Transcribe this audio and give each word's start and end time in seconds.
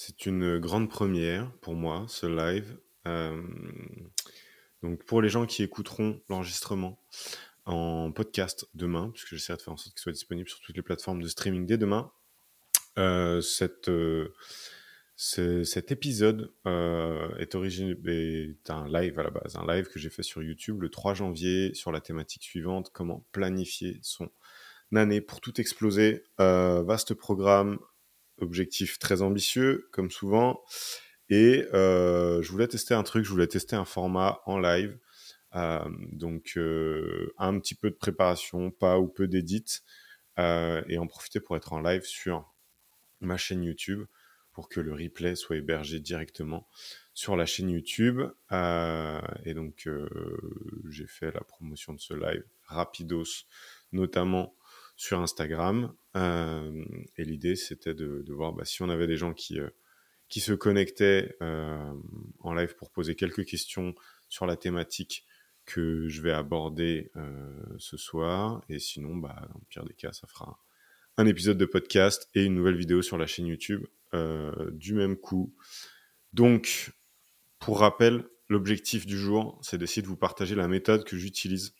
C'est 0.00 0.26
une 0.26 0.60
grande 0.60 0.88
première 0.88 1.50
pour 1.54 1.74
moi, 1.74 2.06
ce 2.06 2.26
live. 2.26 2.78
Euh, 3.08 3.42
donc 4.80 5.02
pour 5.02 5.20
les 5.20 5.28
gens 5.28 5.44
qui 5.44 5.64
écouteront 5.64 6.20
l'enregistrement 6.28 7.02
en 7.66 8.12
podcast 8.12 8.68
demain, 8.74 9.10
puisque 9.10 9.30
j'essaierai 9.30 9.56
de 9.56 9.62
faire 9.62 9.72
en 9.72 9.76
sorte 9.76 9.96
qu'il 9.96 10.00
soit 10.02 10.12
disponible 10.12 10.48
sur 10.48 10.60
toutes 10.60 10.76
les 10.76 10.82
plateformes 10.82 11.20
de 11.20 11.26
streaming 11.26 11.66
dès 11.66 11.78
demain, 11.78 12.12
euh, 12.96 13.42
euh, 13.88 14.28
cet 15.64 15.90
épisode 15.90 16.52
est, 16.64 17.54
est 17.56 18.70
un 18.70 18.86
live 18.86 19.18
à 19.18 19.22
la 19.24 19.30
base, 19.30 19.56
un 19.56 19.66
live 19.66 19.88
que 19.88 19.98
j'ai 19.98 20.10
fait 20.10 20.22
sur 20.22 20.44
YouTube 20.44 20.80
le 20.80 20.90
3 20.90 21.14
janvier 21.14 21.74
sur 21.74 21.90
la 21.90 22.00
thématique 22.00 22.44
suivante, 22.44 22.90
comment 22.92 23.26
planifier 23.32 23.98
son 24.02 24.30
année 24.94 25.20
pour 25.20 25.40
tout 25.40 25.60
exploser. 25.60 26.22
vaste 26.38 27.14
programme, 27.14 27.80
objectif 28.40 28.98
très 28.98 29.22
ambitieux, 29.22 29.88
comme 29.92 30.10
souvent. 30.10 30.62
Et 31.30 31.66
euh, 31.74 32.42
je 32.42 32.50
voulais 32.50 32.68
tester 32.68 32.94
un 32.94 33.02
truc, 33.02 33.24
je 33.24 33.30
voulais 33.30 33.46
tester 33.46 33.76
un 33.76 33.84
format 33.84 34.40
en 34.46 34.58
live. 34.58 34.98
Euh, 35.54 35.80
donc 36.12 36.54
euh, 36.56 37.32
un 37.38 37.58
petit 37.58 37.74
peu 37.74 37.90
de 37.90 37.96
préparation, 37.96 38.70
pas 38.70 38.98
ou 38.98 39.08
peu 39.08 39.28
d'édit, 39.28 39.80
et 40.38 40.98
en 40.98 41.06
profiter 41.08 41.40
pour 41.40 41.56
être 41.56 41.72
en 41.72 41.80
live 41.80 42.04
sur 42.04 42.54
ma 43.20 43.36
chaîne 43.36 43.64
YouTube 43.64 44.04
pour 44.52 44.68
que 44.68 44.78
le 44.80 44.92
replay 44.92 45.34
soit 45.34 45.56
hébergé 45.56 45.98
directement 45.98 46.68
sur 47.12 47.36
la 47.36 47.44
chaîne 47.44 47.70
YouTube. 47.70 48.20
et 48.52 49.54
donc 49.54 49.88
j'ai 50.88 51.06
fait 51.08 51.32
la 51.32 51.40
promotion 51.40 51.92
de 51.92 51.98
ce 51.98 52.14
live 52.14 52.44
rapidos, 52.66 53.46
notamment 53.90 54.54
sur 54.98 55.20
Instagram. 55.20 55.94
Euh, 56.16 56.84
et 57.16 57.24
l'idée, 57.24 57.56
c'était 57.56 57.94
de, 57.94 58.24
voir 58.28 58.52
bah, 58.52 58.64
si 58.64 58.82
on 58.82 58.90
avait 58.90 59.06
des 59.06 59.16
gens 59.16 59.32
qui, 59.32 59.58
euh, 59.60 59.70
qui 60.28 60.40
se 60.40 60.52
connectaient 60.52 61.36
euh, 61.40 61.94
en 62.40 62.52
live 62.52 62.74
pour 62.74 62.90
poser 62.90 63.14
quelques 63.14 63.46
questions 63.46 63.94
sur 64.28 64.44
la 64.44 64.56
thématique 64.56 65.24
que 65.64 66.08
je 66.08 66.20
vais 66.20 66.32
aborder 66.32 67.12
ce 67.76 67.98
soir. 67.98 68.62
Et 68.70 68.78
sinon, 68.78 69.16
bah, 69.16 69.36
dans 69.52 69.58
le 69.60 69.66
pire 69.68 69.84
des 69.84 69.92
cas, 69.92 70.12
ça 70.12 70.26
fera 70.26 70.58
un 71.18 71.26
épisode 71.26 71.58
de 71.58 71.66
podcast 71.66 72.28
et 72.34 72.44
une 72.44 72.54
nouvelle 72.54 72.76
vidéo 72.76 73.02
sur 73.02 73.18
la 73.18 73.26
chaîne 73.26 73.46
YouTube 73.46 73.84
du 74.72 74.94
même 74.94 75.16
coup. 75.16 75.54
Donc, 76.32 76.90
pour 77.58 77.80
rappel, 77.80 78.24
l'objectif 78.48 79.04
du 79.04 79.18
jour, 79.18 79.58
c'est 79.62 79.76
d'essayer 79.76 80.00
de 80.00 80.06
vous 80.06 80.16
partager 80.16 80.54
la 80.54 80.68
méthode 80.68 81.04
que 81.04 81.18
j'utilise 81.18 81.74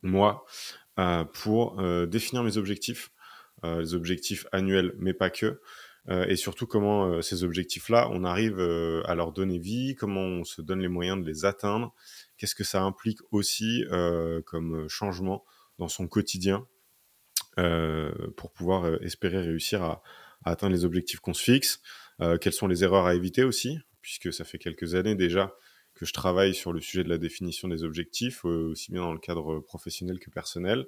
moi 0.00 0.46
pour 1.32 1.80
euh, 1.80 2.06
définir 2.06 2.42
mes 2.42 2.56
objectifs, 2.56 3.10
euh, 3.64 3.80
les 3.80 3.94
objectifs 3.94 4.46
annuels, 4.52 4.94
mais 4.98 5.14
pas 5.14 5.30
que. 5.30 5.60
et 6.08 6.34
surtout 6.34 6.66
comment 6.66 7.22
ces 7.22 7.44
objectifs-là, 7.44 8.08
on 8.10 8.24
arrive 8.24 8.58
à 9.04 9.14
leur 9.14 9.32
donner 9.32 9.58
vie, 9.58 9.94
comment 9.94 10.22
on 10.22 10.44
se 10.44 10.60
donne 10.60 10.80
les 10.80 10.88
moyens 10.88 11.20
de 11.22 11.26
les 11.26 11.44
atteindre, 11.44 11.94
qu'est-ce 12.36 12.56
que 12.56 12.64
ça 12.64 12.82
implique 12.82 13.20
aussi 13.30 13.84
comme 14.46 14.88
changement 14.88 15.44
dans 15.78 15.88
son 15.88 16.08
quotidien 16.08 16.66
pour 18.36 18.50
pouvoir 18.50 19.00
espérer 19.02 19.40
réussir 19.40 19.82
à 19.82 20.02
atteindre 20.44 20.72
les 20.74 20.84
objectifs 20.84 21.20
qu'on 21.20 21.34
se 21.34 21.44
fixe, 21.44 21.80
quelles 22.40 22.54
sont 22.54 22.66
les 22.66 22.82
erreurs 22.82 23.06
à 23.06 23.14
éviter 23.14 23.44
aussi, 23.44 23.78
puisque 24.00 24.32
ça 24.32 24.44
fait 24.44 24.58
quelques 24.58 24.94
années 24.94 25.14
déjà 25.14 25.54
que 26.00 26.06
je 26.06 26.14
travaille 26.14 26.54
sur 26.54 26.72
le 26.72 26.80
sujet 26.80 27.04
de 27.04 27.10
la 27.10 27.18
définition 27.18 27.68
des 27.68 27.84
objectifs, 27.84 28.46
euh, 28.46 28.70
aussi 28.70 28.90
bien 28.90 29.02
dans 29.02 29.12
le 29.12 29.18
cadre 29.18 29.60
professionnel 29.60 30.18
que 30.18 30.30
personnel. 30.30 30.86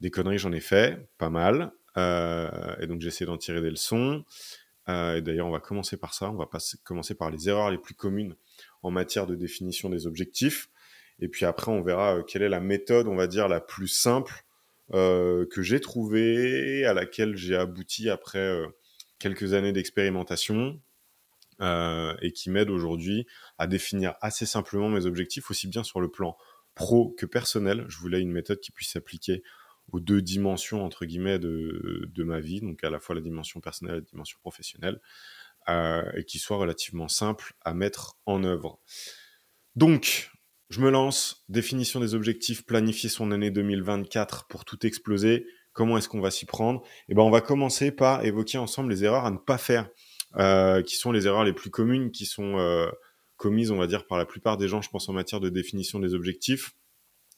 Des 0.00 0.10
conneries, 0.10 0.38
j'en 0.38 0.52
ai 0.52 0.60
fait, 0.60 1.06
pas 1.18 1.28
mal. 1.28 1.70
Euh, 1.98 2.48
et 2.80 2.86
donc, 2.86 3.02
j'essaie 3.02 3.26
d'en 3.26 3.36
tirer 3.36 3.60
des 3.60 3.68
leçons. 3.68 4.24
Euh, 4.88 5.16
et 5.16 5.20
d'ailleurs, 5.20 5.48
on 5.48 5.50
va 5.50 5.60
commencer 5.60 5.98
par 5.98 6.14
ça. 6.14 6.30
On 6.30 6.36
va 6.36 6.48
commencer 6.82 7.14
par 7.14 7.30
les 7.30 7.50
erreurs 7.50 7.70
les 7.70 7.76
plus 7.76 7.92
communes 7.92 8.36
en 8.82 8.90
matière 8.90 9.26
de 9.26 9.34
définition 9.34 9.90
des 9.90 10.06
objectifs. 10.06 10.70
Et 11.20 11.28
puis 11.28 11.44
après, 11.44 11.70
on 11.70 11.82
verra 11.82 12.22
quelle 12.26 12.40
est 12.40 12.48
la 12.48 12.60
méthode, 12.60 13.06
on 13.06 13.16
va 13.16 13.26
dire, 13.26 13.48
la 13.48 13.60
plus 13.60 13.88
simple 13.88 14.44
que 14.90 15.60
j'ai 15.60 15.80
trouvée, 15.80 16.86
à 16.86 16.94
laquelle 16.94 17.36
j'ai 17.36 17.56
abouti 17.56 18.08
après 18.08 18.62
quelques 19.18 19.52
années 19.52 19.72
d'expérimentation 19.72 20.80
euh, 21.60 22.14
et 22.22 22.32
qui 22.32 22.50
m'aide 22.50 22.70
aujourd'hui 22.70 23.26
à 23.58 23.66
définir 23.66 24.14
assez 24.20 24.46
simplement 24.46 24.88
mes 24.88 25.06
objectifs, 25.06 25.50
aussi 25.50 25.68
bien 25.68 25.82
sur 25.82 26.00
le 26.00 26.10
plan 26.10 26.36
pro 26.74 27.14
que 27.18 27.26
personnel. 27.26 27.84
Je 27.88 27.98
voulais 27.98 28.20
une 28.20 28.30
méthode 28.30 28.60
qui 28.60 28.70
puisse 28.70 28.92
s'appliquer 28.92 29.42
aux 29.90 30.00
deux 30.00 30.22
dimensions, 30.22 30.84
entre 30.84 31.06
guillemets, 31.06 31.38
de, 31.38 32.08
de, 32.12 32.24
ma 32.24 32.40
vie, 32.40 32.60
donc 32.60 32.84
à 32.84 32.90
la 32.90 33.00
fois 33.00 33.14
la 33.14 33.20
dimension 33.20 33.60
personnelle 33.60 33.96
et 33.96 34.00
la 34.00 34.04
dimension 34.04 34.38
professionnelle, 34.40 35.00
euh, 35.68 36.02
et 36.14 36.24
qui 36.24 36.38
soit 36.38 36.58
relativement 36.58 37.08
simple 37.08 37.54
à 37.62 37.74
mettre 37.74 38.16
en 38.26 38.44
œuvre. 38.44 38.80
Donc, 39.76 40.30
je 40.70 40.80
me 40.80 40.90
lance, 40.90 41.44
définition 41.48 42.00
des 42.00 42.14
objectifs, 42.14 42.66
planifier 42.66 43.08
son 43.08 43.32
année 43.32 43.50
2024 43.50 44.46
pour 44.48 44.64
tout 44.64 44.86
exploser. 44.86 45.46
Comment 45.72 45.96
est-ce 45.96 46.08
qu'on 46.08 46.20
va 46.20 46.30
s'y 46.30 46.44
prendre? 46.44 46.82
Eh 47.08 47.14
ben, 47.14 47.22
on 47.22 47.30
va 47.30 47.40
commencer 47.40 47.90
par 47.90 48.24
évoquer 48.24 48.58
ensemble 48.58 48.90
les 48.90 49.04
erreurs 49.04 49.24
à 49.24 49.30
ne 49.30 49.38
pas 49.38 49.58
faire. 49.58 49.88
Euh, 50.36 50.82
qui 50.82 50.96
sont 50.96 51.10
les 51.10 51.26
erreurs 51.26 51.44
les 51.44 51.54
plus 51.54 51.70
communes 51.70 52.10
qui 52.10 52.26
sont 52.26 52.58
euh, 52.58 52.90
commises, 53.36 53.70
on 53.70 53.78
va 53.78 53.86
dire, 53.86 54.06
par 54.06 54.18
la 54.18 54.26
plupart 54.26 54.58
des 54.58 54.68
gens, 54.68 54.82
je 54.82 54.90
pense, 54.90 55.08
en 55.08 55.14
matière 55.14 55.40
de 55.40 55.48
définition 55.48 56.00
des 56.00 56.14
objectifs. 56.14 56.74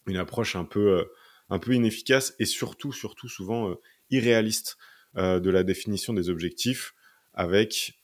Une 0.06 0.16
approche 0.16 0.56
un 0.56 0.64
peu, 0.64 0.98
euh, 0.98 1.04
un 1.50 1.58
peu 1.58 1.72
inefficace 1.72 2.34
et 2.40 2.46
surtout, 2.46 2.92
surtout 2.92 3.28
souvent 3.28 3.74
irréaliste 4.10 4.76
de 5.16 5.50
la 5.50 5.64
définition 5.64 6.12
des 6.12 6.30
objectifs 6.30 6.94
avec 7.34 8.00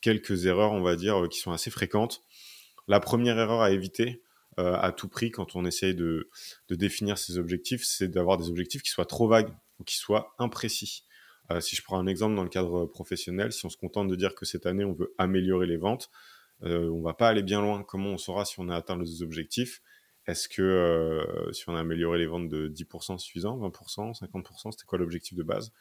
quelques 0.00 0.46
erreurs, 0.46 0.72
on 0.72 0.82
va 0.82 0.96
dire, 0.96 1.28
qui 1.30 1.38
sont 1.38 1.52
assez 1.52 1.70
fréquentes. 1.70 2.24
La 2.88 2.98
première 2.98 3.38
erreur 3.38 3.60
à 3.60 3.70
éviter, 3.70 4.22
à 4.56 4.90
tout 4.90 5.08
prix 5.08 5.30
quand 5.30 5.54
on 5.54 5.64
essaye 5.64 5.94
de, 5.94 6.28
de 6.68 6.74
définir 6.74 7.16
ses 7.16 7.38
objectifs, 7.38 7.84
c'est 7.84 8.08
d'avoir 8.08 8.38
des 8.38 8.48
objectifs 8.48 8.82
qui 8.82 8.90
soient 8.90 9.06
trop 9.06 9.28
vagues 9.28 9.54
ou 9.78 9.84
qui 9.84 9.96
soient 9.96 10.34
imprécis. 10.40 11.04
Euh, 11.52 11.60
si 11.60 11.76
je 11.76 11.82
prends 11.82 11.98
un 11.98 12.06
exemple 12.06 12.34
dans 12.34 12.42
le 12.42 12.48
cadre 12.48 12.86
professionnel, 12.86 13.52
si 13.52 13.66
on 13.66 13.68
se 13.68 13.76
contente 13.76 14.08
de 14.08 14.16
dire 14.16 14.34
que 14.34 14.44
cette 14.44 14.66
année 14.66 14.84
on 14.84 14.92
veut 14.92 15.14
améliorer 15.18 15.66
les 15.66 15.76
ventes, 15.76 16.10
euh, 16.62 16.88
on 16.90 17.02
va 17.02 17.14
pas 17.14 17.28
aller 17.28 17.42
bien 17.42 17.60
loin. 17.60 17.82
Comment 17.82 18.10
on 18.10 18.18
saura 18.18 18.44
si 18.44 18.58
on 18.58 18.68
a 18.68 18.76
atteint 18.76 18.98
les 18.98 19.22
objectifs? 19.22 19.82
Est-ce 20.26 20.48
que 20.48 20.62
euh, 20.62 21.52
si 21.52 21.68
on 21.68 21.74
a 21.76 21.80
amélioré 21.80 22.18
les 22.18 22.26
ventes 22.26 22.48
de 22.48 22.68
10% 22.68 23.18
suffisant, 23.18 23.58
20%, 23.58 24.18
50%, 24.20 24.72
c'était 24.72 24.84
quoi 24.86 24.98
l'objectif 24.98 25.36
de 25.36 25.42
base? 25.42 25.72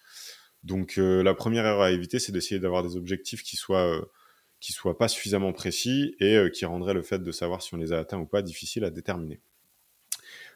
Donc 0.63 0.97
la 0.97 1.33
première 1.33 1.65
erreur 1.65 1.81
à 1.81 1.91
éviter, 1.91 2.19
c'est 2.19 2.31
d'essayer 2.31 2.59
d'avoir 2.59 2.83
des 2.83 2.95
objectifs 2.95 3.41
qui 3.41 3.55
soient 3.57 4.07
qui 4.59 4.73
soient 4.73 4.97
pas 4.97 5.07
suffisamment 5.07 5.53
précis 5.53 6.15
et 6.19 6.39
qui 6.53 6.65
rendraient 6.65 6.93
le 6.93 7.01
fait 7.01 7.17
de 7.17 7.31
savoir 7.31 7.63
si 7.63 7.73
on 7.73 7.77
les 7.77 7.93
a 7.93 7.99
atteints 7.99 8.19
ou 8.19 8.27
pas 8.27 8.43
difficile 8.43 8.83
à 8.83 8.91
déterminer. 8.91 9.41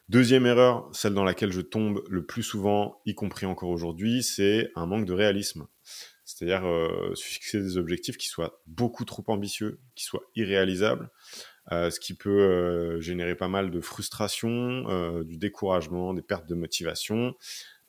Deuxième 0.07 0.45
erreur, 0.45 0.87
celle 0.93 1.15
dans 1.15 1.23
laquelle 1.23 1.51
je 1.51 1.61
tombe 1.61 2.03
le 2.09 2.23
plus 2.25 2.43
souvent, 2.43 3.01
y 3.07 3.15
compris 3.15 3.47
encore 3.47 3.69
aujourd'hui, 3.69 4.21
c'est 4.21 4.69
un 4.75 4.85
manque 4.85 5.05
de 5.05 5.13
réalisme. 5.13 5.65
C'est-à-dire 6.25 6.65
euh, 6.67 7.13
fixer 7.15 7.59
des 7.59 7.77
objectifs 7.77 8.17
qui 8.17 8.27
soient 8.27 8.61
beaucoup 8.67 9.03
trop 9.03 9.23
ambitieux, 9.27 9.79
qui 9.95 10.05
soient 10.05 10.23
irréalisables, 10.35 11.09
euh, 11.71 11.89
ce 11.89 11.99
qui 11.99 12.13
peut 12.13 12.29
euh, 12.29 13.01
générer 13.01 13.33
pas 13.35 13.47
mal 13.47 13.71
de 13.71 13.81
frustration, 13.81 14.85
euh, 14.89 15.23
du 15.23 15.37
découragement, 15.37 16.13
des 16.13 16.21
pertes 16.21 16.47
de 16.47 16.55
motivation. 16.55 17.35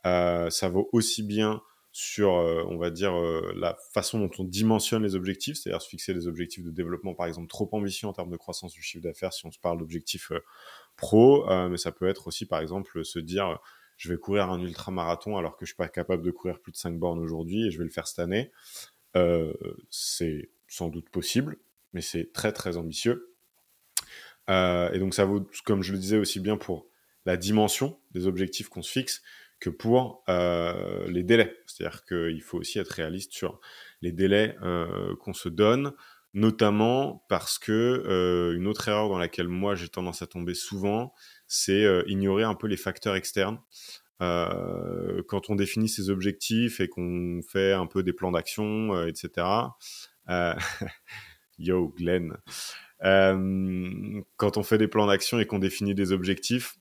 Euh, 0.07 0.49
ça 0.49 0.71
vaut 0.71 0.89
aussi 0.93 1.23
bien 1.23 1.61
sur, 1.93 2.29
on 2.33 2.77
va 2.77 2.91
dire, 2.91 3.15
la 3.55 3.75
façon 3.95 4.19
dont 4.19 4.31
on 4.39 4.45
dimensionne 4.45 5.03
les 5.03 5.15
objectifs, 5.15 5.57
c'est-à-dire 5.57 5.81
se 5.81 5.89
fixer 5.89 6.13
des 6.13 6.27
objectifs 6.27 6.63
de 6.63 6.71
développement, 6.71 7.15
par 7.15 7.27
exemple, 7.27 7.49
trop 7.49 7.71
ambitieux 7.73 8.07
en 8.07 8.13
termes 8.13 8.29
de 8.29 8.37
croissance 8.37 8.75
du 8.75 8.83
chiffre 8.83 9.03
d'affaires, 9.03 9.33
si 9.33 9.47
on 9.47 9.51
se 9.51 9.59
parle 9.59 9.79
d'objectifs 9.79 10.31
pro, 10.97 11.49
euh, 11.51 11.69
mais 11.69 11.77
ça 11.77 11.93
peut 11.93 12.09
être 12.09 12.27
aussi, 12.27 12.47
par 12.47 12.61
exemple, 12.61 13.05
se 13.05 13.19
dire 13.19 13.59
je 13.97 14.11
vais 14.11 14.19
courir 14.19 14.51
un 14.51 14.61
ultra-marathon 14.61 15.39
alors 15.39 15.57
que 15.57 15.65
je 15.65 15.71
suis 15.71 15.77
pas 15.77 15.89
capable 15.89 16.23
de 16.23 16.31
courir 16.31 16.61
plus 16.61 16.73
de 16.73 16.77
5 16.77 16.99
bornes 16.99 17.19
aujourd'hui 17.19 17.67
et 17.67 17.71
je 17.71 17.79
vais 17.79 17.85
le 17.85 17.91
faire 17.91 18.07
cette 18.07 18.19
année. 18.19 18.53
Euh, 19.17 19.53
c'est 19.91 20.51
sans 20.69 20.89
doute 20.89 21.09
possible, 21.09 21.57
mais 21.95 22.03
c'est 22.03 22.33
très 22.33 22.53
très 22.53 22.77
ambitieux. 22.77 23.35
Euh, 24.51 24.93
et 24.93 24.99
donc 24.99 25.15
ça 25.15 25.25
vaut, 25.25 25.49
comme 25.65 25.83
je 25.83 25.93
le 25.93 25.99
disais, 25.99 26.19
aussi 26.19 26.41
bien 26.41 26.57
pour 26.59 26.87
la 27.25 27.37
dimension 27.37 27.99
des 28.13 28.27
objectifs 28.27 28.69
qu'on 28.69 28.83
se 28.83 28.93
fixe 28.93 29.23
que 29.59 29.71
pour 29.71 30.23
les 30.29 31.23
délais. 31.23 31.57
C'est-à-dire 31.67 32.05
qu'il 32.05 32.43
faut 32.43 32.59
aussi 32.59 32.79
être 32.79 32.91
réaliste 32.91 33.33
sur 33.33 33.59
les 34.03 34.13
délais 34.13 34.55
qu'on 35.21 35.33
se 35.33 35.49
donne, 35.49 35.95
notamment 36.37 37.25
parce 37.31 37.59
que 37.59 37.73
euh, 37.73 38.55
une 38.55 38.67
autre 38.67 38.87
erreur 38.89 39.09
dans 39.09 39.17
laquelle 39.17 39.49
moi 39.49 39.75
j'ai 39.75 39.89
tendance 39.89 40.21
à 40.21 40.27
tomber 40.27 40.53
souvent, 40.53 41.15
c'est 41.49 41.83
euh, 41.83 42.03
ignorer 42.09 42.45
un 42.45 42.55
peu 42.55 42.67
les 42.67 42.77
facteurs 42.77 43.17
externes. 43.17 43.59
Euh, 44.21 45.23
quand 45.29 45.49
on 45.49 45.57
définit 45.57 45.89
ses 45.89 46.11
objectifs 46.11 46.79
et 46.81 46.89
qu'on 46.89 47.41
fait 47.43 47.73
un 47.73 47.87
peu 47.87 48.03
des 48.03 48.13
plans 48.13 48.33
d'action, 48.33 49.07
etc. 49.07 49.47
Yo, 51.59 51.89
Glenn. 51.97 52.37
quand 53.01 54.57
on 54.59 54.63
fait 54.63 54.79
des 54.79 54.89
plans 54.89 55.07
d'action 55.07 55.41
et 55.41 55.47
qu'on 55.47 55.59
définit 55.59 55.95
des 55.95 56.13
objectifs, 56.13 56.77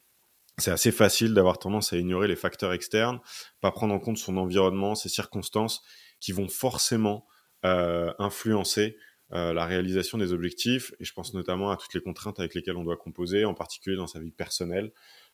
c'est 0.58 0.72
assez 0.72 0.92
facile 0.92 1.34
d'avoir 1.34 1.60
tendance 1.60 1.94
à 1.94 1.98
ignorer 1.98 2.28
les 2.28 2.36
facteurs 2.36 2.74
externes, 2.74 3.20
pas 3.62 3.72
prendre 3.72 3.94
en 3.94 4.00
compte 4.00 4.18
son 4.18 4.36
environnement, 4.36 4.96
ses 4.96 5.10
circonstances, 5.10 5.82
qui 6.20 6.34
vont 6.34 6.50
forcément 6.50 7.26
influencer 7.64 8.98
la 9.36 9.66
réalisation 9.66 10.18
des 10.18 10.34
objectifs. 10.34 10.94
Et 11.00 11.06
je 11.06 11.14
pense 11.14 11.34
notamment 11.34 11.72
à 11.72 11.78
toutes 11.78 11.94
les 11.94 12.02
contraintes 12.02 12.40
avec 12.40 12.56
lesquelles 12.56 12.78
on 12.78 12.84
doit 12.84 12.98
composer, 12.98 13.46
en 13.46 13.54
particulier 13.54 13.98
dans 13.98 14.08
sa 14.08 14.20
vie 14.20 14.32
personnelle. 14.32 14.92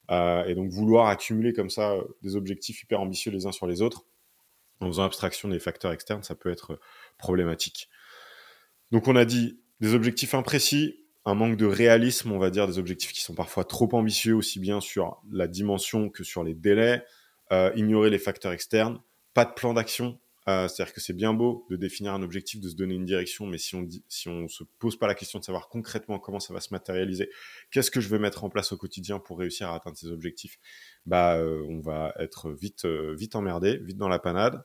et 0.10 0.56
donc 0.56 0.72
vouloir 0.72 1.08
accumuler 1.08 1.54
comme 1.54 1.70
ça 1.70 1.96
des 2.22 2.36
objectifs 2.36 2.84
hyper 2.84 3.00
ambitieux 3.00 3.32
les 3.32 3.46
uns 3.46 3.52
sur 3.52 3.68
les 3.68 3.82
autres, 3.82 4.06
en 4.82 4.88
faisant 4.88 5.04
abstraction 5.04 5.50
des 5.50 5.60
facteurs 5.60 5.92
externes, 5.92 6.24
ça 6.24 6.36
peut 6.36 6.50
être 6.50 6.80
problématique. 7.18 7.90
Donc 8.92 9.08
on 9.08 9.16
a 9.16 9.26
dit 9.26 9.60
des 9.80 9.94
objectifs 9.94 10.34
imprécis, 10.34 11.02
un 11.26 11.36
manque 11.36 11.58
de 11.58 11.66
réalisme, 11.66 12.32
on 12.32 12.40
va 12.40 12.50
dire, 12.50 12.68
des 12.68 12.80
objectifs 12.80 13.14
qui 13.14 13.22
sont 13.22 13.36
parfois 13.36 13.64
trop 13.64 13.90
ambitieux, 13.94 14.36
aussi 14.36 14.60
bien 14.60 14.82
sur 14.82 15.22
la 15.32 15.48
dimension 15.48 16.10
que 16.10 16.24
sur 16.24 16.44
les 16.44 16.54
délais, 16.54 17.04
euh, 17.52 17.72
ignorer 17.76 18.10
les 18.10 18.18
facteurs 18.18 18.52
externes, 18.52 19.00
pas 19.34 19.46
de 19.46 19.54
plan 19.54 19.74
d'action. 19.74 20.20
Euh, 20.48 20.68
c'est-à-dire 20.68 20.94
que 20.94 21.02
c'est 21.02 21.14
bien 21.14 21.34
beau 21.34 21.68
de 21.70 21.76
définir 21.76 22.14
un 22.14 22.24
objectif, 22.24 22.60
de 22.60 22.70
se 22.70 22.76
donner 22.76 22.96
une 22.96 23.06
direction, 23.06 23.46
mais 23.46 23.60
si 23.60 23.76
on 23.76 23.84
dit, 23.84 24.04
si 24.08 24.28
on 24.28 24.48
se 24.48 24.64
pose 24.80 24.98
pas 24.98 25.08
la 25.08 25.14
question 25.14 25.38
de 25.38 25.44
savoir 25.44 25.70
concrètement 25.70 26.18
comment 26.18 26.40
ça 26.40 26.54
va 26.54 26.60
se 26.62 26.74
matérialiser, 26.74 27.30
qu'est-ce 27.70 27.92
que 27.92 28.02
je 28.02 28.10
vais 28.10 28.18
mettre 28.18 28.44
en 28.44 28.50
place 28.50 28.72
au 28.72 28.78
quotidien 28.78 29.20
pour 29.20 29.38
réussir 29.38 29.70
à 29.70 29.76
atteindre 29.76 29.98
ces 29.98 30.08
objectifs, 30.08 30.58
bah 31.06 31.36
euh, 31.38 31.64
on 31.70 31.80
va 31.80 32.14
être 32.20 32.52
vite 32.52 32.86
vite 32.86 33.36
emmerdé, 33.36 33.78
vite 33.78 33.98
dans 33.98 34.10
la 34.10 34.20
panade. 34.20 34.64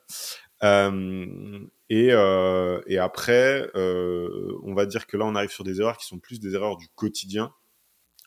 Euh, 0.63 1.59
et, 1.89 2.09
euh, 2.11 2.81
et 2.87 2.97
après, 2.97 3.69
euh, 3.75 4.59
on 4.63 4.73
va 4.73 4.85
dire 4.85 5.07
que 5.07 5.17
là, 5.17 5.25
on 5.25 5.35
arrive 5.35 5.51
sur 5.51 5.63
des 5.63 5.79
erreurs 5.79 5.97
qui 5.97 6.07
sont 6.07 6.19
plus 6.19 6.39
des 6.39 6.55
erreurs 6.55 6.77
du 6.77 6.87
quotidien. 6.95 7.53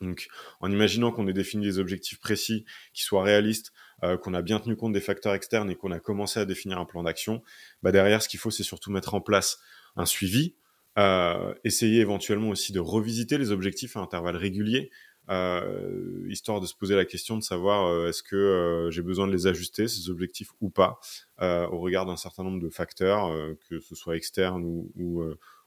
Donc, 0.00 0.29
en 0.61 0.70
imaginant 0.70 1.12
qu'on 1.12 1.26
ait 1.29 1.32
défini 1.32 1.67
des 1.67 1.79
objectifs 1.79 2.20
précis, 2.20 2.64
qui 2.94 3.02
soient 3.02 3.23
réalistes, 3.23 3.73
euh, 4.02 4.17
qu'on 4.17 4.32
a 4.32 4.43
bien 4.43 4.58
tenu 4.58 4.76
compte 4.76 4.93
des 4.93 5.00
facteurs 5.00 5.35
externes 5.35 5.70
et 5.70 5.76
qu'on 5.76 5.91
a 5.91 6.00
commencé 6.00 6.41
à 6.41 6.47
définir 6.47 6.79
un 6.79 6.87
plan 6.87 7.02
d'action, 7.02 7.43
bah 7.82 7.93
derrière, 7.93 8.23
ce 8.23 8.29
qu'il 8.29 8.41
faut, 8.41 8.50
c'est 8.50 8.62
surtout 8.62 8.91
mettre 8.91 9.14
en 9.14 9.20
place 9.20 9.58
un 9.97 10.06
suivi, 10.06 10.55
euh, 10.99 11.55
essayer 11.64 12.00
éventuellement 12.00 12.49
aussi 12.49 12.73
de 12.73 12.81
revisiter 12.81 13.37
les 13.37 13.50
objectifs 13.50 13.97
à 13.97 14.00
intervalles 14.00 14.37
réguliers, 14.37 14.91
euh, 15.29 16.25
histoire 16.29 16.61
de 16.61 16.67
se 16.67 16.75
poser 16.75 16.97
la 16.97 17.05
question 17.05 17.37
de 17.37 17.43
savoir 17.43 18.06
est-ce 18.08 18.23
que 18.23 18.88
j'ai 18.91 19.02
besoin 19.02 19.26
de 19.26 19.32
les 19.32 19.47
ajuster, 19.47 19.87
ces 19.87 20.08
objectifs 20.08 20.49
ou 20.62 20.70
pas, 20.70 20.99
au 21.41 21.79
regard 21.79 22.06
d'un 22.06 22.17
certain 22.17 22.43
nombre 22.43 22.61
de 22.61 22.70
facteurs, 22.70 23.31
que 23.69 23.81
ce 23.81 23.94
soit 23.94 24.17
externe 24.17 24.64
ou, 24.64 24.91
ou, 24.97 25.23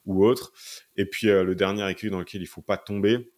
ou 0.06 0.26
autre. 0.26 0.52
Et 0.98 1.06
puis 1.06 1.28
le 1.28 1.56
dernier 1.56 1.90
écueil 1.90 2.10
dans 2.10 2.20
lequel 2.20 2.42
il 2.42 2.48
faut 2.48 2.62
pas 2.62 2.78
tomber, 2.78 3.32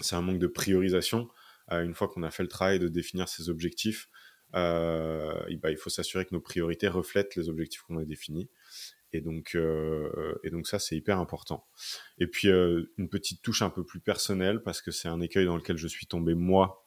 c'est 0.00 0.16
un 0.16 0.22
manque 0.22 0.38
de 0.38 0.46
priorisation. 0.46 1.28
une 1.70 1.94
fois 1.94 2.08
qu'on 2.08 2.22
a 2.22 2.30
fait 2.30 2.42
le 2.42 2.48
travail 2.48 2.78
de 2.78 2.88
définir 2.88 3.28
ces 3.28 3.50
objectifs, 3.50 4.08
euh, 4.54 5.34
bah, 5.62 5.70
il 5.70 5.76
faut 5.76 5.90
s'assurer 5.90 6.24
que 6.24 6.34
nos 6.34 6.40
priorités 6.40 6.88
reflètent 6.88 7.36
les 7.36 7.48
objectifs 7.48 7.82
qu'on 7.82 7.98
a 7.98 8.04
définis. 8.04 8.48
Et 9.12 9.20
donc, 9.20 9.54
euh, 9.54 10.34
ça, 10.64 10.78
c'est 10.78 10.96
hyper 10.96 11.18
important. 11.18 11.66
Et 12.18 12.26
puis, 12.26 12.48
euh, 12.48 12.92
une 12.98 13.08
petite 13.08 13.42
touche 13.42 13.62
un 13.62 13.70
peu 13.70 13.84
plus 13.84 14.00
personnelle, 14.00 14.62
parce 14.62 14.82
que 14.82 14.90
c'est 14.90 15.08
un 15.08 15.20
écueil 15.20 15.46
dans 15.46 15.56
lequel 15.56 15.76
je 15.76 15.88
suis 15.88 16.06
tombé 16.06 16.34
moi 16.34 16.86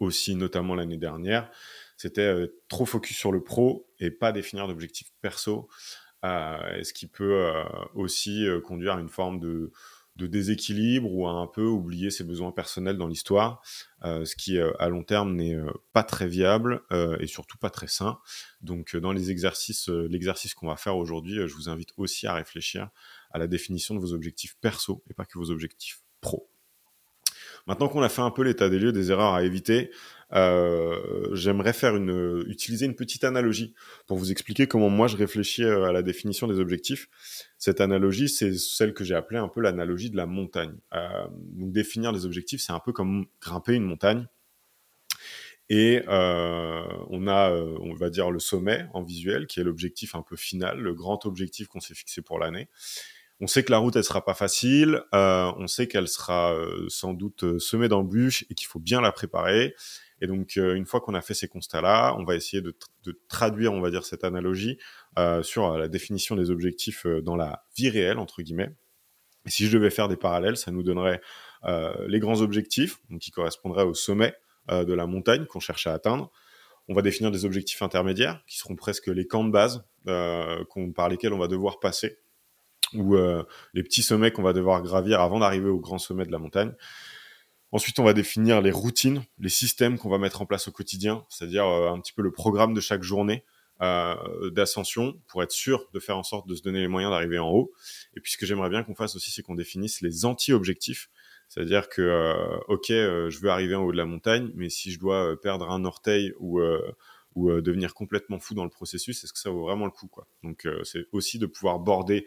aussi, 0.00 0.34
notamment 0.36 0.74
l'année 0.74 0.96
dernière. 0.96 1.50
C'était 1.96 2.22
euh, 2.22 2.60
trop 2.68 2.86
focus 2.86 3.16
sur 3.16 3.32
le 3.32 3.42
pro 3.42 3.88
et 4.00 4.10
pas 4.10 4.32
définir 4.32 4.66
d'objectifs 4.66 5.12
perso, 5.20 5.68
euh, 6.24 6.82
ce 6.82 6.92
qui 6.92 7.06
peut 7.06 7.44
euh, 7.44 7.64
aussi 7.94 8.46
conduire 8.64 8.94
à 8.94 9.00
une 9.00 9.08
forme 9.08 9.38
de, 9.38 9.70
de 10.16 10.26
déséquilibre 10.26 11.12
ou 11.12 11.26
à 11.26 11.32
un 11.32 11.46
peu 11.46 11.64
oublier 11.64 12.10
ses 12.10 12.22
besoins 12.22 12.52
personnels 12.52 12.96
dans 12.96 13.08
l'histoire, 13.08 13.62
euh, 14.04 14.24
ce 14.24 14.36
qui 14.36 14.58
euh, 14.58 14.70
à 14.78 14.88
long 14.88 15.02
terme 15.02 15.34
n'est 15.34 15.54
euh, 15.54 15.70
pas 15.92 16.04
très 16.04 16.28
viable 16.28 16.82
et 17.18 17.26
surtout 17.26 17.58
pas 17.58 17.70
très 17.70 17.88
sain. 17.88 18.18
Donc 18.60 18.96
dans 18.96 19.12
les 19.12 19.30
exercices, 19.30 19.88
l'exercice 19.88 20.54
qu'on 20.54 20.68
va 20.68 20.76
faire 20.76 20.96
aujourd'hui, 20.96 21.36
je 21.46 21.54
vous 21.54 21.68
invite 21.68 21.90
aussi 21.96 22.26
à 22.26 22.34
réfléchir 22.34 22.90
à 23.32 23.38
la 23.38 23.46
définition 23.46 23.94
de 23.94 24.00
vos 24.00 24.12
objectifs 24.12 24.56
perso 24.60 25.02
et 25.10 25.14
pas 25.14 25.24
que 25.24 25.38
vos 25.38 25.50
objectifs 25.50 26.02
pro. 26.20 26.48
Maintenant 27.66 27.88
qu'on 27.88 28.02
a 28.02 28.08
fait 28.08 28.22
un 28.22 28.30
peu 28.30 28.42
l'état 28.42 28.68
des 28.68 28.78
lieux 28.78 28.92
des 28.92 29.10
erreurs 29.10 29.32
à 29.32 29.42
éviter, 29.42 29.90
euh, 30.32 31.34
j'aimerais 31.34 31.72
faire 31.72 31.96
une, 31.96 32.44
utiliser 32.48 32.86
une 32.86 32.94
petite 32.94 33.24
analogie 33.24 33.74
pour 34.06 34.16
vous 34.16 34.30
expliquer 34.30 34.66
comment 34.66 34.90
moi 34.90 35.06
je 35.06 35.16
réfléchis 35.16 35.64
euh, 35.64 35.84
à 35.84 35.92
la 35.92 36.02
définition 36.02 36.46
des 36.46 36.58
objectifs. 36.58 37.08
Cette 37.58 37.80
analogie, 37.80 38.28
c'est 38.28 38.54
celle 38.54 38.94
que 38.94 39.04
j'ai 39.04 39.14
appelée 39.14 39.38
un 39.38 39.48
peu 39.48 39.60
l'analogie 39.60 40.10
de 40.10 40.16
la 40.16 40.26
montagne. 40.26 40.74
Euh, 40.94 41.26
donc 41.52 41.72
définir 41.72 42.12
les 42.12 42.26
objectifs, 42.26 42.60
c'est 42.60 42.72
un 42.72 42.80
peu 42.80 42.92
comme 42.92 43.26
grimper 43.40 43.74
une 43.74 43.84
montagne. 43.84 44.26
Et 45.70 46.02
euh, 46.08 46.86
on 47.08 47.26
a, 47.26 47.50
euh, 47.50 47.76
on 47.80 47.94
va 47.94 48.10
dire, 48.10 48.30
le 48.30 48.38
sommet 48.38 48.86
en 48.92 49.02
visuel, 49.02 49.46
qui 49.46 49.60
est 49.60 49.64
l'objectif 49.64 50.14
un 50.14 50.22
peu 50.22 50.36
final, 50.36 50.78
le 50.78 50.94
grand 50.94 51.24
objectif 51.24 51.68
qu'on 51.68 51.80
s'est 51.80 51.94
fixé 51.94 52.20
pour 52.20 52.38
l'année. 52.38 52.68
On 53.40 53.46
sait 53.46 53.64
que 53.64 53.72
la 53.72 53.78
route, 53.78 53.96
elle 53.96 54.04
sera 54.04 54.24
pas 54.24 54.34
facile. 54.34 55.02
Euh, 55.14 55.50
on 55.56 55.66
sait 55.66 55.88
qu'elle 55.88 56.08
sera 56.08 56.54
euh, 56.54 56.86
sans 56.88 57.14
doute 57.14 57.58
semée 57.58 57.88
d'embûches 57.88 58.44
et 58.50 58.54
qu'il 58.54 58.68
faut 58.68 58.78
bien 58.78 59.00
la 59.00 59.10
préparer. 59.10 59.74
Et 60.24 60.26
donc, 60.26 60.56
une 60.56 60.86
fois 60.86 61.02
qu'on 61.02 61.12
a 61.12 61.20
fait 61.20 61.34
ces 61.34 61.48
constats-là, 61.48 62.16
on 62.18 62.24
va 62.24 62.34
essayer 62.34 62.62
de, 62.62 62.74
traduire, 63.28 63.74
on 63.74 63.82
va 63.82 63.90
dire, 63.90 64.06
cette 64.06 64.24
analogie 64.24 64.78
euh, 65.18 65.42
sur 65.42 65.76
la 65.76 65.86
définition 65.86 66.34
des 66.34 66.50
objectifs 66.50 67.04
dans 67.04 67.36
la 67.36 67.66
vie 67.76 67.90
réelle, 67.90 68.18
entre 68.18 68.40
guillemets. 68.40 68.70
Et 69.44 69.50
si 69.50 69.66
je 69.66 69.76
devais 69.76 69.90
faire 69.90 70.08
des 70.08 70.16
parallèles, 70.16 70.56
ça 70.56 70.70
nous 70.70 70.82
donnerait 70.82 71.20
euh, 71.64 71.92
les 72.08 72.20
grands 72.20 72.40
objectifs, 72.40 73.00
qui 73.20 73.32
correspondraient 73.32 73.84
au 73.84 73.92
sommet 73.92 74.34
euh, 74.70 74.86
de 74.86 74.94
la 74.94 75.06
montagne 75.06 75.44
qu'on 75.44 75.60
cherche 75.60 75.86
à 75.86 75.92
atteindre. 75.92 76.32
On 76.88 76.94
va 76.94 77.02
définir 77.02 77.30
des 77.30 77.44
objectifs 77.44 77.82
intermédiaires, 77.82 78.42
qui 78.46 78.56
seront 78.56 78.76
presque 78.76 79.08
les 79.08 79.26
camps 79.26 79.44
de 79.44 79.50
base 79.50 79.84
par 80.06 81.08
lesquels 81.10 81.34
on 81.34 81.38
va 81.38 81.48
devoir 81.48 81.80
passer 81.80 82.18
ou 82.94 83.16
euh, 83.16 83.42
les 83.72 83.82
petits 83.82 84.02
sommets 84.02 84.30
qu'on 84.30 84.42
va 84.42 84.52
devoir 84.52 84.82
gravir 84.82 85.20
avant 85.20 85.40
d'arriver 85.40 85.68
au 85.68 85.80
grand 85.80 85.98
sommet 85.98 86.24
de 86.24 86.32
la 86.32 86.38
montagne. 86.38 86.72
Ensuite, 87.74 87.98
on 87.98 88.04
va 88.04 88.12
définir 88.12 88.60
les 88.60 88.70
routines, 88.70 89.24
les 89.40 89.48
systèmes 89.48 89.98
qu'on 89.98 90.08
va 90.08 90.18
mettre 90.18 90.40
en 90.40 90.46
place 90.46 90.68
au 90.68 90.70
quotidien, 90.70 91.26
c'est-à-dire 91.28 91.66
euh, 91.66 91.90
un 91.90 91.98
petit 91.98 92.12
peu 92.12 92.22
le 92.22 92.30
programme 92.30 92.72
de 92.72 92.78
chaque 92.80 93.02
journée 93.02 93.44
euh, 93.82 94.14
d'ascension 94.50 95.20
pour 95.26 95.42
être 95.42 95.50
sûr 95.50 95.88
de 95.92 95.98
faire 95.98 96.16
en 96.16 96.22
sorte 96.22 96.46
de 96.46 96.54
se 96.54 96.62
donner 96.62 96.78
les 96.78 96.86
moyens 96.86 97.10
d'arriver 97.10 97.40
en 97.40 97.50
haut. 97.50 97.72
Et 98.16 98.20
puis, 98.20 98.30
ce 98.30 98.38
que 98.38 98.46
j'aimerais 98.46 98.70
bien 98.70 98.84
qu'on 98.84 98.94
fasse 98.94 99.16
aussi, 99.16 99.32
c'est 99.32 99.42
qu'on 99.42 99.56
définisse 99.56 100.02
les 100.02 100.24
anti-objectifs. 100.24 101.10
C'est-à-dire 101.48 101.88
que, 101.88 102.00
euh, 102.00 102.56
ok, 102.68 102.92
euh, 102.92 103.28
je 103.28 103.40
veux 103.40 103.50
arriver 103.50 103.74
en 103.74 103.82
haut 103.82 103.90
de 103.90 103.96
la 103.96 104.06
montagne, 104.06 104.52
mais 104.54 104.68
si 104.68 104.92
je 104.92 105.00
dois 105.00 105.34
perdre 105.42 105.68
un 105.68 105.84
orteil 105.84 106.32
ou 106.38 106.60
ou 107.34 107.50
devenir 107.60 107.94
complètement 107.94 108.38
fou 108.38 108.54
dans 108.54 108.62
le 108.62 108.70
processus, 108.70 109.24
est-ce 109.24 109.32
que 109.32 109.40
ça 109.40 109.50
vaut 109.50 109.64
vraiment 109.64 109.86
le 109.86 109.90
coup 109.90 110.06
quoi? 110.06 110.28
Donc, 110.44 110.68
c'est 110.84 111.08
aussi 111.10 111.40
de 111.40 111.46
pouvoir 111.46 111.80
border 111.80 112.24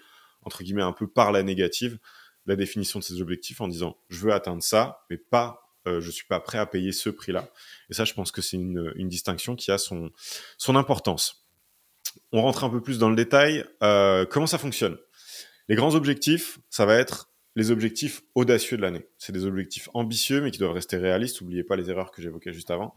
entre 0.48 0.64
guillemets, 0.64 0.82
un 0.82 0.94
peu 0.94 1.08
par 1.08 1.32
la 1.32 1.44
négative, 1.44 2.00
la 2.48 2.56
définition 2.56 3.00
de 3.00 3.04
ces 3.04 3.22
objectifs 3.22 3.62
en 3.62 3.68
disant 3.68 3.98
je 4.10 4.20
veux 4.20 4.34
atteindre 4.34 4.64
ça, 4.64 5.06
mais 5.10 5.18
pas 5.18 5.68
euh, 5.88 6.02
je 6.02 6.12
suis 6.12 6.26
pas 6.26 6.40
prêt 6.40 6.58
à 6.58 6.66
payer 6.66 6.92
ce 6.92 7.10
prix-là. 7.10 7.50
Et 7.90 7.94
ça, 7.94 8.04
je 8.04 8.14
pense 8.14 8.32
que 8.32 8.42
c'est 8.42 8.58
une, 8.58 9.08
distinction 9.08 9.56
qui 9.56 9.72
a 9.72 9.78
son, 9.78 10.12
son 10.58 10.76
importance. 10.76 11.48
On 12.32 12.42
rentre 12.42 12.64
un 12.64 12.70
peu 12.70 12.82
plus 12.82 13.00
dans 13.00 13.10
le 13.10 13.16
détail. 13.16 13.64
Euh, 13.84 14.26
comment 14.26 14.48
ça 14.48 14.58
fonctionne? 14.58 14.98
Les 15.70 15.76
grands 15.76 15.96
objectifs, 15.96 16.60
ça 16.70 16.86
va 16.86 16.96
être 16.96 17.30
les 17.56 17.72
objectifs 17.72 18.22
audacieux 18.36 18.78
de 18.78 18.82
l'année. 18.82 19.08
C'est 19.18 19.32
des 19.32 19.46
objectifs 19.46 19.90
ambitieux, 19.94 20.42
mais 20.42 20.52
qui 20.52 20.60
doivent 20.60 20.74
rester 20.74 20.98
réalistes. 20.98 21.42
N'oubliez 21.42 21.64
pas 21.64 21.76
les 21.76 21.90
erreurs 21.90 22.12
que 22.12 22.22
j'évoquais 22.22 22.54
juste 22.54 22.70
avant 22.70 22.94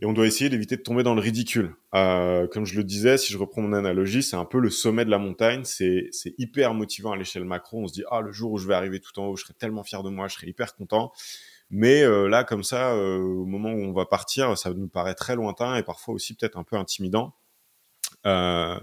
et 0.00 0.06
on 0.06 0.12
doit 0.12 0.26
essayer 0.26 0.48
d'éviter 0.48 0.76
de 0.76 0.82
tomber 0.82 1.02
dans 1.02 1.14
le 1.14 1.20
ridicule. 1.20 1.74
Euh, 1.94 2.46
comme 2.46 2.64
je 2.64 2.76
le 2.76 2.84
disais, 2.84 3.18
si 3.18 3.32
je 3.32 3.38
reprends 3.38 3.62
mon 3.62 3.72
analogie, 3.72 4.22
c'est 4.22 4.36
un 4.36 4.44
peu 4.44 4.58
le 4.60 4.70
sommet 4.70 5.04
de 5.04 5.10
la 5.10 5.18
montagne. 5.18 5.64
C'est 5.64 6.10
hyper 6.38 6.74
motivant 6.74 7.12
à 7.12 7.16
l'échelle 7.16 7.44
macro. 7.44 7.82
On 7.82 7.88
se 7.88 7.94
dit 7.94 8.04
ah 8.10 8.20
le 8.20 8.30
jour 8.30 8.52
où 8.52 8.58
je 8.58 8.68
vais 8.68 8.74
arriver 8.74 9.00
tout 9.00 9.18
en 9.18 9.26
haut, 9.26 9.36
je 9.36 9.44
serai 9.44 9.54
tellement 9.54 9.82
fier 9.82 10.02
de 10.02 10.10
moi, 10.10 10.28
je 10.28 10.34
serai 10.34 10.46
hyper 10.46 10.76
content. 10.76 11.12
Mais 11.70 12.02
euh, 12.02 12.28
là, 12.28 12.44
comme 12.44 12.62
ça, 12.62 12.92
euh, 12.94 13.18
au 13.18 13.44
moment 13.44 13.70
où 13.70 13.80
on 13.80 13.92
va 13.92 14.06
partir, 14.06 14.56
ça 14.56 14.72
nous 14.72 14.88
paraît 14.88 15.14
très 15.14 15.34
lointain 15.34 15.76
et 15.76 15.82
parfois 15.82 16.14
aussi 16.14 16.34
peut-être 16.34 16.56
un 16.56 16.64
peu 16.64 16.76
intimidant. 16.76 17.34
Euh, 18.26 18.78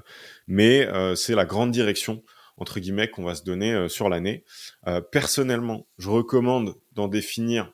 mais 0.47 0.87
euh, 0.87 1.15
c'est 1.15 1.35
la 1.35 1.45
grande 1.45 1.71
direction 1.71 2.23
entre 2.57 2.79
guillemets 2.79 3.09
qu'on 3.09 3.23
va 3.23 3.35
se 3.35 3.43
donner 3.43 3.73
euh, 3.73 3.89
sur 3.89 4.07
l'année. 4.07 4.45
personnellement, 5.11 5.87
je 5.97 6.09
recommande 6.09 6.75
d'en 6.93 7.07
définir 7.07 7.73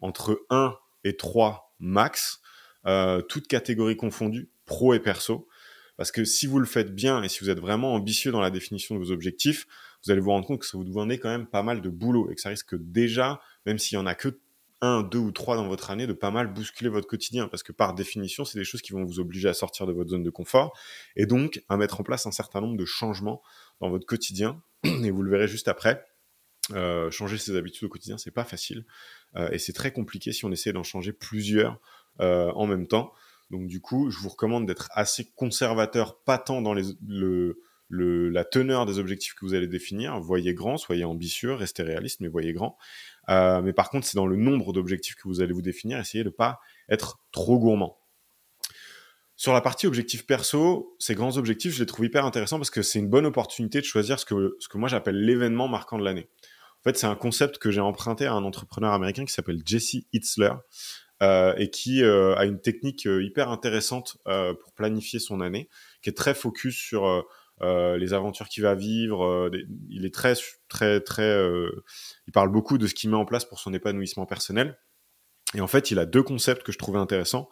entre 0.00 0.40
1 0.50 0.74
et 1.04 1.16
3 1.16 1.74
max 1.80 2.39
toutes 3.28 3.46
catégories 3.46 3.96
confondues, 3.96 4.50
pro 4.64 4.94
et 4.94 5.00
perso. 5.00 5.48
Parce 5.96 6.12
que 6.12 6.24
si 6.24 6.46
vous 6.46 6.58
le 6.58 6.66
faites 6.66 6.94
bien 6.94 7.22
et 7.22 7.28
si 7.28 7.40
vous 7.40 7.50
êtes 7.50 7.60
vraiment 7.60 7.92
ambitieux 7.92 8.32
dans 8.32 8.40
la 8.40 8.50
définition 8.50 8.94
de 8.94 9.00
vos 9.00 9.10
objectifs, 9.10 9.66
vous 10.02 10.10
allez 10.10 10.20
vous 10.20 10.30
rendre 10.30 10.46
compte 10.46 10.60
que 10.60 10.66
ça 10.66 10.78
vous 10.78 10.84
demande 10.84 11.12
quand 11.12 11.28
même 11.28 11.46
pas 11.46 11.62
mal 11.62 11.82
de 11.82 11.90
boulot 11.90 12.30
et 12.30 12.34
que 12.34 12.40
ça 12.40 12.48
risque 12.48 12.74
déjà, 12.74 13.38
même 13.66 13.78
s'il 13.78 13.96
y 13.96 13.98
en 13.98 14.06
a 14.06 14.14
que 14.14 14.40
un, 14.80 15.02
deux 15.02 15.18
ou 15.18 15.30
trois 15.30 15.56
dans 15.56 15.68
votre 15.68 15.90
année, 15.90 16.06
de 16.06 16.14
pas 16.14 16.30
mal 16.30 16.52
bousculer 16.52 16.88
votre 16.88 17.06
quotidien. 17.06 17.48
Parce 17.48 17.62
que 17.62 17.72
par 17.72 17.94
définition, 17.94 18.46
c'est 18.46 18.58
des 18.58 18.64
choses 18.64 18.80
qui 18.80 18.92
vont 18.92 19.04
vous 19.04 19.20
obliger 19.20 19.48
à 19.48 19.52
sortir 19.52 19.86
de 19.86 19.92
votre 19.92 20.10
zone 20.10 20.22
de 20.22 20.30
confort 20.30 20.74
et 21.16 21.26
donc 21.26 21.62
à 21.68 21.76
mettre 21.76 22.00
en 22.00 22.02
place 22.02 22.26
un 22.26 22.32
certain 22.32 22.62
nombre 22.62 22.78
de 22.78 22.86
changements 22.86 23.42
dans 23.80 23.90
votre 23.90 24.06
quotidien. 24.06 24.62
Et 24.84 25.10
vous 25.10 25.22
le 25.22 25.30
verrez 25.30 25.48
juste 25.48 25.68
après. 25.68 26.06
Euh, 26.72 27.10
changer 27.10 27.36
ses 27.36 27.56
habitudes 27.56 27.84
au 27.84 27.88
quotidien, 27.88 28.16
c'est 28.16 28.30
pas 28.30 28.44
facile 28.44 28.84
euh, 29.34 29.50
et 29.50 29.58
c'est 29.58 29.72
très 29.72 29.92
compliqué 29.92 30.30
si 30.30 30.44
on 30.44 30.52
essaie 30.52 30.72
d'en 30.72 30.84
changer 30.84 31.12
plusieurs 31.12 31.72
euh, 31.72 31.76
en 32.18 32.66
même 32.66 32.86
temps. 32.86 33.12
Donc 33.50 33.66
du 33.66 33.80
coup, 33.80 34.10
je 34.10 34.18
vous 34.18 34.28
recommande 34.28 34.66
d'être 34.66 34.88
assez 34.92 35.30
conservateur, 35.34 36.22
pas 36.22 36.38
tant 36.38 36.62
dans 36.62 36.74
le, 36.74 37.58
la 37.88 38.44
teneur 38.44 38.86
des 38.86 38.98
objectifs 38.98 39.34
que 39.34 39.44
vous 39.44 39.54
allez 39.54 39.66
définir. 39.66 40.20
Voyez 40.20 40.54
grand, 40.54 40.76
soyez 40.76 41.04
ambitieux, 41.04 41.52
restez 41.54 41.82
réaliste, 41.82 42.20
mais 42.20 42.28
voyez 42.28 42.52
grand. 42.52 42.78
Euh, 43.28 43.60
mais 43.60 43.72
par 43.72 43.90
contre, 43.90 44.06
c'est 44.06 44.16
dans 44.16 44.26
le 44.26 44.36
nombre 44.36 44.72
d'objectifs 44.72 45.16
que 45.16 45.28
vous 45.28 45.40
allez 45.40 45.52
vous 45.52 45.62
définir, 45.62 45.98
essayez 45.98 46.24
de 46.24 46.28
ne 46.28 46.34
pas 46.34 46.60
être 46.88 47.18
trop 47.32 47.58
gourmand. 47.58 47.98
Sur 49.36 49.52
la 49.52 49.62
partie 49.62 49.86
objectifs 49.86 50.26
perso, 50.26 50.94
ces 50.98 51.14
grands 51.14 51.38
objectifs, 51.38 51.72
je 51.72 51.80
les 51.80 51.86
trouve 51.86 52.04
hyper 52.04 52.26
intéressants 52.26 52.58
parce 52.58 52.70
que 52.70 52.82
c'est 52.82 52.98
une 52.98 53.08
bonne 53.08 53.24
opportunité 53.24 53.80
de 53.80 53.86
choisir 53.86 54.18
ce 54.18 54.26
que, 54.26 54.56
ce 54.60 54.68
que 54.68 54.76
moi 54.76 54.88
j'appelle 54.88 55.16
l'événement 55.16 55.66
marquant 55.66 55.98
de 55.98 56.04
l'année. 56.04 56.28
En 56.80 56.82
fait, 56.82 56.96
c'est 56.96 57.06
un 57.06 57.14
concept 57.14 57.58
que 57.58 57.70
j'ai 57.70 57.80
emprunté 57.80 58.26
à 58.26 58.34
un 58.34 58.44
entrepreneur 58.44 58.92
américain 58.92 59.24
qui 59.24 59.32
s'appelle 59.32 59.62
Jesse 59.64 59.96
Itzler 60.12 60.52
euh, 60.52 60.54
et 61.20 61.70
qui 61.70 62.02
euh, 62.02 62.34
a 62.36 62.46
une 62.46 62.60
technique 62.60 63.06
euh, 63.06 63.22
hyper 63.22 63.50
intéressante 63.50 64.18
euh, 64.26 64.54
pour 64.54 64.72
planifier 64.72 65.18
son 65.18 65.40
année, 65.40 65.68
qui 66.02 66.10
est 66.10 66.16
très 66.16 66.34
focus 66.34 66.76
sur 66.76 67.24
euh, 67.62 67.96
les 67.98 68.14
aventures 68.14 68.48
qu'il 68.48 68.62
va 68.62 68.74
vivre. 68.74 69.50
il 69.90 70.06
est 70.06 70.14
très, 70.14 70.34
très, 70.68 71.00
très. 71.00 71.38
il 72.26 72.32
parle 72.32 72.50
beaucoup 72.50 72.78
de 72.78 72.86
ce 72.86 72.94
qu'il 72.94 73.10
met 73.10 73.16
en 73.16 73.26
place 73.26 73.44
pour 73.44 73.60
son 73.60 73.74
épanouissement 73.74 74.26
personnel. 74.26 74.78
Et 75.54 75.60
en 75.60 75.66
fait, 75.66 75.90
il 75.90 75.98
a 75.98 76.06
deux 76.06 76.22
concepts 76.22 76.62
que 76.62 76.72
je 76.72 76.78
trouvais 76.78 76.98
intéressants. 76.98 77.50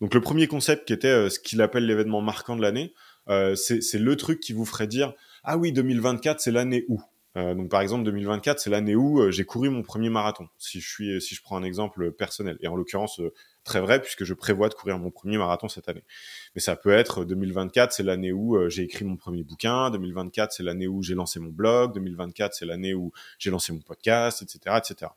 Donc 0.00 0.14
le 0.14 0.20
premier 0.20 0.46
concept 0.46 0.86
qui 0.86 0.92
était 0.92 1.08
euh, 1.08 1.28
ce 1.28 1.38
qu'il 1.38 1.60
appelle 1.60 1.86
l'événement 1.86 2.22
marquant 2.22 2.56
de 2.56 2.62
l'année, 2.62 2.94
euh, 3.28 3.54
c'est 3.54 3.98
le 3.98 4.16
truc 4.16 4.40
qui 4.40 4.52
vous 4.52 4.64
ferait 4.64 4.86
dire 4.86 5.12
ah 5.44 5.58
oui 5.58 5.72
2024 5.72 6.40
c'est 6.40 6.50
l'année 6.50 6.84
où. 6.88 7.00
Euh, 7.36 7.54
donc 7.54 7.70
par 7.70 7.80
exemple 7.80 8.02
2024 8.02 8.58
c'est 8.58 8.70
l'année 8.70 8.96
où 8.96 9.20
euh, 9.20 9.30
j'ai 9.30 9.44
couru 9.44 9.70
mon 9.70 9.82
premier 9.82 10.10
marathon. 10.10 10.48
Si 10.58 10.80
je 10.80 10.88
suis 10.88 11.20
si 11.20 11.36
je 11.36 11.42
prends 11.42 11.56
un 11.56 11.62
exemple 11.62 12.10
personnel 12.10 12.58
et 12.60 12.66
en 12.66 12.74
l'occurrence 12.74 13.20
euh, 13.20 13.32
très 13.62 13.80
vrai 13.80 14.00
puisque 14.02 14.24
je 14.24 14.34
prévois 14.34 14.68
de 14.68 14.74
courir 14.74 14.98
mon 14.98 15.12
premier 15.12 15.38
marathon 15.38 15.68
cette 15.68 15.88
année. 15.88 16.02
Mais 16.56 16.60
ça 16.60 16.74
peut 16.74 16.90
être 16.90 17.24
2024 17.24 17.92
c'est 17.92 18.02
l'année 18.02 18.32
où 18.32 18.68
j'ai 18.68 18.82
écrit 18.82 19.04
mon 19.04 19.16
premier 19.16 19.44
bouquin, 19.44 19.90
2024 19.90 20.52
c'est 20.52 20.64
l'année 20.64 20.88
où 20.88 21.02
j'ai 21.04 21.14
lancé 21.14 21.38
mon 21.38 21.50
blog, 21.50 21.94
2024 21.94 22.52
c'est 22.52 22.66
l'année 22.66 22.94
où 22.94 23.12
j'ai 23.38 23.50
lancé 23.50 23.72
mon 23.72 23.80
podcast, 23.80 24.42
etc., 24.42 24.78
etc. 24.78 25.12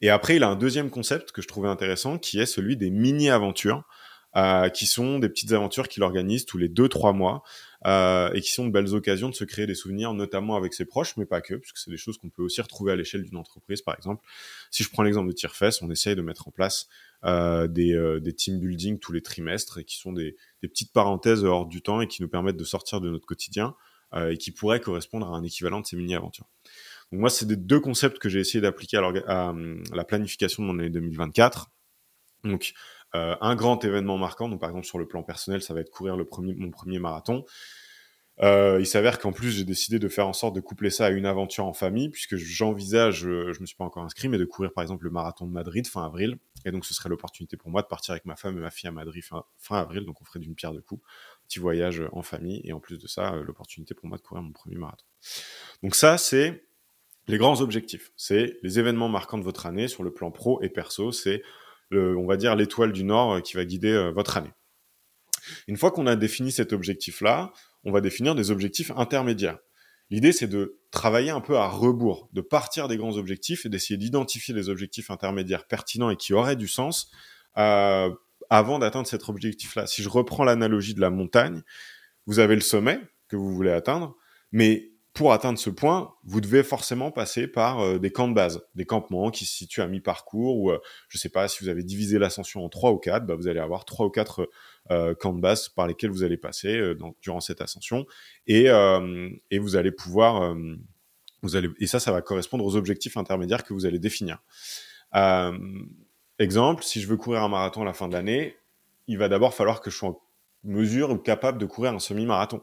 Et 0.00 0.10
après, 0.10 0.36
il 0.36 0.42
a 0.42 0.48
un 0.48 0.56
deuxième 0.56 0.90
concept 0.90 1.32
que 1.32 1.40
je 1.40 1.48
trouvais 1.48 1.68
intéressant, 1.68 2.18
qui 2.18 2.38
est 2.38 2.46
celui 2.46 2.76
des 2.76 2.90
mini-aventures, 2.90 3.84
euh, 4.36 4.68
qui 4.68 4.86
sont 4.86 5.20
des 5.20 5.28
petites 5.28 5.52
aventures 5.52 5.86
qu'il 5.88 6.02
organise 6.02 6.44
tous 6.44 6.58
les 6.58 6.68
deux 6.68 6.88
trois 6.88 7.12
mois 7.12 7.44
euh, 7.86 8.32
et 8.32 8.40
qui 8.40 8.50
sont 8.50 8.66
de 8.66 8.72
belles 8.72 8.94
occasions 8.94 9.28
de 9.28 9.34
se 9.34 9.44
créer 9.44 9.66
des 9.66 9.74
souvenirs, 9.74 10.14
notamment 10.14 10.56
avec 10.56 10.74
ses 10.74 10.84
proches, 10.84 11.16
mais 11.16 11.26
pas 11.26 11.40
que, 11.40 11.54
puisque 11.54 11.78
c'est 11.78 11.90
des 11.90 11.96
choses 11.96 12.18
qu'on 12.18 12.30
peut 12.30 12.42
aussi 12.42 12.60
retrouver 12.60 12.92
à 12.92 12.96
l'échelle 12.96 13.22
d'une 13.22 13.36
entreprise, 13.36 13.82
par 13.82 13.94
exemple. 13.96 14.24
Si 14.70 14.82
je 14.82 14.90
prends 14.90 15.02
l'exemple 15.02 15.28
de 15.28 15.34
Tirefest, 15.34 15.82
on 15.82 15.90
essaye 15.90 16.16
de 16.16 16.22
mettre 16.22 16.48
en 16.48 16.50
place 16.50 16.88
euh, 17.24 17.68
des, 17.68 17.94
euh, 17.94 18.20
des 18.20 18.34
team 18.34 18.58
building 18.58 18.98
tous 18.98 19.12
les 19.12 19.22
trimestres 19.22 19.78
et 19.78 19.84
qui 19.84 19.96
sont 19.96 20.12
des, 20.12 20.36
des, 20.60 20.68
petites 20.68 20.92
parenthèses 20.92 21.42
hors 21.42 21.64
du 21.64 21.80
temps 21.80 22.02
et 22.02 22.06
qui 22.06 22.20
nous 22.20 22.28
permettent 22.28 22.58
de 22.58 22.64
sortir 22.64 23.00
de 23.00 23.08
notre 23.08 23.24
quotidien 23.24 23.74
euh, 24.12 24.30
et 24.30 24.36
qui 24.36 24.50
pourraient 24.50 24.80
correspondre 24.80 25.32
à 25.32 25.36
un 25.36 25.42
équivalent 25.42 25.80
de 25.80 25.86
ces 25.86 25.96
mini-aventures. 25.96 26.46
Donc 27.10 27.20
moi, 27.20 27.30
c'est 27.30 27.46
des 27.46 27.56
deux 27.56 27.80
concepts 27.80 28.18
que 28.18 28.28
j'ai 28.28 28.40
essayé 28.40 28.60
d'appliquer 28.60 28.98
à, 28.98 29.54
la 29.92 30.04
planification 30.04 30.62
de 30.62 30.68
mon 30.68 30.78
année 30.78 30.90
2024. 30.90 31.70
Donc 32.44 32.74
euh, 33.14 33.36
un 33.40 33.54
grand 33.54 33.84
événement 33.84 34.18
marquant, 34.18 34.48
donc 34.48 34.60
par 34.60 34.70
exemple 34.70 34.86
sur 34.86 34.98
le 34.98 35.06
plan 35.06 35.22
personnel, 35.22 35.62
ça 35.62 35.74
va 35.74 35.80
être 35.80 35.90
courir 35.90 36.16
premier, 36.26 36.54
mon 36.54 36.70
premier 36.70 36.98
marathon. 36.98 37.44
Euh, 38.42 38.78
il 38.80 38.86
s'avère 38.86 39.20
qu'en 39.20 39.32
plus, 39.32 39.50
j'ai 39.52 39.64
décidé 39.64 40.00
de 40.00 40.08
faire 40.08 40.26
en 40.26 40.32
sorte 40.32 40.56
de 40.56 40.60
coupler 40.60 40.90
ça 40.90 41.06
à 41.06 41.10
une 41.10 41.26
aventure 41.26 41.66
en 41.66 41.72
famille, 41.72 42.08
puisque 42.08 42.36
j'envisage, 42.36 43.20
je 43.20 43.60
me 43.60 43.66
suis 43.66 43.76
pas 43.76 43.84
encore 43.84 44.02
inscrit, 44.02 44.28
mais 44.28 44.38
de 44.38 44.44
courir 44.44 44.72
par 44.72 44.82
exemple 44.82 45.04
le 45.04 45.10
marathon 45.10 45.46
de 45.46 45.52
Madrid 45.52 45.86
fin 45.86 46.04
avril. 46.04 46.38
Et 46.64 46.72
donc, 46.72 46.84
ce 46.84 46.94
serait 46.94 47.08
l'opportunité 47.08 47.56
pour 47.56 47.70
moi 47.70 47.82
de 47.82 47.86
partir 47.86 48.12
avec 48.12 48.24
ma 48.24 48.36
femme 48.36 48.56
et 48.56 48.60
ma 48.60 48.70
fille 48.70 48.88
à 48.88 48.92
Madrid 48.92 49.22
fin, 49.58 49.78
avril. 49.78 50.04
Donc, 50.04 50.20
on 50.20 50.24
ferait 50.24 50.40
d'une 50.40 50.54
pierre 50.54 50.72
deux 50.72 50.80
coups. 50.80 51.02
Petit 51.46 51.60
voyage 51.60 52.02
en 52.12 52.22
famille. 52.22 52.60
Et 52.64 52.72
en 52.72 52.80
plus 52.80 52.98
de 52.98 53.06
ça, 53.06 53.34
euh, 53.34 53.44
l'opportunité 53.44 53.94
pour 53.94 54.08
moi 54.08 54.18
de 54.18 54.22
courir 54.22 54.42
mon 54.42 54.52
premier 54.52 54.76
marathon. 54.76 55.04
Donc, 55.82 55.94
ça, 55.94 56.18
c'est 56.18 56.64
les 57.26 57.38
grands 57.38 57.60
objectifs, 57.60 58.12
c'est 58.16 58.58
les 58.62 58.78
événements 58.78 59.08
marquants 59.08 59.38
de 59.38 59.44
votre 59.44 59.64
année 59.64 59.88
sur 59.88 60.02
le 60.02 60.12
plan 60.12 60.30
pro 60.30 60.60
et 60.60 60.68
perso. 60.68 61.12
C'est, 61.12 61.42
on 61.92 62.26
va 62.26 62.36
dire, 62.36 62.54
l'étoile 62.56 62.92
du 62.92 63.04
Nord 63.04 63.34
euh, 63.34 63.40
qui 63.40 63.54
va 63.54 63.64
guider 63.64 63.92
euh, 63.92 64.10
votre 64.10 64.36
année. 64.36 64.52
Une 65.68 65.76
fois 65.76 65.90
qu'on 65.90 66.06
a 66.06 66.16
défini 66.16 66.52
cet 66.52 66.72
objectif-là, 66.72 67.52
on 67.84 67.92
va 67.92 68.00
définir 68.00 68.34
des 68.34 68.50
objectifs 68.50 68.90
intermédiaires. 68.96 69.58
L'idée, 70.10 70.32
c'est 70.32 70.46
de 70.46 70.78
travailler 70.90 71.30
un 71.30 71.40
peu 71.40 71.56
à 71.56 71.66
rebours, 71.66 72.28
de 72.32 72.40
partir 72.40 72.88
des 72.88 72.96
grands 72.96 73.16
objectifs 73.16 73.66
et 73.66 73.68
d'essayer 73.68 73.96
d'identifier 73.96 74.54
des 74.54 74.68
objectifs 74.68 75.10
intermédiaires 75.10 75.66
pertinents 75.66 76.10
et 76.10 76.16
qui 76.16 76.32
auraient 76.34 76.56
du 76.56 76.68
sens 76.68 77.10
euh, 77.56 78.10
avant 78.50 78.78
d'atteindre 78.78 79.06
cet 79.06 79.28
objectif-là. 79.28 79.86
Si 79.86 80.02
je 80.02 80.08
reprends 80.08 80.44
l'analogie 80.44 80.94
de 80.94 81.00
la 81.00 81.10
montagne, 81.10 81.62
vous 82.26 82.38
avez 82.38 82.54
le 82.54 82.60
sommet 82.60 83.00
que 83.28 83.36
vous 83.36 83.54
voulez 83.54 83.70
atteindre, 83.70 84.14
mais 84.52 84.93
pour 85.14 85.32
atteindre 85.32 85.60
ce 85.60 85.70
point, 85.70 86.12
vous 86.24 86.40
devez 86.40 86.64
forcément 86.64 87.12
passer 87.12 87.46
par 87.46 87.78
euh, 87.78 87.98
des 87.98 88.10
camps 88.10 88.26
de 88.26 88.34
base, 88.34 88.66
des 88.74 88.84
campements 88.84 89.30
qui 89.30 89.46
se 89.46 89.54
situent 89.54 89.80
à 89.80 89.86
mi-parcours, 89.86 90.58
ou 90.58 90.72
euh, 90.72 90.80
je 91.08 91.16
ne 91.16 91.20
sais 91.20 91.28
pas 91.28 91.46
si 91.46 91.62
vous 91.62 91.70
avez 91.70 91.84
divisé 91.84 92.18
l'ascension 92.18 92.64
en 92.64 92.68
trois 92.68 92.90
ou 92.90 92.98
quatre, 92.98 93.24
bah, 93.24 93.36
vous 93.36 93.46
allez 93.46 93.60
avoir 93.60 93.84
trois 93.84 94.06
ou 94.06 94.10
quatre 94.10 94.50
euh, 94.90 95.14
camps 95.14 95.32
de 95.32 95.40
base 95.40 95.68
par 95.68 95.86
lesquels 95.86 96.10
vous 96.10 96.24
allez 96.24 96.36
passer 96.36 96.76
euh, 96.76 96.98
durant 97.22 97.38
cette 97.38 97.60
ascension, 97.60 98.06
et, 98.48 98.68
vous 99.56 99.76
allez 99.76 99.92
pouvoir, 99.92 100.56
vous 101.42 101.54
allez, 101.54 101.70
et 101.78 101.86
ça, 101.86 102.00
ça 102.00 102.10
va 102.10 102.20
correspondre 102.20 102.64
aux 102.64 102.74
objectifs 102.74 103.16
intermédiaires 103.16 103.62
que 103.62 103.72
vous 103.72 103.86
allez 103.86 104.00
définir. 104.00 104.42
exemple, 106.40 106.82
si 106.82 107.00
je 107.00 107.06
veux 107.06 107.16
courir 107.16 107.44
un 107.44 107.48
marathon 107.48 107.82
à 107.82 107.84
la 107.84 107.94
fin 107.94 108.08
de 108.08 108.14
l'année, 108.14 108.56
il 109.06 109.16
va 109.16 109.28
d'abord 109.28 109.54
falloir 109.54 109.80
que 109.80 109.90
je 109.90 109.96
sois 109.96 110.20
mesure 110.64 111.10
ou 111.10 111.18
capable 111.18 111.58
de 111.58 111.66
courir 111.66 111.92
un 111.92 111.98
semi-marathon. 111.98 112.62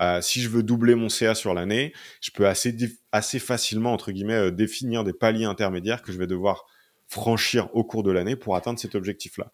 Euh, 0.00 0.20
si 0.20 0.40
je 0.40 0.48
veux 0.48 0.62
doubler 0.62 0.94
mon 0.94 1.08
CA 1.08 1.34
sur 1.34 1.54
l'année, 1.54 1.92
je 2.20 2.30
peux 2.30 2.46
assez, 2.46 2.74
assez 3.12 3.38
facilement, 3.38 3.92
entre 3.92 4.12
guillemets, 4.12 4.34
euh, 4.34 4.50
définir 4.50 5.04
des 5.04 5.12
paliers 5.12 5.44
intermédiaires 5.44 6.02
que 6.02 6.12
je 6.12 6.18
vais 6.18 6.26
devoir 6.26 6.66
franchir 7.08 7.68
au 7.74 7.84
cours 7.84 8.02
de 8.02 8.10
l'année 8.10 8.36
pour 8.36 8.56
atteindre 8.56 8.78
cet 8.78 8.94
objectif-là. 8.94 9.52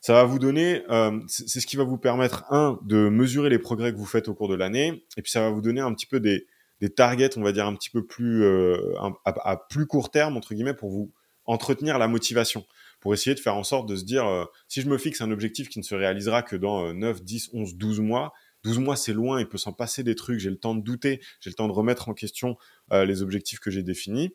Ça 0.00 0.12
va 0.12 0.24
vous 0.24 0.38
donner, 0.38 0.84
euh, 0.90 1.18
c'est 1.26 1.58
ce 1.58 1.66
qui 1.66 1.76
va 1.76 1.82
vous 1.82 1.98
permettre, 1.98 2.44
un, 2.50 2.78
de 2.82 3.08
mesurer 3.08 3.50
les 3.50 3.58
progrès 3.58 3.92
que 3.92 3.98
vous 3.98 4.06
faites 4.06 4.28
au 4.28 4.34
cours 4.34 4.48
de 4.48 4.54
l'année, 4.54 5.04
et 5.16 5.22
puis 5.22 5.30
ça 5.30 5.40
va 5.40 5.50
vous 5.50 5.60
donner 5.60 5.80
un 5.80 5.92
petit 5.92 6.06
peu 6.06 6.20
des, 6.20 6.46
des 6.80 6.88
targets, 6.88 7.36
on 7.36 7.42
va 7.42 7.50
dire, 7.50 7.66
un 7.66 7.74
petit 7.74 7.90
peu 7.90 8.06
plus, 8.06 8.46
à, 8.96 9.10
à, 9.24 9.56
plus 9.68 9.86
court 9.86 10.12
terme, 10.12 10.36
entre 10.36 10.54
guillemets, 10.54 10.74
pour 10.74 10.90
vous 10.90 11.10
entretenir 11.46 11.98
la 11.98 12.06
motivation 12.06 12.64
pour 13.00 13.14
essayer 13.14 13.34
de 13.34 13.40
faire 13.40 13.56
en 13.56 13.64
sorte 13.64 13.88
de 13.88 13.96
se 13.96 14.04
dire, 14.04 14.26
euh, 14.26 14.44
si 14.66 14.80
je 14.80 14.88
me 14.88 14.98
fixe 14.98 15.20
un 15.20 15.30
objectif 15.30 15.68
qui 15.68 15.78
ne 15.78 15.84
se 15.84 15.94
réalisera 15.94 16.42
que 16.42 16.56
dans 16.56 16.92
9, 16.92 17.22
10, 17.22 17.50
11, 17.52 17.76
12 17.76 18.00
mois, 18.00 18.32
12 18.64 18.78
mois 18.78 18.96
c'est 18.96 19.12
loin, 19.12 19.40
il 19.40 19.48
peut 19.48 19.58
s'en 19.58 19.72
passer 19.72 20.02
des 20.02 20.14
trucs, 20.14 20.40
j'ai 20.40 20.50
le 20.50 20.58
temps 20.58 20.74
de 20.74 20.82
douter, 20.82 21.20
j'ai 21.40 21.50
le 21.50 21.54
temps 21.54 21.68
de 21.68 21.72
remettre 21.72 22.08
en 22.08 22.14
question 22.14 22.56
euh, 22.92 23.04
les 23.04 23.22
objectifs 23.22 23.60
que 23.60 23.70
j'ai 23.70 23.82
définis. 23.82 24.34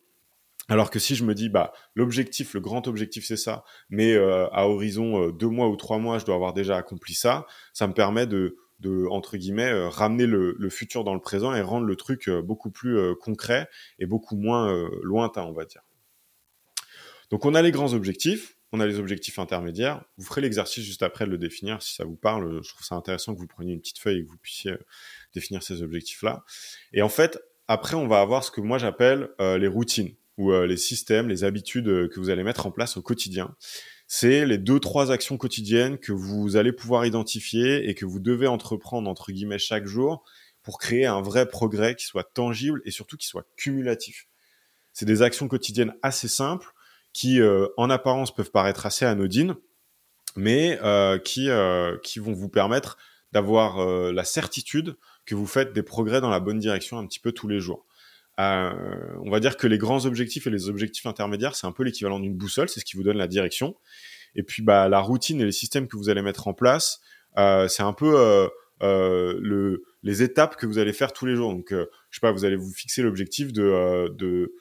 Alors 0.70 0.90
que 0.90 0.98
si 0.98 1.16
je 1.16 1.26
me 1.26 1.36
dis, 1.36 1.50
bah, 1.50 1.74
l'objectif, 1.94 2.54
le 2.54 2.62
grand 2.62 2.88
objectif, 2.88 3.26
c'est 3.26 3.36
ça, 3.36 3.66
mais 3.90 4.14
euh, 4.14 4.48
à 4.54 4.70
horizon 4.70 5.30
deux 5.30 5.50
mois 5.50 5.68
ou 5.68 5.76
trois 5.76 5.98
mois, 5.98 6.20
je 6.20 6.26
dois 6.26 6.36
avoir 6.36 6.54
déjà 6.54 6.78
accompli 6.78 7.14
ça, 7.14 7.46
ça 7.74 7.86
me 7.86 7.94
permet 7.94 8.28
de, 8.28 8.56
de 8.80 9.06
entre 9.10 9.36
guillemets, 9.36 9.74
ramener 9.90 10.26
le, 10.26 10.56
le, 10.58 10.70
futur 10.70 11.04
dans 11.04 11.16
le 11.16 11.20
présent 11.20 11.54
et 11.54 11.62
rendre 11.62 11.86
le 11.86 11.96
truc 11.98 12.30
beaucoup 12.30 12.72
plus 12.72 12.98
concret 13.18 13.68
et 14.00 14.06
beaucoup 14.06 14.38
moins 14.38 14.90
lointain, 15.02 15.44
on 15.44 15.52
va 15.52 15.66
dire. 15.66 15.82
Donc 17.34 17.46
on 17.46 17.56
a 17.56 17.64
les 17.64 17.72
grands 17.72 17.94
objectifs, 17.94 18.60
on 18.74 18.80
a 18.80 18.86
les 18.86 19.00
objectifs 19.00 19.40
intermédiaires. 19.40 20.06
Vous 20.20 20.24
ferez 20.24 20.42
l'exercice 20.42 20.84
juste 20.84 21.02
après 21.02 21.26
de 21.26 21.32
le 21.32 21.40
définir 21.40 21.82
si 21.82 21.96
ça 21.96 22.04
vous 22.04 22.16
parle. 22.16 22.62
Je 22.62 22.70
trouve 22.70 22.86
ça 22.86 22.94
intéressant 22.94 23.34
que 23.34 23.40
vous 23.40 23.48
preniez 23.48 23.74
une 23.74 23.80
petite 23.80 23.98
feuille 23.98 24.20
et 24.20 24.24
que 24.24 24.30
vous 24.30 24.38
puissiez 24.38 24.74
euh, 24.74 24.86
définir 25.34 25.64
ces 25.64 25.82
objectifs-là. 25.82 26.44
Et 26.94 27.02
en 27.02 27.10
fait, 27.10 27.40
après, 27.68 27.96
on 27.96 28.08
va 28.08 28.22
avoir 28.22 28.44
ce 28.44 28.52
que 28.52 28.62
moi 28.62 28.78
j'appelle 28.78 29.30
euh, 29.42 29.58
les 29.58 29.66
routines 29.66 30.14
ou 30.38 30.52
euh, 30.52 30.68
les 30.68 30.78
systèmes, 30.78 31.28
les 31.28 31.44
habitudes 31.44 32.08
que 32.10 32.20
vous 32.20 32.30
allez 32.30 32.44
mettre 32.44 32.68
en 32.68 32.72
place 32.72 32.98
au 32.98 33.02
quotidien. 33.02 33.56
C'est 34.06 34.46
les 34.46 34.60
deux, 34.60 34.80
trois 34.80 35.12
actions 35.12 35.38
quotidiennes 35.38 35.98
que 35.98 36.12
vous 36.12 36.56
allez 36.56 36.72
pouvoir 36.72 37.04
identifier 37.04 37.90
et 37.90 37.96
que 37.96 38.06
vous 38.06 38.20
devez 38.20 38.46
entreprendre, 38.46 39.10
entre 39.10 39.32
guillemets, 39.32 39.58
chaque 39.58 39.88
jour 39.88 40.24
pour 40.62 40.78
créer 40.78 41.08
un 41.08 41.22
vrai 41.24 41.48
progrès 41.48 41.96
qui 41.96 42.06
soit 42.06 42.32
tangible 42.32 42.84
et 42.86 42.92
surtout 42.92 43.18
qui 43.18 43.26
soit 43.26 43.48
cumulatif. 43.58 44.28
C'est 44.92 45.08
des 45.08 45.24
actions 45.24 45.48
quotidiennes 45.48 45.96
assez 46.04 46.28
simples 46.28 46.73
qui, 47.14 47.40
euh, 47.40 47.68
en 47.78 47.90
apparence, 47.90 48.34
peuvent 48.34 48.52
paraître 48.52 48.86
assez 48.86 49.06
anodines, 49.06 49.56
mais 50.36 50.80
euh, 50.84 51.18
qui, 51.20 51.50
euh, 51.50 51.98
qui 52.04 52.20
vont 52.20 52.34
vous 52.34 52.50
permettre 52.50 52.98
d'avoir 53.32 53.84
la 54.12 54.24
certitude 54.24 54.96
que 55.26 55.34
vous 55.34 55.48
faites 55.48 55.74
des 55.74 55.82
progrès 55.82 56.22
dans 56.22 56.30
la 56.30 56.40
bonne 56.40 56.60
direction 56.60 57.00
un 57.00 57.08
petit 57.08 57.20
peu 57.20 57.32
tous 57.32 57.48
les 57.48 57.60
jours. 57.60 57.88
Euh, 58.40 58.72
on 59.24 59.30
va 59.30 59.40
dire 59.40 59.58
que 59.58 59.68
les 59.68 59.78
grands 59.78 60.06
objectifs 60.06 60.48
et 60.48 60.50
les 60.50 60.70
objectifs 60.70 61.06
intermédiaires, 61.06 61.56
c'est 61.56 61.68
un 61.68 61.72
peu 61.72 61.84
l'équivalent 61.84 62.20
d'une 62.20 62.36
boussole, 62.36 62.70
c'est 62.70 62.80
ce 62.80 62.86
qui 62.86 62.98
vous 62.98 63.04
donne 63.04 63.18
la 63.18 63.28
direction. 63.28 63.76
Et 64.36 64.44
puis 64.44 64.64
bah, 64.64 64.90
la 64.90 65.00
routine 65.00 65.40
et 65.42 65.46
les 65.46 65.52
systèmes 65.52 65.88
que 65.88 65.98
vous 65.98 66.10
allez 66.10 66.22
mettre 66.22 66.48
en 66.48 66.54
place, 66.54 67.00
euh, 67.38 67.68
c'est 67.68 67.84
un 67.84 67.94
peu 67.94 68.16
euh, 68.82 69.40
le, 69.40 69.84
les 70.02 70.24
étapes 70.24 70.56
que 70.56 70.66
vous 70.66 70.80
allez 70.80 70.94
faire 70.94 71.14
tous 71.14 71.26
les 71.26 71.36
jours. 71.36 71.52
Donc, 71.52 71.68
je 71.72 71.86
sais 72.12 72.22
pas, 72.22 72.32
vous 72.32 72.46
allez 72.46 72.56
vous 72.56 72.72
fixer 72.72 73.04
l'objectif 73.04 73.54
de, 73.54 74.10
de 74.18 74.54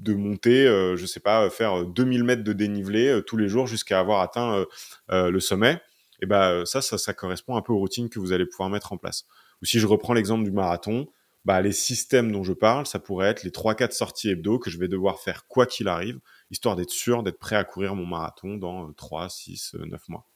de 0.00 0.14
monter, 0.14 0.66
euh, 0.66 0.96
je 0.96 1.06
sais 1.06 1.20
pas, 1.20 1.48
faire 1.50 1.84
2000 1.84 2.24
mètres 2.24 2.44
de 2.44 2.52
dénivelé 2.52 3.08
euh, 3.08 3.22
tous 3.22 3.36
les 3.36 3.48
jours 3.48 3.66
jusqu'à 3.66 4.00
avoir 4.00 4.20
atteint 4.20 4.64
euh, 5.10 5.30
le 5.30 5.40
sommet. 5.40 5.80
Et 6.20 6.26
ben 6.26 6.64
ça, 6.66 6.82
ça, 6.82 6.98
ça 6.98 7.14
correspond 7.14 7.56
un 7.56 7.62
peu 7.62 7.72
aux 7.72 7.78
routines 7.78 8.10
que 8.10 8.18
vous 8.18 8.32
allez 8.32 8.46
pouvoir 8.46 8.68
mettre 8.68 8.92
en 8.92 8.98
place. 8.98 9.24
Ou 9.62 9.66
si 9.66 9.78
je 9.78 9.86
reprends 9.86 10.12
l'exemple 10.12 10.44
du 10.44 10.50
marathon, 10.50 11.06
bah, 11.44 11.62
les 11.62 11.72
systèmes 11.72 12.32
dont 12.32 12.42
je 12.42 12.52
parle, 12.52 12.86
ça 12.86 12.98
pourrait 12.98 13.28
être 13.28 13.42
les 13.42 13.50
3-4 13.50 13.92
sorties 13.92 14.30
hebdo 14.30 14.58
que 14.58 14.70
je 14.70 14.78
vais 14.78 14.88
devoir 14.88 15.20
faire 15.20 15.46
quoi 15.46 15.64
qu'il 15.64 15.88
arrive, 15.88 16.20
histoire 16.50 16.76
d'être 16.76 16.90
sûr 16.90 17.22
d'être 17.22 17.38
prêt 17.38 17.56
à 17.56 17.64
courir 17.64 17.94
mon 17.94 18.06
marathon 18.06 18.56
dans 18.56 18.92
3, 18.92 19.30
6, 19.30 19.76
9 19.86 20.08
mois. 20.08 20.26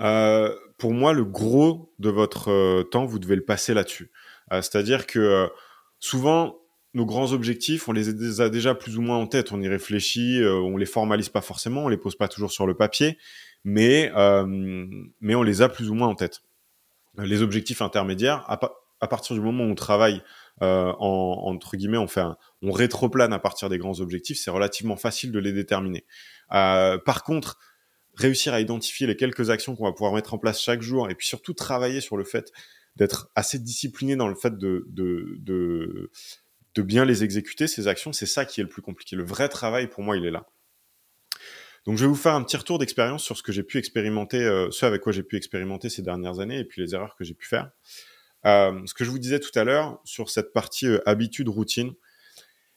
Euh, 0.00 0.54
pour 0.78 0.92
moi, 0.92 1.12
le 1.12 1.24
gros 1.24 1.92
de 1.98 2.10
votre 2.10 2.50
euh, 2.50 2.82
temps, 2.82 3.04
vous 3.04 3.18
devez 3.18 3.36
le 3.36 3.44
passer 3.44 3.74
là-dessus. 3.74 4.10
Euh, 4.52 4.62
c'est-à-dire 4.62 5.06
que 5.06 5.50
souvent, 5.98 6.61
nos 6.94 7.06
grands 7.06 7.32
objectifs, 7.32 7.88
on 7.88 7.92
les 7.92 8.40
a 8.40 8.48
déjà 8.48 8.74
plus 8.74 8.98
ou 8.98 9.02
moins 9.02 9.16
en 9.16 9.26
tête. 9.26 9.52
On 9.52 9.60
y 9.60 9.68
réfléchit, 9.68 10.42
on 10.44 10.76
les 10.76 10.86
formalise 10.86 11.30
pas 11.30 11.40
forcément, 11.40 11.84
on 11.84 11.88
les 11.88 11.96
pose 11.96 12.16
pas 12.16 12.28
toujours 12.28 12.52
sur 12.52 12.66
le 12.66 12.74
papier, 12.74 13.18
mais 13.64 14.12
mais 15.20 15.34
on 15.34 15.42
les 15.42 15.62
a 15.62 15.68
plus 15.68 15.90
ou 15.90 15.94
moins 15.94 16.08
en 16.08 16.14
tête. 16.14 16.42
Les 17.18 17.42
objectifs 17.42 17.82
intermédiaires, 17.82 18.44
à, 18.48 19.08
partir 19.08 19.34
du 19.34 19.42
moment 19.42 19.64
où 19.64 19.68
on 19.68 19.74
travaille 19.74 20.22
en, 20.60 21.42
entre 21.46 21.76
guillemets, 21.76 21.98
on 21.98 22.08
fait 22.08 22.24
on 22.60 22.72
rétroplane 22.72 23.32
à 23.32 23.38
partir 23.38 23.70
des 23.70 23.78
grands 23.78 24.00
objectifs, 24.00 24.38
c'est 24.38 24.50
relativement 24.50 24.96
facile 24.96 25.32
de 25.32 25.38
les 25.38 25.52
déterminer. 25.52 26.04
par 26.50 27.22
contre, 27.24 27.58
réussir 28.14 28.52
à 28.52 28.60
identifier 28.60 29.06
les 29.06 29.16
quelques 29.16 29.50
actions 29.50 29.74
qu'on 29.74 29.84
va 29.84 29.92
pouvoir 29.92 30.12
mettre 30.12 30.34
en 30.34 30.38
place 30.38 30.60
chaque 30.60 30.82
jour 30.82 31.10
et 31.10 31.14
puis 31.14 31.26
surtout 31.26 31.54
travailler 31.54 32.00
sur 32.00 32.16
le 32.16 32.24
fait 32.24 32.52
d'être 32.96 33.30
assez 33.34 33.58
discipliné 33.58 34.16
dans 34.16 34.28
le 34.28 34.34
fait 34.34 34.58
de, 34.58 36.10
de 36.74 36.82
bien 36.82 37.04
les 37.04 37.24
exécuter, 37.24 37.66
ces 37.66 37.88
actions, 37.88 38.12
c'est 38.12 38.26
ça 38.26 38.44
qui 38.44 38.60
est 38.60 38.64
le 38.64 38.68
plus 38.68 38.82
compliqué. 38.82 39.16
Le 39.16 39.24
vrai 39.24 39.48
travail, 39.48 39.88
pour 39.88 40.02
moi, 40.02 40.16
il 40.16 40.24
est 40.24 40.30
là. 40.30 40.46
Donc, 41.84 41.98
je 41.98 42.04
vais 42.04 42.08
vous 42.08 42.14
faire 42.14 42.34
un 42.34 42.42
petit 42.42 42.56
retour 42.56 42.78
d'expérience 42.78 43.24
sur 43.24 43.36
ce 43.36 43.42
que 43.42 43.52
j'ai 43.52 43.62
pu 43.62 43.78
expérimenter, 43.78 44.38
euh, 44.38 44.70
ce 44.70 44.86
avec 44.86 45.02
quoi 45.02 45.12
j'ai 45.12 45.24
pu 45.24 45.36
expérimenter 45.36 45.88
ces 45.88 46.02
dernières 46.02 46.38
années 46.38 46.60
et 46.60 46.64
puis 46.64 46.80
les 46.80 46.94
erreurs 46.94 47.16
que 47.16 47.24
j'ai 47.24 47.34
pu 47.34 47.46
faire. 47.46 47.70
Euh, 48.46 48.80
ce 48.86 48.94
que 48.94 49.04
je 49.04 49.10
vous 49.10 49.18
disais 49.18 49.40
tout 49.40 49.56
à 49.56 49.64
l'heure 49.64 50.00
sur 50.04 50.30
cette 50.30 50.52
partie 50.52 50.86
euh, 50.86 51.00
habitude, 51.06 51.48
routine, 51.48 51.92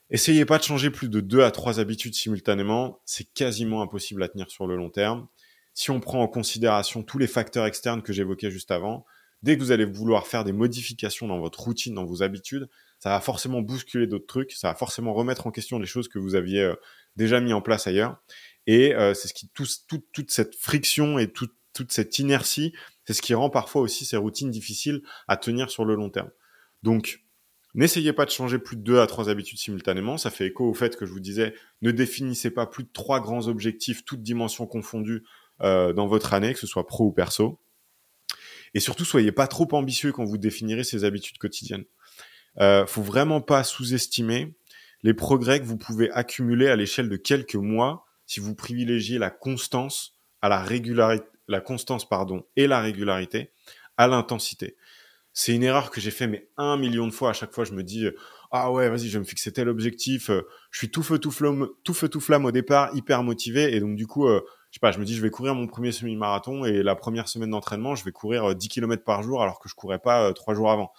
Essayez 0.08 0.44
pas 0.44 0.58
de 0.58 0.62
changer 0.62 0.90
plus 0.90 1.08
de 1.08 1.20
deux 1.20 1.42
à 1.42 1.50
trois 1.50 1.80
habitudes 1.80 2.14
simultanément, 2.14 3.00
c'est 3.04 3.32
quasiment 3.32 3.82
impossible 3.82 4.22
à 4.22 4.28
tenir 4.28 4.48
sur 4.50 4.68
le 4.68 4.76
long 4.76 4.88
terme. 4.88 5.26
Si 5.74 5.90
on 5.90 5.98
prend 5.98 6.22
en 6.22 6.28
considération 6.28 7.02
tous 7.02 7.18
les 7.18 7.26
facteurs 7.26 7.66
externes 7.66 8.02
que 8.02 8.12
j'évoquais 8.12 8.50
juste 8.52 8.70
avant, 8.70 9.04
dès 9.42 9.56
que 9.56 9.62
vous 9.62 9.70
allez 9.72 9.84
vouloir 9.84 10.26
faire 10.26 10.44
des 10.44 10.52
modifications 10.52 11.26
dans 11.28 11.38
votre 11.38 11.60
routine, 11.60 11.94
dans 11.94 12.04
vos 12.04 12.22
habitudes, 12.22 12.68
ça 12.98 13.10
va 13.10 13.20
forcément 13.20 13.60
bousculer 13.60 14.06
d'autres 14.06 14.26
trucs, 14.26 14.52
ça 14.52 14.68
va 14.68 14.74
forcément 14.74 15.12
remettre 15.12 15.46
en 15.46 15.50
question 15.50 15.78
des 15.78 15.86
choses 15.86 16.08
que 16.08 16.18
vous 16.18 16.34
aviez 16.34 16.62
euh, 16.62 16.74
déjà 17.16 17.40
mis 17.40 17.52
en 17.52 17.60
place 17.60 17.86
ailleurs. 17.86 18.16
Et 18.66 18.94
euh, 18.94 19.14
c'est 19.14 19.28
ce 19.28 19.34
qui 19.34 19.48
tout, 19.48 19.66
toute 20.12 20.30
cette 20.30 20.56
friction 20.56 21.18
et 21.18 21.30
toute 21.30 21.52
cette 21.90 22.18
inertie, 22.18 22.72
c'est 23.04 23.12
ce 23.12 23.22
qui 23.22 23.34
rend 23.34 23.50
parfois 23.50 23.82
aussi 23.82 24.04
ces 24.04 24.16
routines 24.16 24.50
difficiles 24.50 25.02
à 25.28 25.36
tenir 25.36 25.70
sur 25.70 25.84
le 25.84 25.94
long 25.94 26.10
terme. 26.10 26.30
Donc 26.82 27.26
N'essayez 27.76 28.14
pas 28.14 28.24
de 28.24 28.30
changer 28.30 28.58
plus 28.58 28.76
de 28.76 28.80
deux 28.80 29.00
à 29.00 29.06
trois 29.06 29.28
habitudes 29.28 29.58
simultanément. 29.58 30.16
Ça 30.16 30.30
fait 30.30 30.46
écho 30.46 30.66
au 30.66 30.72
fait 30.72 30.96
que 30.96 31.04
je 31.04 31.12
vous 31.12 31.20
disais, 31.20 31.52
ne 31.82 31.90
définissez 31.90 32.50
pas 32.50 32.64
plus 32.64 32.84
de 32.84 32.88
trois 32.90 33.20
grands 33.20 33.48
objectifs, 33.48 34.02
toutes 34.02 34.22
dimensions 34.22 34.66
confondues, 34.66 35.24
euh, 35.60 35.92
dans 35.92 36.06
votre 36.06 36.32
année, 36.32 36.54
que 36.54 36.58
ce 36.58 36.66
soit 36.66 36.86
pro 36.86 37.04
ou 37.04 37.12
perso. 37.12 37.58
Et 38.76 38.80
surtout, 38.80 39.06
soyez 39.06 39.32
pas 39.32 39.46
trop 39.46 39.66
ambitieux 39.72 40.12
quand 40.12 40.26
vous 40.26 40.36
définirez 40.36 40.84
ces 40.84 41.04
habitudes 41.04 41.38
quotidiennes. 41.38 41.86
Euh, 42.60 42.84
faut 42.84 43.00
vraiment 43.00 43.40
pas 43.40 43.64
sous-estimer 43.64 44.54
les 45.02 45.14
progrès 45.14 45.60
que 45.60 45.64
vous 45.64 45.78
pouvez 45.78 46.10
accumuler 46.10 46.68
à 46.68 46.76
l'échelle 46.76 47.08
de 47.08 47.16
quelques 47.16 47.54
mois 47.54 48.04
si 48.26 48.38
vous 48.38 48.54
privilégiez 48.54 49.16
la 49.16 49.30
constance 49.30 50.18
à 50.42 50.50
la 50.50 50.62
régularité, 50.62 51.24
la 51.48 51.62
constance 51.62 52.06
pardon 52.06 52.44
et 52.54 52.66
la 52.66 52.82
régularité 52.82 53.50
à 53.96 54.08
l'intensité 54.08 54.76
c'est 55.38 55.54
une 55.54 55.64
erreur 55.64 55.90
que 55.90 56.00
j'ai 56.00 56.10
fait 56.10 56.26
mais 56.26 56.48
un 56.56 56.78
million 56.78 57.06
de 57.06 57.12
fois. 57.12 57.28
À 57.28 57.32
chaque 57.34 57.52
fois, 57.52 57.64
je 57.64 57.72
me 57.72 57.82
dis 57.82 58.06
ah 58.50 58.72
ouais, 58.72 58.88
vas-y, 58.88 59.08
je 59.08 59.12
vais 59.12 59.18
me 59.18 59.24
fixer 59.24 59.52
tel 59.52 59.68
objectif. 59.68 60.30
Euh, 60.30 60.48
je 60.70 60.78
suis 60.78 60.90
tout 60.90 61.02
feu 61.02 61.18
tout 61.18 61.30
flamme, 61.30 61.68
tout 61.84 61.92
feu 61.92 62.08
tout 62.08 62.20
flamme 62.20 62.46
au 62.46 62.52
départ, 62.52 62.96
hyper 62.96 63.22
motivé 63.22 63.76
et 63.76 63.80
donc 63.80 63.96
du 63.96 64.06
coup, 64.06 64.26
euh, 64.26 64.40
sais 64.76 64.80
pas, 64.80 64.92
je 64.92 64.98
me 64.98 65.04
dis 65.04 65.14
je 65.14 65.22
vais 65.22 65.30
courir 65.30 65.54
mon 65.54 65.66
premier 65.66 65.92
semi-marathon 65.92 66.64
et 66.64 66.82
la 66.82 66.94
première 66.94 67.28
semaine 67.28 67.50
d'entraînement, 67.50 67.94
je 67.94 68.04
vais 68.04 68.12
courir 68.12 68.54
10 68.54 68.66
euh, 68.66 68.68
km 68.68 69.04
par 69.04 69.22
jour 69.22 69.42
alors 69.42 69.60
que 69.60 69.68
je 69.68 69.74
courais 69.74 69.98
pas 69.98 70.32
trois 70.32 70.54
jours 70.54 70.70
avant. 70.70 70.92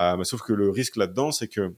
Euh, 0.00 0.22
sauf 0.24 0.42
que 0.42 0.52
le 0.52 0.70
risque 0.70 0.96
là-dedans, 0.96 1.32
c'est 1.32 1.48
que 1.48 1.74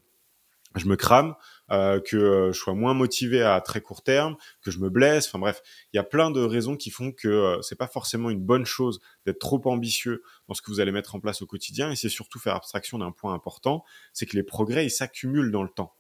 je 0.77 0.87
me 0.87 0.97
crame, 0.97 1.35
euh, 1.73 2.01
que 2.01 2.17
euh, 2.17 2.53
je 2.53 2.59
sois 2.59 2.75
moins 2.75 2.95
motivé 2.95 3.43
à 3.43 3.61
très 3.61 3.81
court 3.81 4.03
terme, 4.03 4.37
que 4.63 4.71
je 4.71 4.79
me 4.79 4.89
blesse. 4.89 5.27
Enfin 5.27 5.39
bref, 5.39 5.63
il 5.93 5.97
y 5.97 5.99
a 5.99 6.05
plein 6.05 6.31
de 6.31 6.41
raisons 6.41 6.77
qui 6.77 6.91
font 6.91 7.13
que 7.13 7.29
euh, 7.29 7.63
c'est 7.63 7.77
pas 7.77 7.89
forcément 7.89 8.31
une 8.31 8.41
bonne 8.41 8.65
chose 8.65 9.01
d'être 9.27 9.41
trop 9.41 9.61
ambitieux 9.65 10.23
dans 10.49 10.55
ce 10.55 10.63
que 10.63 10.71
vous 10.71 10.81
allez 10.81 10.93
mettre 10.93 11.15
en 11.15 11.21
place 11.21 11.43
au 11.43 11.47
quotidien. 11.47 11.91
Et 11.91 11.97
c'est 11.97 12.09
surtout 12.09 12.39
faire 12.39 12.55
abstraction 12.55 12.99
d'un 12.99 13.11
point 13.11 13.35
important, 13.35 13.85
c'est 14.13 14.27
que 14.27 14.37
les 14.37 14.45
progrès 14.45 14.87
ils 14.87 14.91
s'accumulent 14.91 15.51
dans 15.51 15.65
le 15.65 15.71
temps. 15.71 15.95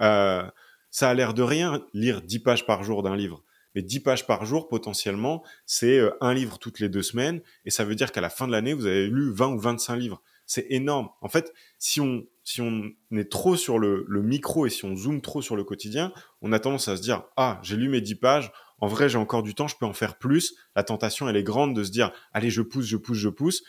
Euh, 0.00 0.48
ça 0.90 1.08
a 1.08 1.14
l'air 1.14 1.34
de 1.34 1.42
rien 1.42 1.86
lire 1.94 2.20
10 2.20 2.40
pages 2.40 2.66
par 2.66 2.82
jour 2.82 3.02
d'un 3.02 3.16
livre. 3.16 3.42
Mais 3.74 3.82
10 3.82 4.00
pages 4.00 4.26
par 4.26 4.44
jour, 4.44 4.68
potentiellement, 4.68 5.44
c'est 5.66 6.00
un 6.20 6.34
livre 6.34 6.58
toutes 6.58 6.80
les 6.80 6.88
deux 6.88 7.02
semaines. 7.02 7.40
Et 7.64 7.70
ça 7.70 7.84
veut 7.84 7.94
dire 7.94 8.12
qu'à 8.12 8.20
la 8.20 8.30
fin 8.30 8.46
de 8.46 8.52
l'année, 8.52 8.74
vous 8.74 8.86
avez 8.86 9.06
lu 9.06 9.32
20 9.32 9.54
ou 9.54 9.58
25 9.58 9.96
livres 9.96 10.22
c'est 10.50 10.66
énorme. 10.70 11.10
En 11.20 11.28
fait, 11.28 11.52
si 11.78 12.00
on, 12.00 12.26
si 12.42 12.60
on 12.60 12.82
est 13.12 13.30
trop 13.30 13.54
sur 13.54 13.78
le, 13.78 14.04
le, 14.08 14.20
micro 14.20 14.66
et 14.66 14.70
si 14.70 14.84
on 14.84 14.96
zoome 14.96 15.20
trop 15.20 15.42
sur 15.42 15.54
le 15.54 15.62
quotidien, 15.62 16.12
on 16.42 16.50
a 16.50 16.58
tendance 16.58 16.88
à 16.88 16.96
se 16.96 17.02
dire, 17.02 17.22
ah, 17.36 17.60
j'ai 17.62 17.76
lu 17.76 17.88
mes 17.88 18.00
10 18.00 18.16
pages, 18.16 18.52
en 18.80 18.88
vrai, 18.88 19.08
j'ai 19.08 19.18
encore 19.18 19.44
du 19.44 19.54
temps, 19.54 19.68
je 19.68 19.76
peux 19.76 19.86
en 19.86 19.92
faire 19.92 20.18
plus. 20.18 20.56
La 20.74 20.82
tentation, 20.82 21.28
elle 21.28 21.36
est 21.36 21.44
grande 21.44 21.76
de 21.76 21.84
se 21.84 21.92
dire, 21.92 22.10
allez, 22.32 22.50
je 22.50 22.62
pousse, 22.62 22.86
je 22.86 22.96
pousse, 22.96 23.18
je 23.18 23.28
pousse. 23.28 23.62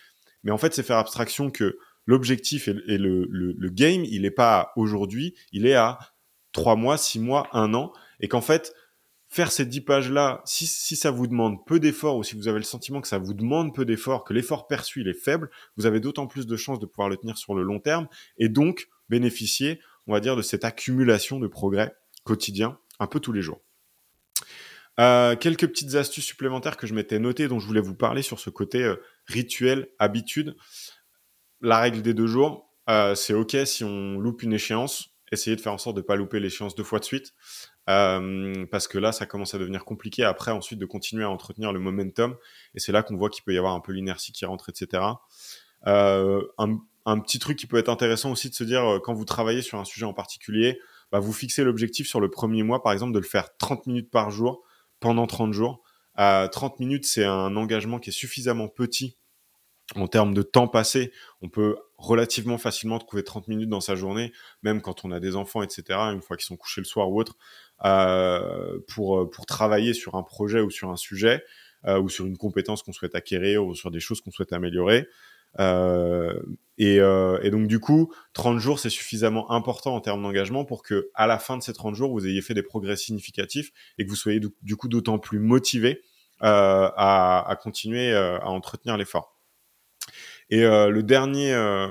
Mais 0.44 0.52
en 0.52 0.58
fait, 0.58 0.74
c'est 0.74 0.82
faire 0.82 0.98
abstraction 0.98 1.52
que 1.52 1.78
l'objectif 2.08 2.68
et, 2.68 2.74
le, 2.74 3.28
le, 3.30 3.54
le, 3.56 3.70
game, 3.70 4.04
il 4.04 4.24
n'est 4.24 4.32
pas 4.32 4.72
aujourd'hui, 4.76 5.36
il 5.52 5.68
est 5.68 5.76
à 5.76 6.00
3 6.54 6.76
mois, 6.78 6.98
6 6.98 7.20
mois, 7.20 7.48
1 7.54 7.76
an. 7.76 7.94
Et 8.22 8.28
qu'en 8.28 8.42
fait, 8.42 8.74
faire 9.32 9.52
ces 9.52 9.66
10 9.66 9.82
pages-là, 9.82 10.42
si, 10.46 10.68
si 10.68 10.98
ça 10.98 11.10
vous 11.10 11.26
demande 11.26 11.66
peu 11.66 11.80
d'efforts 11.80 12.18
ou 12.18 12.24
si 12.24 12.36
vous 12.36 12.50
avez 12.50 12.60
le 12.60 12.66
sentiment 12.66 13.00
que 13.00 13.08
ça 13.08 13.18
vous 13.18 13.34
demande 13.34 13.74
peu 13.74 13.86
d'efforts, 13.86 14.26
que 14.26 14.34
l'effort 14.34 14.68
perçu 14.68 15.08
est 15.10 15.14
faible, 15.14 15.50
vous 15.78 15.86
avez 15.86 16.02
d'autant 16.02 16.28
plus 16.28 16.46
de 16.46 16.58
chances 16.58 16.80
de 16.80 16.86
pouvoir 16.86 17.08
le 17.08 17.16
tenir 17.16 17.38
sur 17.38 17.56
le 17.56 17.64
long 17.64 17.80
terme 17.80 18.08
et 18.38 18.50
donc 18.50 18.90
bénéficier, 19.10 19.80
on 20.06 20.12
va 20.12 20.20
dire, 20.20 20.36
de 20.36 20.42
cette 20.42 20.66
accumulation 20.66 21.40
de 21.40 21.48
progrès 21.48 21.96
quotidien 22.26 22.78
un 23.00 23.08
peu 23.08 23.22
tous 23.22 23.32
les 23.32 23.42
jours. 23.42 23.62
Euh, 25.00 25.38
quelques 25.38 25.68
petites 25.68 25.96
astuces 25.96 26.26
supplémentaires 26.26 26.76
que 26.76 26.86
je 26.86 26.94
m'étais 26.94 27.18
notées, 27.18 27.48
dont 27.48 27.60
je 27.60 27.66
voulais 27.66 27.82
vous 27.82 27.96
parler 27.96 28.22
sur 28.22 28.40
ce 28.40 28.50
côté 28.50 28.84
euh, 28.84 28.98
rituel, 29.28 29.88
habitude. 29.98 30.58
La 31.62 31.80
règle 31.80 32.02
des 32.02 32.14
deux 32.14 32.28
jours, 32.28 32.70
euh, 32.90 33.16
c'est 33.16 33.34
ok 33.34 33.56
si 33.66 33.86
on 33.86 34.20
loupe 34.20 34.44
une 34.44 34.52
échéance, 34.52 35.16
essayez 35.32 35.56
de 35.56 35.62
faire 35.62 35.74
en 35.74 35.78
sorte 35.78 35.96
de 35.96 36.02
ne 36.02 36.06
pas 36.06 36.18
louper 36.18 36.42
l'échéance 36.42 36.76
deux 36.76 36.84
fois 36.84 37.00
de 37.00 37.06
suite. 37.06 37.34
Euh, 37.90 38.66
parce 38.70 38.88
que 38.88 38.98
là, 38.98 39.12
ça 39.12 39.26
commence 39.26 39.54
à 39.56 39.58
devenir 39.58 39.86
compliqué 39.86 40.24
après 40.24 40.52
ensuite 40.52 40.80
de 40.80 40.86
continuer 40.86 41.24
à 41.24 41.30
entretenir 41.30 41.74
le 41.74 41.80
momentum, 41.80 42.36
et 42.76 42.80
c'est 42.80 42.92
là 42.92 43.04
qu'on 43.04 43.18
voit 43.18 43.30
qu'il 43.30 43.44
peut 43.44 43.54
y 43.54 43.58
avoir 43.58 43.74
un 43.74 43.80
peu 43.80 43.92
l'inertie 43.92 44.32
qui 44.32 44.46
rentre, 44.46 44.70
etc. 44.70 45.04
Euh, 45.88 46.44
un, 46.58 47.20
petit 47.20 47.40
truc 47.40 47.58
qui 47.58 47.66
peut 47.66 47.78
être 47.78 47.90
intéressant 47.90 48.32
aussi 48.32 48.50
de 48.50 48.56
se 48.56 48.64
dire, 48.64 48.86
euh, 48.86 49.00
quand 49.00 49.14
vous 49.14 49.26
travaillez 49.26 49.62
sur 49.62 49.80
un 49.80 49.86
sujet 49.86 50.06
en 50.06 50.14
particulier, 50.14 50.80
bah, 51.12 51.20
vous 51.20 51.34
fixez 51.34 51.64
l'objectif 51.64 52.08
sur 52.08 52.20
le 52.20 52.30
premier 52.30 52.64
mois, 52.64 52.84
par 52.84 52.94
exemple, 52.94 53.14
de 53.14 53.20
le 53.20 53.26
faire 53.26 53.58
30 53.58 53.88
minutes 53.88 54.12
par 54.12 54.30
jour 54.30 54.64
pendant 55.00 55.26
30 55.28 55.54
jours. 55.54 55.82
Euh, 56.20 56.48
30 56.48 56.80
minutes, 56.80 57.06
c'est 57.06 57.26
un 57.26 57.56
engagement 57.56 58.00
qui 58.00 58.10
est 58.10 58.14
suffisamment 58.14 58.68
petit 58.68 59.18
en 59.96 60.08
termes 60.08 60.34
de 60.34 60.42
temps 60.42 60.68
passé, 60.68 61.12
on 61.42 61.50
peut 61.50 61.78
relativement 61.98 62.58
facilement 62.58 63.00
trouver 63.00 63.24
30 63.24 63.48
minutes 63.48 63.70
dans 63.70 63.82
sa 63.82 63.96
journée, 63.96 64.32
même 64.64 64.82
quand 64.82 65.06
on 65.06 65.12
a 65.12 65.20
des 65.20 65.36
enfants, 65.36 65.62
etc., 65.62 66.00
une 66.14 66.22
fois 66.22 66.38
qu'ils 66.38 66.46
sont 66.46 66.58
couchés 66.58 66.82
le 66.82 66.86
soir 66.86 67.10
ou 67.10 67.20
autre, 67.20 67.36
euh, 67.86 68.80
pour, 68.88 69.20
euh, 69.20 69.30
pour 69.30 69.46
travailler 69.46 69.94
sur 69.94 70.16
un 70.16 70.24
projet 70.24 70.62
ou 70.62 70.70
sur 70.70 70.90
un 70.90 70.98
sujet, 70.98 71.44
euh, 71.86 72.00
ou 72.00 72.10
sur 72.10 72.26
une 72.28 72.38
compétence 72.38 72.84
qu'on 72.84 72.94
souhaite 72.94 73.16
acquérir, 73.16 73.66
ou 73.66 73.74
sur 73.74 73.90
des 73.90 74.00
choses 74.00 74.22
qu'on 74.22 74.32
souhaite 74.32 74.54
améliorer. 74.54 75.08
Euh, 75.60 76.40
et, 76.78 77.00
euh, 77.00 77.40
et, 77.42 77.50
donc 77.50 77.68
du 77.68 77.80
coup, 77.80 78.14
30 78.34 78.60
jours, 78.60 78.80
c'est 78.80 78.90
suffisamment 78.90 79.52
important 79.52 79.96
en 79.96 80.00
termes 80.00 80.22
d'engagement 80.22 80.64
pour 80.64 80.84
que 80.84 81.10
à 81.16 81.28
la 81.28 81.40
fin 81.40 81.58
de 81.58 81.64
ces 81.64 81.74
30 81.74 81.96
jours, 81.96 82.12
vous 82.12 82.28
ayez 82.28 82.42
fait 82.42 82.54
des 82.54 82.64
progrès 82.64 82.96
significatifs 82.96 83.72
et 83.98 84.06
que 84.06 84.10
vous 84.10 84.16
soyez 84.16 84.40
du, 84.62 84.76
coup 84.76 84.88
d'autant 84.88 85.18
plus 85.20 85.40
motivé 85.40 86.02
à, 86.40 87.46
à 87.48 87.56
continuer 87.56 88.14
à 88.14 88.50
entretenir 88.50 88.98
l'effort. 88.98 89.41
Et 90.52 90.66
euh, 90.66 90.90
le 90.90 91.02
dernier, 91.02 91.54
euh, 91.54 91.88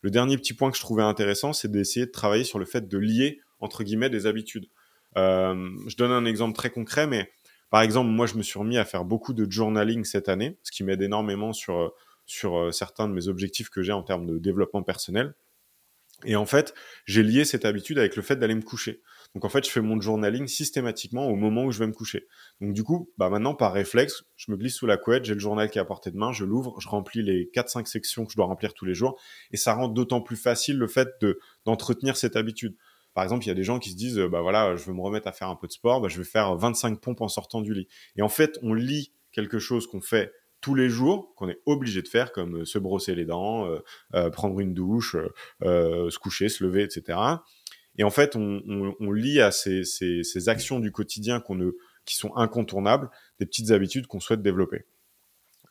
le 0.00 0.10
dernier 0.10 0.38
petit 0.38 0.54
point 0.54 0.70
que 0.70 0.76
je 0.76 0.82
trouvais 0.82 1.02
intéressant, 1.02 1.52
c'est 1.52 1.70
d'essayer 1.70 2.06
de 2.06 2.10
travailler 2.12 2.44
sur 2.44 2.58
le 2.58 2.64
fait 2.64 2.88
de 2.88 2.98
lier 2.98 3.40
entre 3.60 3.82
guillemets 3.82 4.10
des 4.10 4.26
habitudes. 4.26 4.70
Euh, 5.16 5.68
je 5.86 5.96
donne 5.96 6.12
un 6.12 6.24
exemple 6.24 6.56
très 6.56 6.70
concret, 6.70 7.06
mais 7.06 7.30
par 7.70 7.82
exemple, 7.82 8.10
moi, 8.10 8.26
je 8.26 8.36
me 8.36 8.42
suis 8.42 8.58
remis 8.58 8.78
à 8.78 8.84
faire 8.84 9.04
beaucoup 9.04 9.34
de 9.34 9.50
journaling 9.50 10.04
cette 10.04 10.28
année, 10.28 10.58
ce 10.62 10.70
qui 10.70 10.84
m'aide 10.84 11.02
énormément 11.02 11.52
sur 11.52 11.92
sur 12.26 12.72
certains 12.72 13.06
de 13.06 13.12
mes 13.12 13.28
objectifs 13.28 13.68
que 13.68 13.82
j'ai 13.82 13.92
en 13.92 14.02
termes 14.02 14.24
de 14.24 14.38
développement 14.38 14.82
personnel. 14.82 15.34
Et 16.24 16.36
en 16.36 16.46
fait, 16.46 16.72
j'ai 17.04 17.22
lié 17.22 17.44
cette 17.44 17.66
habitude 17.66 17.98
avec 17.98 18.16
le 18.16 18.22
fait 18.22 18.36
d'aller 18.36 18.54
me 18.54 18.62
coucher. 18.62 19.02
Donc 19.34 19.44
en 19.44 19.48
fait, 19.48 19.64
je 19.64 19.70
fais 19.70 19.80
mon 19.80 20.00
journaling 20.00 20.46
systématiquement 20.46 21.28
au 21.28 21.34
moment 21.34 21.64
où 21.64 21.72
je 21.72 21.78
vais 21.78 21.86
me 21.86 21.92
coucher. 21.92 22.26
Donc 22.60 22.72
du 22.72 22.84
coup, 22.84 23.10
bah 23.18 23.30
maintenant 23.30 23.54
par 23.54 23.72
réflexe, 23.72 24.24
je 24.36 24.52
me 24.52 24.56
glisse 24.56 24.76
sous 24.76 24.86
la 24.86 24.96
couette, 24.96 25.24
j'ai 25.24 25.34
le 25.34 25.40
journal 25.40 25.68
qui 25.70 25.78
est 25.78 25.80
à 25.80 25.84
portée 25.84 26.10
de 26.10 26.16
main, 26.16 26.32
je 26.32 26.44
l'ouvre, 26.44 26.78
je 26.80 26.88
remplis 26.88 27.22
les 27.22 27.50
4-5 27.52 27.86
sections 27.86 28.24
que 28.24 28.32
je 28.32 28.36
dois 28.36 28.46
remplir 28.46 28.74
tous 28.74 28.84
les 28.84 28.94
jours, 28.94 29.20
et 29.50 29.56
ça 29.56 29.74
rend 29.74 29.88
d'autant 29.88 30.20
plus 30.20 30.36
facile 30.36 30.78
le 30.78 30.86
fait 30.86 31.08
de 31.20 31.40
d'entretenir 31.64 32.16
cette 32.16 32.36
habitude. 32.36 32.76
Par 33.12 33.22
exemple, 33.24 33.44
il 33.44 33.48
y 33.48 33.52
a 33.52 33.54
des 33.54 33.64
gens 33.64 33.78
qui 33.78 33.90
se 33.90 33.96
disent, 33.96 34.18
bah 34.18 34.40
voilà, 34.40 34.76
je 34.76 34.84
veux 34.84 34.92
me 34.92 35.00
remettre 35.00 35.28
à 35.28 35.32
faire 35.32 35.48
un 35.48 35.56
peu 35.56 35.66
de 35.66 35.72
sport, 35.72 36.00
bah, 36.00 36.08
je 36.08 36.18
vais 36.18 36.24
faire 36.24 36.56
25 36.56 37.00
pompes 37.00 37.20
en 37.20 37.28
sortant 37.28 37.60
du 37.60 37.72
lit. 37.72 37.86
Et 38.16 38.22
en 38.22 38.28
fait, 38.28 38.58
on 38.62 38.74
lit 38.74 39.12
quelque 39.32 39.58
chose 39.58 39.86
qu'on 39.86 40.00
fait 40.00 40.32
tous 40.64 40.74
les 40.74 40.88
jours 40.88 41.34
qu'on 41.36 41.50
est 41.50 41.60
obligé 41.66 42.00
de 42.00 42.08
faire, 42.08 42.32
comme 42.32 42.62
euh, 42.62 42.64
se 42.64 42.78
brosser 42.78 43.14
les 43.14 43.26
dents, 43.26 43.66
euh, 43.66 43.80
euh, 44.14 44.30
prendre 44.30 44.58
une 44.60 44.72
douche, 44.72 45.14
se 45.60 46.18
coucher, 46.18 46.48
se 46.48 46.64
lever, 46.64 46.84
etc. 46.84 47.18
Et 47.96 48.04
en 48.04 48.10
fait, 48.10 48.36
on, 48.36 48.62
on, 48.98 49.12
lie 49.12 49.40
à 49.40 49.50
ces, 49.50 50.48
actions 50.48 50.80
du 50.80 50.90
quotidien 50.90 51.42
qui 52.04 52.16
sont 52.16 52.34
incontournables, 52.36 53.10
des 53.38 53.46
petites 53.46 53.70
habitudes 53.70 54.06
qu'on 54.06 54.20
souhaite 54.20 54.42
développer. 54.42 54.84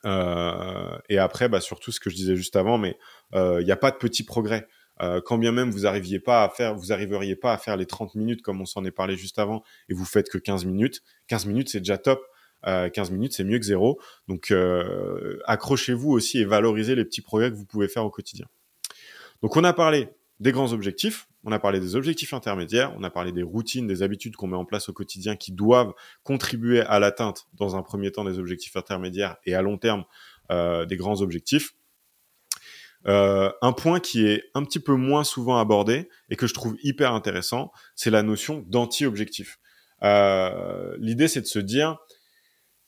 Euh, 0.06 0.98
et 1.10 1.18
après, 1.18 1.50
bah, 1.50 1.60
surtout 1.62 1.92
ce 1.92 2.00
que 2.00 2.10
je 2.10 2.16
disais 2.16 2.36
juste 2.36 2.56
avant, 2.56 2.78
mais 2.78 2.98
il 3.34 3.66
n'y 3.66 3.72
a 3.72 3.78
pas 3.78 3.92
de 3.92 3.98
petits 3.98 4.24
progrès. 4.24 4.68
Euh, 5.02 5.22
quand 5.24 5.38
bien 5.38 5.52
même 5.52 5.72
vous 5.72 5.86
arriviez 5.86 6.20
pas 6.20 6.44
à 6.44 6.50
faire, 6.50 6.76
vous 6.76 6.94
arriveriez 6.94 7.36
pas 7.36 7.54
à 7.54 7.58
faire 7.58 7.78
les 7.78 7.86
30 7.86 8.16
minutes 8.16 8.42
comme 8.42 8.62
on 8.62 8.66
s'en 8.66 8.86
est 8.86 8.92
parlé 8.92 9.18
juste 9.18 9.40
avant, 9.40 9.64
et 9.90 9.94
vous 9.94 10.06
faites 10.06 10.30
que 10.30 10.38
15 10.38 10.66
minutes. 10.66 11.02
15 11.28 11.46
minutes, 11.48 11.70
c'est 11.70 11.80
déjà 11.80 11.98
top. 11.98 12.24
15 12.66 13.10
euh, 13.10 13.14
minutes, 13.14 13.34
c'est 13.34 13.44
mieux 13.44 13.60
que 13.60 13.66
zéro. 13.66 14.00
Donc, 14.30 14.52
euh, 14.52 15.38
accrochez-vous 15.46 16.12
aussi 16.12 16.40
et 16.40 16.46
valorisez 16.46 16.96
les 16.96 17.04
petits 17.04 17.22
progrès 17.22 17.52
que 17.52 17.56
vous 17.56 17.66
pouvez 17.66 17.90
faire 17.90 18.06
au 18.06 18.10
quotidien. 18.10 18.46
Donc, 19.42 19.58
on 19.58 19.66
a 19.66 19.74
parlé 19.74 20.08
des 20.44 20.52
grands 20.52 20.74
objectifs, 20.74 21.30
on 21.46 21.54
a 21.54 21.58
parlé 21.58 21.80
des 21.80 21.96
objectifs 21.96 22.34
intermédiaires, 22.34 22.94
on 22.98 23.04
a 23.04 23.10
parlé 23.10 23.32
des 23.32 23.44
routines, 23.44 23.88
des 23.88 24.04
habitudes 24.04 24.36
qu'on 24.36 24.48
met 24.48 24.58
en 24.58 24.66
place 24.66 24.90
au 24.90 24.94
quotidien 24.94 25.38
qui 25.38 25.54
doivent 25.54 25.94
contribuer 26.24 26.82
à 26.82 27.00
l'atteinte, 27.00 27.48
dans 27.54 27.78
un 27.78 27.82
premier 27.82 28.12
temps, 28.12 28.26
des 28.26 28.40
objectifs 28.40 28.76
intermédiaires 28.76 29.38
et 29.46 29.56
à 29.56 29.62
long 29.62 29.78
terme 29.78 30.04
euh, 30.52 30.86
des 30.86 30.98
grands 30.98 31.22
objectifs. 31.22 31.76
Euh, 33.08 33.52
un 33.62 33.72
point 33.72 34.02
qui 34.02 34.26
est 34.26 34.44
un 34.54 34.66
petit 34.66 34.82
peu 34.82 34.96
moins 34.96 35.24
souvent 35.24 35.60
abordé 35.60 36.10
et 36.30 36.36
que 36.36 36.46
je 36.46 36.54
trouve 36.54 36.76
hyper 36.84 37.14
intéressant, 37.14 37.72
c'est 37.96 38.10
la 38.10 38.22
notion 38.22 38.66
d'anti-objectif. 38.68 39.60
Euh, 40.04 40.98
L'idée, 41.00 41.30
c'est 41.30 41.42
de 41.42 41.46
se 41.46 41.60
dire, 41.60 42.00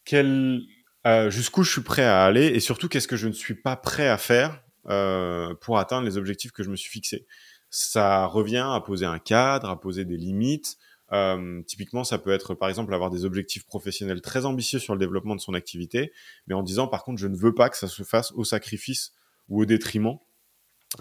quel, 0.03 0.59
euh, 1.07 1.29
jusqu'où 1.29 1.63
je 1.63 1.71
suis 1.71 1.81
prêt 1.81 2.03
à 2.03 2.25
aller 2.25 2.47
et 2.47 2.59
surtout 2.59 2.89
qu'est-ce 2.89 3.07
que 3.07 3.15
je 3.15 3.29
ne 3.29 3.33
suis 3.33 3.55
pas 3.55 3.77
prêt 3.77 4.09
à 4.09 4.17
faire 4.17 4.61
pour 4.85 5.77
atteindre 5.77 6.05
les 6.05 6.17
objectifs 6.17 6.51
que 6.51 6.63
je 6.63 6.69
me 6.69 6.75
suis 6.75 6.89
fixés. 6.89 7.25
Ça 7.69 8.25
revient 8.25 8.65
à 8.71 8.79
poser 8.79 9.05
un 9.05 9.19
cadre, 9.19 9.69
à 9.69 9.79
poser 9.79 10.05
des 10.05 10.17
limites. 10.17 10.77
Euh, 11.11 11.61
typiquement, 11.63 12.03
ça 12.03 12.17
peut 12.17 12.31
être 12.31 12.55
par 12.55 12.69
exemple 12.69 12.93
avoir 12.93 13.09
des 13.09 13.25
objectifs 13.25 13.65
professionnels 13.65 14.21
très 14.21 14.45
ambitieux 14.45 14.79
sur 14.79 14.93
le 14.93 14.99
développement 14.99 15.35
de 15.35 15.41
son 15.41 15.53
activité, 15.53 16.11
mais 16.47 16.55
en 16.55 16.63
disant 16.63 16.87
par 16.87 17.03
contre 17.03 17.19
je 17.19 17.27
ne 17.27 17.35
veux 17.35 17.53
pas 17.53 17.69
que 17.69 17.77
ça 17.77 17.87
se 17.87 18.03
fasse 18.03 18.31
au 18.33 18.43
sacrifice 18.43 19.13
ou 19.47 19.61
au 19.61 19.65
détriment 19.65 20.17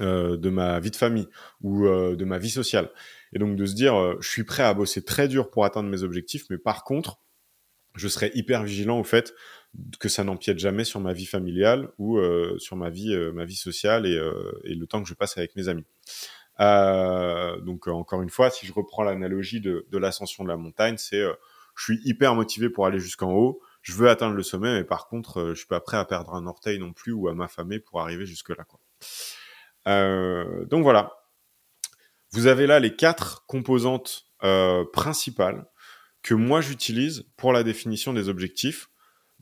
euh, 0.00 0.36
de 0.36 0.50
ma 0.50 0.80
vie 0.80 0.90
de 0.90 0.96
famille 0.96 1.28
ou 1.62 1.86
euh, 1.86 2.16
de 2.16 2.24
ma 2.24 2.38
vie 2.38 2.50
sociale. 2.50 2.90
Et 3.32 3.38
donc 3.38 3.56
de 3.56 3.64
se 3.64 3.74
dire, 3.74 3.94
euh, 3.94 4.16
je 4.20 4.28
suis 4.28 4.44
prêt 4.44 4.62
à 4.62 4.74
bosser 4.74 5.04
très 5.04 5.28
dur 5.28 5.50
pour 5.50 5.64
atteindre 5.64 5.88
mes 5.88 6.02
objectifs, 6.02 6.44
mais 6.50 6.58
par 6.58 6.84
contre, 6.84 7.20
je 7.94 8.08
serai 8.08 8.32
hyper 8.34 8.64
vigilant 8.64 8.98
au 8.98 9.04
fait 9.04 9.32
que 9.98 10.08
ça 10.08 10.24
n'empiète 10.24 10.58
jamais 10.58 10.84
sur 10.84 11.00
ma 11.00 11.12
vie 11.12 11.26
familiale 11.26 11.90
ou 11.98 12.18
euh, 12.18 12.58
sur 12.58 12.76
ma 12.76 12.90
vie, 12.90 13.14
euh, 13.14 13.32
ma 13.32 13.44
vie 13.44 13.56
sociale 13.56 14.06
et, 14.06 14.16
euh, 14.16 14.52
et, 14.64 14.74
le 14.74 14.86
temps 14.86 15.02
que 15.02 15.08
je 15.08 15.14
passe 15.14 15.36
avec 15.36 15.56
mes 15.56 15.68
amis. 15.68 15.84
donc 17.64 17.88
encore 17.88 18.22
une 18.22 18.30
fois, 18.30 18.50
si 18.50 18.66
je 18.66 18.72
reprends 18.72 19.02
l'analogie 19.02 19.60
de, 19.60 19.86
l'ascension 19.92 20.44
de 20.44 20.48
la 20.48 20.56
montagne, 20.56 20.96
c'est 20.98 21.22
je 21.76 21.82
suis 21.82 22.00
hyper 22.04 22.34
motivé 22.34 22.70
pour 22.70 22.86
aller 22.86 23.00
jusqu'en 23.00 23.32
haut, 23.32 23.60
je 23.82 23.92
veux 23.92 24.08
atteindre 24.08 24.34
le 24.34 24.42
sommet, 24.42 24.72
mais 24.72 24.84
par 24.84 25.08
contre, 25.08 25.50
je 25.50 25.54
suis 25.54 25.66
pas 25.66 25.80
prêt 25.80 25.96
à 25.96 26.04
perdre 26.04 26.34
un 26.34 26.46
orteil 26.46 26.78
non 26.78 26.92
plus 26.92 27.12
ou 27.12 27.28
à 27.28 27.34
m'affamer 27.34 27.80
pour 27.80 28.00
arriver 28.00 28.26
jusque 28.26 28.50
là. 28.50 28.64
Donc 30.66 30.82
voilà, 30.82 31.12
vous 32.30 32.46
avez 32.46 32.66
là 32.66 32.78
les 32.78 32.94
quatre 32.94 33.44
composantes 33.46 34.26
principales 34.92 35.66
que 36.22 36.34
moi 36.34 36.60
j'utilise 36.60 37.26
pour 37.36 37.52
la 37.52 37.64
définition 37.64 38.12
des 38.12 38.28
objectifs. 38.28 38.88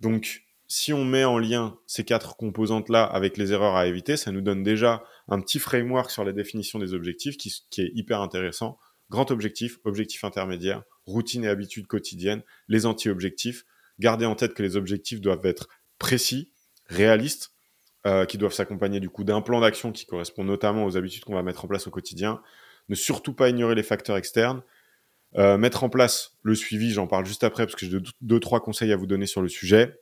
Donc, 0.03 0.43
si 0.67 0.93
on 0.93 1.05
met 1.05 1.25
en 1.25 1.39
lien 1.39 1.79
ces 1.87 2.03
quatre 2.03 2.37
composantes-là 2.37 3.05
avec 3.05 3.37
les 3.37 3.53
erreurs 3.53 3.77
à 3.77 3.87
éviter, 3.87 4.17
ça 4.17 4.33
nous 4.33 4.41
donne 4.41 4.65
déjà 4.65 5.05
un 5.29 5.41
petit 5.41 5.61
framework 5.61 6.11
sur 6.11 6.25
la 6.25 6.33
définition 6.33 6.81
des 6.81 6.93
objectifs 6.93 7.37
qui, 7.37 7.55
qui 7.71 7.83
est 7.83 7.93
hyper 7.95 8.21
intéressant. 8.21 8.79
Grand 9.11 9.31
objectif, 9.31 9.79
objectif 9.85 10.25
intermédiaire, 10.25 10.83
routine 11.07 11.45
et 11.45 11.49
habitudes 11.49 11.87
quotidiennes, 11.87 12.43
les 12.67 12.85
anti-objectifs. 12.85 13.65
Gardez 14.01 14.27
en 14.27 14.35
tête 14.35 14.55
que 14.55 14.63
les 14.65 14.75
objectifs 14.75 15.21
doivent 15.21 15.47
être 15.47 15.69
précis, 16.01 16.51
réalistes, 16.87 17.53
euh, 18.05 18.25
qui 18.25 18.39
doivent 18.39 18.55
s'accompagner 18.55 18.99
du 18.99 19.09
coup 19.09 19.23
d'un 19.23 19.41
plan 19.41 19.61
d'action 19.61 19.93
qui 19.93 20.05
correspond 20.05 20.43
notamment 20.43 20.85
aux 20.85 20.97
habitudes 20.97 21.23
qu'on 21.23 21.37
va 21.37 21.45
mettre 21.45 21.65
en 21.65 21.69
place 21.69 21.87
au 21.87 21.91
quotidien. 21.93 22.43
Ne 22.89 22.97
surtout 22.97 23.35
pas 23.35 23.51
ignorer 23.51 23.77
les 23.77 23.85
facteurs 23.85 24.17
externes 24.17 24.63
euh, 25.39 25.57
mettre 25.57 25.83
en 25.85 25.89
place 25.89 26.37
le 26.43 26.55
suivi, 26.55 26.91
j'en 26.91 27.07
parle 27.07 27.25
juste 27.25 27.45
après 27.45 27.65
parce 27.65 27.75
que 27.75 27.87
j'ai 27.87 27.99
deux, 28.21 28.41
trois 28.41 28.61
conseils 28.61 28.93
à 28.93 28.97
vous 28.97 29.07
donner 29.07 29.27
sur 29.27 29.41
le 29.43 29.49
sujet. 29.49 29.99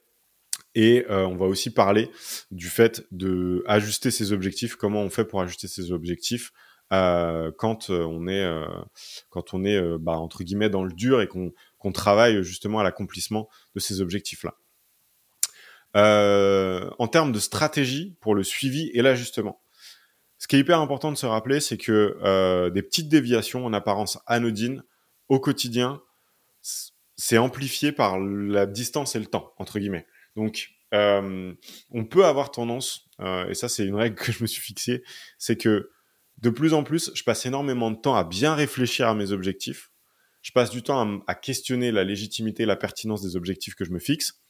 Et 0.74 1.04
euh, 1.10 1.26
on 1.26 1.36
va 1.36 1.46
aussi 1.46 1.70
parler 1.70 2.10
du 2.50 2.68
fait 2.68 3.04
de 3.10 3.64
ajuster 3.66 4.10
ses 4.10 4.32
objectifs. 4.32 4.76
Comment 4.76 5.02
on 5.02 5.10
fait 5.10 5.24
pour 5.24 5.40
ajuster 5.40 5.68
ses 5.68 5.92
objectifs 5.92 6.52
euh, 6.92 7.52
quand 7.56 7.90
on 7.90 8.26
est 8.26 8.44
quand 9.28 9.54
on 9.54 9.64
est 9.64 9.80
bah, 9.98 10.18
entre 10.18 10.42
guillemets 10.42 10.70
dans 10.70 10.84
le 10.84 10.92
dur 10.92 11.20
et 11.22 11.28
qu'on 11.28 11.52
qu'on 11.78 11.92
travaille 11.92 12.42
justement 12.42 12.80
à 12.80 12.82
l'accomplissement 12.82 13.48
de 13.74 13.80
ces 13.80 14.00
objectifs-là. 14.00 14.54
en 15.94 17.08
termes 17.08 17.32
de 17.32 17.38
stratégie 17.38 18.16
pour 18.20 18.34
le 18.34 18.42
suivi 18.42 18.90
et 18.94 19.02
l'ajustement, 19.02 19.60
ce 20.38 20.48
qui 20.48 20.56
est 20.56 20.60
hyper 20.60 20.80
important 20.80 21.12
de 21.12 21.16
se 21.16 21.26
rappeler, 21.26 21.60
c'est 21.60 21.78
que 21.78 22.68
des 22.70 22.82
petites 22.82 23.08
déviations 23.08 23.64
en 23.64 23.72
apparence 23.72 24.18
anodines 24.26 24.84
au 25.30 25.38
quotidien, 25.38 26.02
c'est 27.16 27.38
amplifié 27.38 27.92
par 27.92 28.18
la 28.18 28.66
distance 28.66 29.14
et 29.16 29.20
le 29.20 29.26
temps, 29.26 29.54
entre 29.58 29.78
guillemets. 29.78 30.06
Donc, 30.36 30.72
euh, 30.92 31.54
on 31.90 32.04
peut 32.04 32.26
avoir 32.26 32.50
tendance, 32.50 33.08
euh, 33.20 33.48
et 33.48 33.54
ça 33.54 33.68
c'est 33.68 33.86
une 33.86 33.94
règle 33.94 34.16
que 34.16 34.32
je 34.32 34.42
me 34.42 34.48
suis 34.48 34.60
fixée, 34.60 35.04
c'est 35.38 35.56
que 35.56 35.90
de 36.38 36.50
plus 36.50 36.74
en 36.74 36.82
plus, 36.82 37.12
je 37.14 37.22
passe 37.22 37.46
énormément 37.46 37.90
de 37.92 37.96
temps 37.96 38.16
à 38.16 38.24
bien 38.24 38.54
réfléchir 38.54 39.06
à 39.06 39.14
mes 39.14 39.30
objectifs. 39.30 39.92
Je 40.42 40.50
passe 40.52 40.70
du 40.70 40.82
temps 40.82 41.20
à, 41.26 41.34
questionner 41.34 41.92
la 41.92 42.02
légitimité 42.02 42.64
la 42.64 42.76
pertinence 42.76 43.22
des 43.22 43.36
objectifs 43.36 43.74
que 43.74 43.84
je 43.84 43.92
me 43.92 43.98
fixe. 43.98 44.40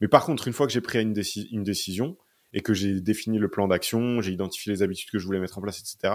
Mais 0.00 0.08
par 0.08 0.26
contre, 0.26 0.48
une 0.48 0.52
fois 0.52 0.66
que 0.66 0.72
j'ai 0.72 0.80
pris 0.80 1.00
une 1.00 1.62
décision 1.62 2.18
et 2.52 2.60
que 2.62 2.74
j'ai 2.74 3.00
défini 3.00 3.38
le 3.38 3.48
plan 3.48 3.68
d'action, 3.68 4.20
j'ai 4.20 4.32
identifié 4.32 4.72
les 4.72 4.82
habitudes 4.82 5.08
que 5.10 5.18
je 5.18 5.24
voulais 5.24 5.38
mettre 5.38 5.56
en 5.56 5.62
place, 5.62 5.78
etc., 5.78 6.14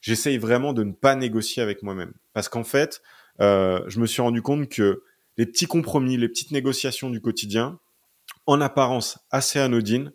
j'essaye 0.00 0.38
vraiment 0.38 0.72
de 0.72 0.84
ne 0.84 0.92
pas 0.92 1.14
négocier 1.14 1.62
avec 1.62 1.82
moi-même. 1.82 2.14
Parce 2.32 2.48
qu'en 2.48 2.64
fait, 2.64 3.02
euh, 3.40 3.82
je 3.88 4.00
me 4.00 4.06
suis 4.06 4.22
rendu 4.22 4.42
compte 4.42 4.68
que 4.68 5.02
les 5.36 5.46
petits 5.46 5.66
compromis, 5.66 6.16
les 6.16 6.28
petites 6.28 6.50
négociations 6.50 7.10
du 7.10 7.20
quotidien, 7.20 7.78
en 8.46 8.60
apparence 8.60 9.18
assez 9.30 9.58
anodines, 9.58 10.12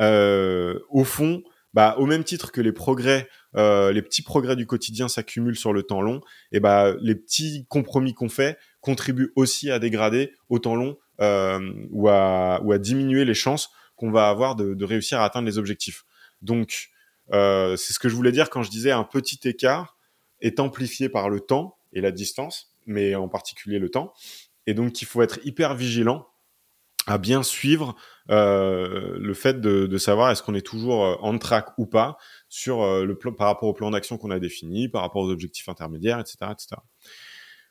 euh, 0.00 0.78
au 0.90 1.04
fond, 1.04 1.42
bah, 1.72 1.94
au 1.98 2.06
même 2.06 2.24
titre 2.24 2.50
que 2.52 2.60
les 2.60 2.72
progrès, 2.72 3.28
euh, 3.56 3.92
les 3.92 4.02
petits 4.02 4.22
progrès 4.22 4.56
du 4.56 4.66
quotidien 4.66 5.08
s'accumulent 5.08 5.56
sur 5.56 5.72
le 5.72 5.82
temps 5.82 6.02
long, 6.02 6.20
et 6.52 6.60
bah, 6.60 6.94
les 7.00 7.14
petits 7.14 7.66
compromis 7.68 8.14
qu'on 8.14 8.28
fait 8.28 8.58
contribuent 8.80 9.32
aussi 9.36 9.70
à 9.70 9.78
dégrader 9.78 10.32
au 10.48 10.58
temps 10.58 10.74
long 10.74 10.96
euh, 11.20 11.72
ou, 11.90 12.08
à, 12.08 12.60
ou 12.64 12.72
à 12.72 12.78
diminuer 12.78 13.24
les 13.24 13.34
chances 13.34 13.70
qu'on 13.96 14.10
va 14.10 14.28
avoir 14.28 14.56
de, 14.56 14.74
de, 14.74 14.84
réussir 14.84 15.20
à 15.20 15.24
atteindre 15.24 15.46
les 15.46 15.58
objectifs. 15.58 16.04
Donc, 16.42 16.88
euh, 17.32 17.76
c'est 17.76 17.92
ce 17.92 17.98
que 17.98 18.08
je 18.08 18.16
voulais 18.16 18.32
dire 18.32 18.50
quand 18.50 18.62
je 18.62 18.70
disais 18.70 18.90
un 18.90 19.04
petit 19.04 19.38
écart 19.44 19.96
est 20.40 20.58
amplifié 20.58 21.08
par 21.08 21.28
le 21.28 21.40
temps 21.40 21.76
et 21.92 22.00
la 22.00 22.10
distance, 22.10 22.72
mais 22.86 23.14
en 23.14 23.28
particulier 23.28 23.78
le 23.78 23.90
temps. 23.90 24.12
Et 24.66 24.74
donc, 24.74 25.00
il 25.02 25.04
faut 25.06 25.22
être 25.22 25.38
hyper 25.44 25.74
vigilant 25.74 26.26
à 27.06 27.18
bien 27.18 27.42
suivre 27.42 27.96
euh, 28.30 29.16
le 29.18 29.34
fait 29.34 29.60
de, 29.60 29.86
de 29.86 29.98
savoir 29.98 30.30
est-ce 30.30 30.42
qu'on 30.42 30.54
est 30.54 30.64
toujours 30.64 31.04
euh, 31.04 31.16
on 31.22 31.38
track 31.38 31.70
ou 31.78 31.86
pas 31.86 32.18
sur 32.48 32.82
euh, 32.82 33.04
le 33.04 33.16
plan 33.16 33.32
par 33.32 33.46
rapport 33.46 33.68
au 33.68 33.72
plan 33.72 33.90
d'action 33.90 34.18
qu'on 34.18 34.30
a 34.30 34.38
défini, 34.38 34.88
par 34.88 35.02
rapport 35.02 35.22
aux 35.22 35.30
objectifs 35.30 35.68
intermédiaires, 35.68 36.20
etc., 36.20 36.36
etc. 36.52 36.76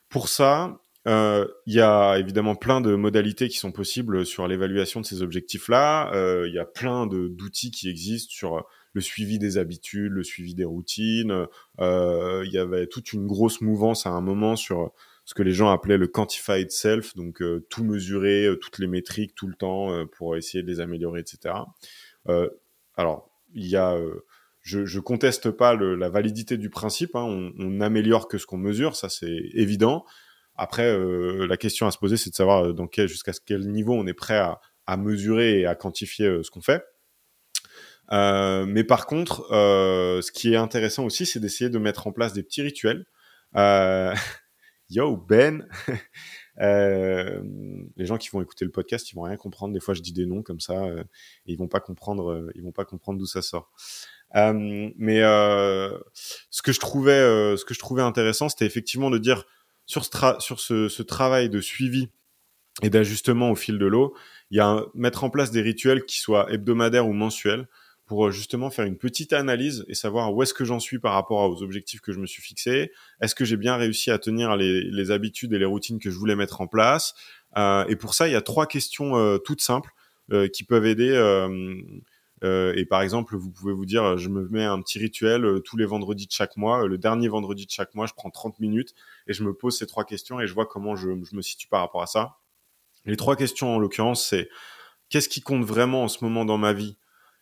Pour 0.08 0.28
ça, 0.28 0.80
euh, 1.06 1.46
il 1.66 1.74
y 1.74 1.80
a 1.80 2.18
évidemment 2.18 2.54
plein 2.54 2.80
de 2.80 2.94
modalités 2.94 3.48
qui 3.48 3.56
sont 3.56 3.72
possibles 3.72 4.26
sur 4.26 4.46
l'évaluation 4.46 5.00
de 5.00 5.06
ces 5.06 5.22
objectifs-là. 5.22 6.12
Euh, 6.12 6.46
il 6.46 6.54
y 6.54 6.58
a 6.58 6.66
plein 6.66 7.06
d'outils 7.06 7.70
qui 7.70 7.88
existent 7.88 8.32
sur 8.32 8.66
le 8.92 9.00
suivi 9.00 9.38
des 9.38 9.58
habitudes, 9.58 10.12
le 10.12 10.24
suivi 10.24 10.54
des 10.54 10.64
routines. 10.64 11.46
Euh, 11.80 12.42
il 12.44 12.52
y 12.52 12.58
avait 12.58 12.86
toute 12.86 13.12
une 13.12 13.26
grosse 13.26 13.60
mouvance 13.60 14.06
à 14.06 14.10
un 14.10 14.20
moment 14.20 14.56
sur 14.56 14.92
ce 15.24 15.34
que 15.34 15.42
les 15.42 15.52
gens 15.52 15.70
appelaient 15.70 15.98
le 15.98 16.08
quantified 16.08 16.70
self, 16.70 17.14
donc 17.14 17.40
euh, 17.40 17.64
tout 17.70 17.84
mesurer, 17.84 18.46
euh, 18.46 18.56
toutes 18.56 18.78
les 18.78 18.88
métriques 18.88 19.34
tout 19.34 19.46
le 19.46 19.54
temps 19.54 20.06
pour 20.06 20.36
essayer 20.36 20.62
de 20.62 20.68
les 20.68 20.80
améliorer, 20.80 21.20
etc. 21.20 21.54
alors, 22.96 23.30
il 23.54 23.66
y 23.66 23.76
a 23.76 23.98
je, 24.62 24.84
je 24.84 25.00
conteste 25.00 25.50
pas 25.50 25.74
la 25.74 26.08
validité 26.10 26.58
du 26.58 26.68
principe. 26.68 27.16
Hein. 27.16 27.24
On, 27.24 27.52
on, 27.58 27.80
améliore 27.80 28.28
que 28.28 28.36
ce 28.36 28.44
qu'on 28.44 28.58
mesure, 28.58 28.94
ça 28.94 29.08
c'est 29.08 29.40
évident. 29.54 30.04
Après, 30.54 30.94
la 31.48 31.56
question 31.56 31.86
à 31.86 31.90
se 31.90 31.98
poser, 31.98 32.18
c'est 32.18 32.30
de 32.30 32.34
savoir 32.34 32.74
jusqu'à 33.08 33.32
quel 33.46 33.70
niveau 33.70 33.94
on 33.94 34.06
est 34.06 34.14
prêt 34.14 34.38
à, 34.86 34.96
mesurer 34.96 35.60
et 35.60 35.66
à 35.66 35.74
quantifier 35.74 36.42
ce 36.42 36.50
qu'on 36.50 36.60
fait. 36.60 36.84
Euh, 38.12 38.66
mais 38.66 38.84
par 38.84 39.06
contre, 39.06 39.50
euh, 39.52 40.20
ce 40.22 40.32
qui 40.32 40.52
est 40.52 40.56
intéressant 40.56 41.04
aussi, 41.04 41.26
c'est 41.26 41.40
d'essayer 41.40 41.70
de 41.70 41.78
mettre 41.78 42.06
en 42.06 42.12
place 42.12 42.32
des 42.32 42.42
petits 42.42 42.62
rituels. 42.62 43.06
Yo 44.92 45.16
Ben, 45.16 45.68
les 46.58 48.06
gens 48.06 48.16
qui 48.16 48.28
vont 48.30 48.42
écouter 48.42 48.64
le 48.64 48.72
podcast, 48.72 49.10
ils 49.12 49.14
vont 49.14 49.22
rien 49.22 49.36
comprendre. 49.36 49.72
Des 49.72 49.80
fois, 49.80 49.94
je 49.94 50.02
dis 50.02 50.12
des 50.12 50.26
noms 50.26 50.42
comme 50.42 50.58
ça, 50.60 50.84
et 51.46 51.52
ils 51.52 51.56
vont 51.56 51.68
pas 51.68 51.80
comprendre. 51.80 52.50
ils 52.56 52.62
vont 52.62 52.72
pas 52.72 52.84
comprendre 52.84 53.18
d'où 53.18 53.26
ça 53.26 53.42
sort. 53.42 53.70
Euh, 54.36 54.90
mais 54.96 55.22
euh, 55.22 55.98
ce 56.50 56.62
que 56.62 56.72
je 56.72 56.80
trouvais, 56.80 57.12
euh, 57.12 57.56
ce 57.56 57.64
que 57.64 57.74
je 57.74 57.78
trouvais 57.78 58.02
intéressant, 58.02 58.48
c'était 58.48 58.66
effectivement 58.66 59.10
de 59.10 59.18
dire 59.18 59.44
sur 59.86 60.04
ce 60.04 61.02
travail 61.02 61.50
de 61.50 61.60
suivi 61.60 62.08
et 62.82 62.90
d'ajustement 62.90 63.50
au 63.50 63.56
fil 63.56 63.78
de 63.78 63.86
l'eau, 63.86 64.14
il 64.50 64.58
y 64.58 64.60
a 64.60 64.66
un, 64.66 64.86
mettre 64.94 65.24
en 65.24 65.30
place 65.30 65.50
des 65.50 65.62
rituels 65.62 66.04
qui 66.04 66.20
soient 66.20 66.52
hebdomadaires 66.52 67.08
ou 67.08 67.12
mensuels 67.12 67.68
pour 68.10 68.32
justement 68.32 68.70
faire 68.70 68.86
une 68.86 68.98
petite 68.98 69.32
analyse 69.32 69.84
et 69.86 69.94
savoir 69.94 70.34
où 70.34 70.42
est-ce 70.42 70.52
que 70.52 70.64
j'en 70.64 70.80
suis 70.80 70.98
par 70.98 71.12
rapport 71.12 71.48
aux 71.48 71.62
objectifs 71.62 72.00
que 72.00 72.10
je 72.10 72.18
me 72.18 72.26
suis 72.26 72.42
fixés. 72.42 72.90
Est-ce 73.20 73.36
que 73.36 73.44
j'ai 73.44 73.56
bien 73.56 73.76
réussi 73.76 74.10
à 74.10 74.18
tenir 74.18 74.56
les, 74.56 74.82
les, 74.82 75.12
habitudes 75.12 75.52
et 75.52 75.60
les 75.60 75.64
routines 75.64 76.00
que 76.00 76.10
je 76.10 76.16
voulais 76.16 76.34
mettre 76.34 76.60
en 76.60 76.66
place? 76.66 77.14
Euh, 77.56 77.84
Et 77.86 77.94
pour 77.94 78.14
ça, 78.14 78.26
il 78.26 78.32
y 78.32 78.34
a 78.34 78.40
trois 78.40 78.66
questions 78.66 79.16
euh, 79.16 79.38
toutes 79.38 79.60
simples 79.60 79.92
euh, 80.32 80.48
qui 80.48 80.64
peuvent 80.64 80.86
aider 80.86 81.12
euh, 82.42 82.72
et 82.74 82.84
par 82.84 83.00
exemple, 83.00 83.36
vous 83.36 83.52
pouvez 83.52 83.72
vous 83.72 83.86
dire, 83.86 84.18
je 84.18 84.28
me 84.28 84.48
mets 84.48 84.64
un 84.64 84.82
petit 84.82 84.98
rituel 84.98 85.44
euh, 85.44 85.60
tous 85.60 85.76
les 85.76 85.86
vendredis 85.86 86.26
de 86.26 86.32
chaque 86.32 86.56
mois. 86.56 86.88
le 86.88 86.98
dernier 86.98 87.28
vendredi 87.28 87.64
de 87.64 87.70
chaque 87.70 87.94
mois, 87.94 88.06
je 88.06 88.14
prends 88.14 88.30
30 88.30 88.58
minutes 88.58 88.92
et 89.28 89.34
je 89.34 89.44
me 89.44 89.54
pose 89.54 89.78
ces 89.78 89.86
trois 89.86 90.02
questions 90.02 90.40
et 90.40 90.48
je 90.48 90.54
vois 90.54 90.66
comment 90.66 90.96
je, 90.96 91.10
je 91.10 91.36
me 91.36 91.42
situe 91.42 91.68
par 91.68 91.78
rapport 91.78 92.02
à 92.02 92.08
ça. 92.08 92.38
Les 93.04 93.16
trois 93.16 93.36
questions, 93.36 93.76
en 93.76 93.78
l'occurrence, 93.78 94.26
c'est 94.26 94.48
qu'est-ce 95.10 95.28
qui 95.28 95.42
compte 95.42 95.64
vraiment 95.64 96.02
en 96.02 96.08
ce 96.08 96.24
moment 96.24 96.44
dans 96.44 96.58
ma 96.58 96.72
vie 96.72 96.96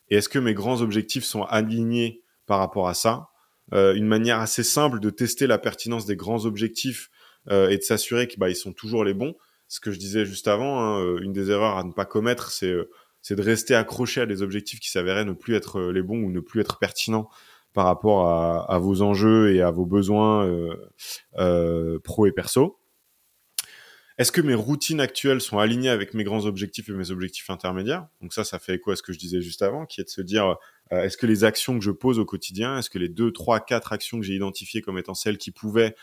et 0.09 0.17
est-ce 0.17 0.29
que 0.29 0.39
mes 0.39 0.53
grands 0.53 0.81
objectifs 0.81 1.23
sont 1.23 1.43
alignés 1.43 2.23
par 2.45 2.59
rapport 2.59 2.87
à 2.87 2.93
ça? 2.93 3.29
Euh, 3.73 3.93
Une 3.93 4.07
manière 4.07 4.39
assez 4.39 4.63
simple 4.63 4.99
de 4.99 5.09
tester 5.09 5.47
la 5.47 5.57
pertinence 5.57 6.05
des 6.05 6.15
grands 6.15 6.45
objectifs 6.45 7.09
euh, 7.49 7.69
et 7.69 7.77
de 7.77 7.83
s'assurer 7.83 8.27
qu'ils 8.27 8.39
bah, 8.39 8.53
sont 8.53 8.73
toujours 8.73 9.03
les 9.03 9.13
bons. 9.13 9.35
Ce 9.67 9.79
que 9.79 9.91
je 9.91 9.99
disais 9.99 10.25
juste 10.25 10.47
avant, 10.47 10.79
hein, 10.79 11.01
euh, 11.01 11.19
une 11.21 11.33
des 11.33 11.51
erreurs 11.51 11.77
à 11.77 11.83
ne 11.83 11.91
pas 11.91 12.05
commettre, 12.05 12.51
c'est 12.51 13.35
de 13.35 13.41
rester 13.41 13.75
accroché 13.75 14.21
à 14.21 14.25
des 14.25 14.41
objectifs 14.41 14.79
qui 14.79 14.89
s'avéraient 14.89 15.25
ne 15.25 15.33
plus 15.33 15.55
être 15.55 15.81
les 15.91 16.01
bons 16.01 16.23
ou 16.23 16.31
ne 16.31 16.39
plus 16.39 16.61
être 16.61 16.79
pertinents 16.79 17.29
par 17.73 17.85
rapport 17.85 18.27
à, 18.27 18.79
vos 18.79 19.03
enjeux 19.03 19.53
et 19.53 19.61
à 19.61 19.69
vos 19.69 19.85
besoins 19.85 20.49
pro 22.03 22.25
et 22.25 22.31
perso. 22.31 22.79
Est-ce 24.19 24.33
que 24.33 24.41
mes 24.41 24.53
routines 24.53 24.99
actuelles 24.99 25.39
sont 25.39 25.59
alignées 25.59 25.87
avec 25.87 26.13
mes 26.13 26.25
grands 26.25 26.45
objectifs 26.45 26.89
et 26.89 26.91
mes 26.91 27.09
objectifs 27.09 27.49
intermédiaires? 27.49 28.05
Donc 28.21 28.33
ça, 28.33 28.43
ça 28.43 28.59
fait 28.59 28.75
écho 28.75 28.91
à 28.91 28.97
ce 28.97 29.01
que 29.01 29.13
je 29.13 29.17
disais 29.17 29.41
juste 29.41 29.61
avant, 29.61 29.85
qui 29.85 30.01
est 30.01 30.03
de 30.03 30.09
se 30.09 30.19
dire, 30.19 30.57
euh, 30.91 31.03
est-ce 31.03 31.15
que 31.15 31.25
les 31.25 31.45
actions 31.45 31.79
que 31.79 31.85
je 31.85 31.91
pose 31.91 32.19
au 32.19 32.25
quotidien, 32.25 32.77
est-ce 32.77 32.89
que 32.89 32.99
les 32.99 33.07
deux, 33.07 33.31
trois, 33.31 33.61
quatre 33.61 33.93
actions 33.93 34.19
que 34.19 34.25
j'ai 34.25 34.35
identifiées 34.35 34.81
comme 34.81 34.97
étant 34.97 35.13
celles 35.13 35.37
qui 35.37 35.51
pouvaient 35.51 35.95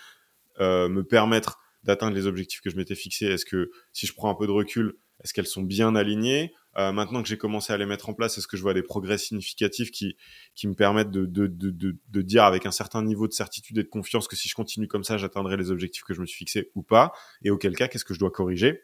euh, 0.61 0.88
me 0.88 1.05
permettre 1.05 1.59
d'atteindre 1.85 2.16
les 2.16 2.26
objectifs 2.26 2.62
que 2.62 2.70
je 2.70 2.76
m'étais 2.76 2.94
fixés, 2.94 3.26
est-ce 3.26 3.44
que 3.44 3.70
si 3.92 4.07
je 4.07 4.14
prends 4.14 4.31
un 4.31 4.35
peu 4.35 4.46
de 4.46 4.52
recul, 4.52 4.94
est-ce 5.22 5.35
qu'elles 5.35 5.46
sont 5.46 5.62
bien 5.62 5.94
alignées? 5.94 6.55
Euh, 6.78 6.92
maintenant 6.92 7.22
que 7.22 7.28
j'ai 7.28 7.38
commencé 7.38 7.72
à 7.72 7.76
les 7.76 7.86
mettre 7.86 8.08
en 8.08 8.14
place, 8.14 8.38
est-ce 8.38 8.46
que 8.46 8.56
je 8.56 8.62
vois 8.62 8.74
des 8.74 8.82
progrès 8.82 9.18
significatifs 9.18 9.90
qui, 9.90 10.16
qui 10.54 10.68
me 10.68 10.74
permettent 10.74 11.10
de, 11.10 11.26
de, 11.26 11.46
de, 11.46 11.70
de, 11.70 11.96
de 12.08 12.22
dire 12.22 12.44
avec 12.44 12.66
un 12.66 12.70
certain 12.70 13.02
niveau 13.02 13.26
de 13.28 13.32
certitude 13.32 13.78
et 13.78 13.82
de 13.82 13.88
confiance 13.88 14.28
que 14.28 14.36
si 14.36 14.48
je 14.48 14.54
continue 14.54 14.88
comme 14.88 15.04
ça, 15.04 15.16
j'atteindrai 15.16 15.56
les 15.56 15.70
objectifs 15.70 16.04
que 16.04 16.14
je 16.14 16.20
me 16.20 16.26
suis 16.26 16.38
fixés 16.38 16.70
ou 16.74 16.82
pas? 16.82 17.12
Et 17.42 17.50
auquel 17.50 17.74
cas, 17.74 17.88
qu'est-ce 17.88 18.04
que 18.04 18.14
je 18.14 18.18
dois 18.18 18.30
corriger? 18.30 18.82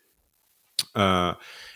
Euh, 0.96 1.32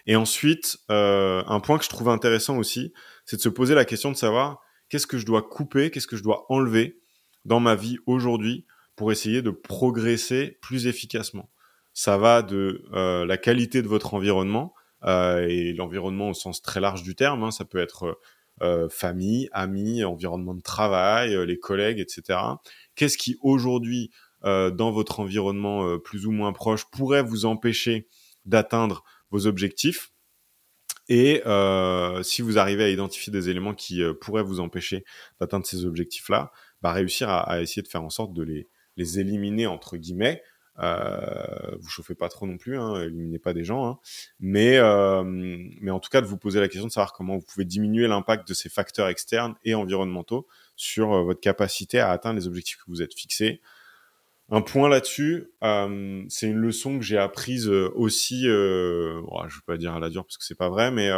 Et 0.07 0.17
ensuite, 0.17 0.79
euh, 0.91 1.43
un 1.47 1.61
point 1.61 1.79
que 1.79 1.85
je 1.85 1.89
trouve 1.91 2.09
intéressant 2.09 2.59
aussi, 2.59 2.93
c'est 3.25 3.37
de 3.37 3.43
se 3.43 3.49
poser 3.49 3.75
la 3.75 3.85
question 3.85 4.11
de 4.11 4.17
savoir 4.17 4.61
qu'est-ce 4.89 5.07
que 5.07 5.19
je 5.19 5.27
dois 5.27 5.43
couper, 5.43 5.91
qu'est-ce 5.91 6.07
que 6.07 6.17
je 6.17 6.23
dois 6.23 6.47
enlever 6.49 7.01
dans 7.45 7.61
ma 7.61 7.75
vie 7.75 7.99
aujourd'hui 8.07 8.67
pour 8.95 9.13
essayer 9.13 9.43
de 9.43 9.51
progresser 9.51 10.59
plus 10.63 10.87
efficacement. 10.87 11.51
Ça 11.93 12.19
va 12.19 12.43
de 12.43 12.85
euh, 12.93 13.25
la 13.27 13.37
qualité 13.37 13.83
de 13.83 13.89
votre 13.89 14.15
environnement, 14.15 14.75
et 15.07 15.73
l'environnement 15.75 16.31
au 16.31 16.35
sens 16.35 16.63
très 16.63 16.81
large 16.81 17.03
du 17.03 17.15
terme. 17.15 17.45
Hein, 17.45 17.51
ça 17.51 17.65
peut 17.65 17.79
être 17.79 18.19
euh, 18.63 18.89
famille, 18.89 19.49
amis, 19.53 20.03
environnement 20.05 20.55
de 20.55 20.63
travail, 20.63 21.35
euh, 21.35 21.45
les 21.45 21.59
collègues, 21.59 22.01
etc. 22.01 22.39
Qu'est-ce 22.95 23.19
qui 23.19 23.37
aujourd'hui, 23.43 24.11
dans 24.43 24.93
votre 24.93 25.19
environnement 25.19 25.99
plus 25.99 26.25
ou 26.25 26.31
moins 26.31 26.53
proche, 26.53 26.85
pourrait 26.93 27.23
vous 27.23 27.47
empêcher 27.47 28.07
d'atteindre 28.45 29.03
vos 29.31 29.49
objectifs 29.49 30.13
et 31.09 31.43
euh, 31.47 32.23
si 32.23 32.43
vous 32.43 32.59
arrivez 32.59 32.85
à 32.85 32.89
identifier 32.89 33.33
des 33.33 33.49
éléments 33.49 33.75
qui 33.75 34.03
euh, 34.03 34.13
pourraient 34.13 34.43
vous 34.43 34.61
empêcher 34.61 35.05
d'atteindre 35.41 35.67
ces 35.67 35.85
objectifs-là, 35.85 36.51
bah, 36.83 36.93
réussir 36.93 37.29
à, 37.29 37.41
à, 37.41 37.61
essayer 37.61 37.83
de 37.83 37.89
faire 37.89 38.03
en 38.03 38.11
sorte 38.11 38.33
de 38.33 38.43
les, 38.43 38.69
les 38.97 39.21
éliminer 39.21 39.67
entre 39.67 39.97
guillemets 39.97 40.43
euh, 40.81 41.77
vous 41.81 41.89
chauffez 41.89 42.15
pas 42.15 42.29
trop 42.29 42.47
non 42.47 42.59
plus, 42.59 42.79
hein, 42.79 43.03
éliminez 43.03 43.39
pas 43.39 43.53
des 43.53 43.65
gens, 43.65 43.87
hein. 43.87 43.99
mais 44.41 44.77
euh, 44.79 45.23
mais 45.25 45.91
en 45.91 46.01
tout 46.01 46.11
cas 46.11 46.21
de 46.21 46.27
vous 46.27 46.37
poser 46.37 46.61
la 46.61 46.69
question 46.69 46.87
de 46.87 46.93
savoir 46.93 47.13
comment 47.13 47.37
vous 47.37 47.45
pouvez 47.45 47.65
diminuer 47.65 48.07
l'impact 48.07 48.49
de 48.49 48.55
ces 48.55 48.69
facteurs 48.69 49.09
externes 49.09 49.55
et 49.65 49.75
environnementaux 49.75 50.47
sur 50.77 51.13
euh, 51.13 51.23
votre 51.23 51.41
capacité 51.41 51.99
à 51.99 52.11
atteindre 52.11 52.39
les 52.39 52.47
objectifs 52.47 52.79
que 52.79 52.85
vous 52.89 53.03
êtes 53.03 53.15
fixés. 53.15 53.61
Un 54.49 54.61
point 54.61 54.89
là-dessus, 54.89 55.51
euh, 55.65 56.25
c'est 56.29 56.47
une 56.47 56.59
leçon 56.59 56.99
que 56.99 57.05
j'ai 57.05 57.19
apprise 57.19 57.69
euh, 57.69 57.91
aussi. 57.97 58.47
Euh, 58.47 59.21
oh, 59.27 59.41
je 59.49 59.57
vais 59.57 59.65
pas 59.67 59.77
dire 59.77 59.93
à 59.93 59.99
la 59.99 60.09
dure 60.09 60.25
parce 60.25 60.39
que 60.39 60.45
c'est 60.45 60.55
pas 60.55 60.69
vrai, 60.69 60.93
mais 60.93 61.11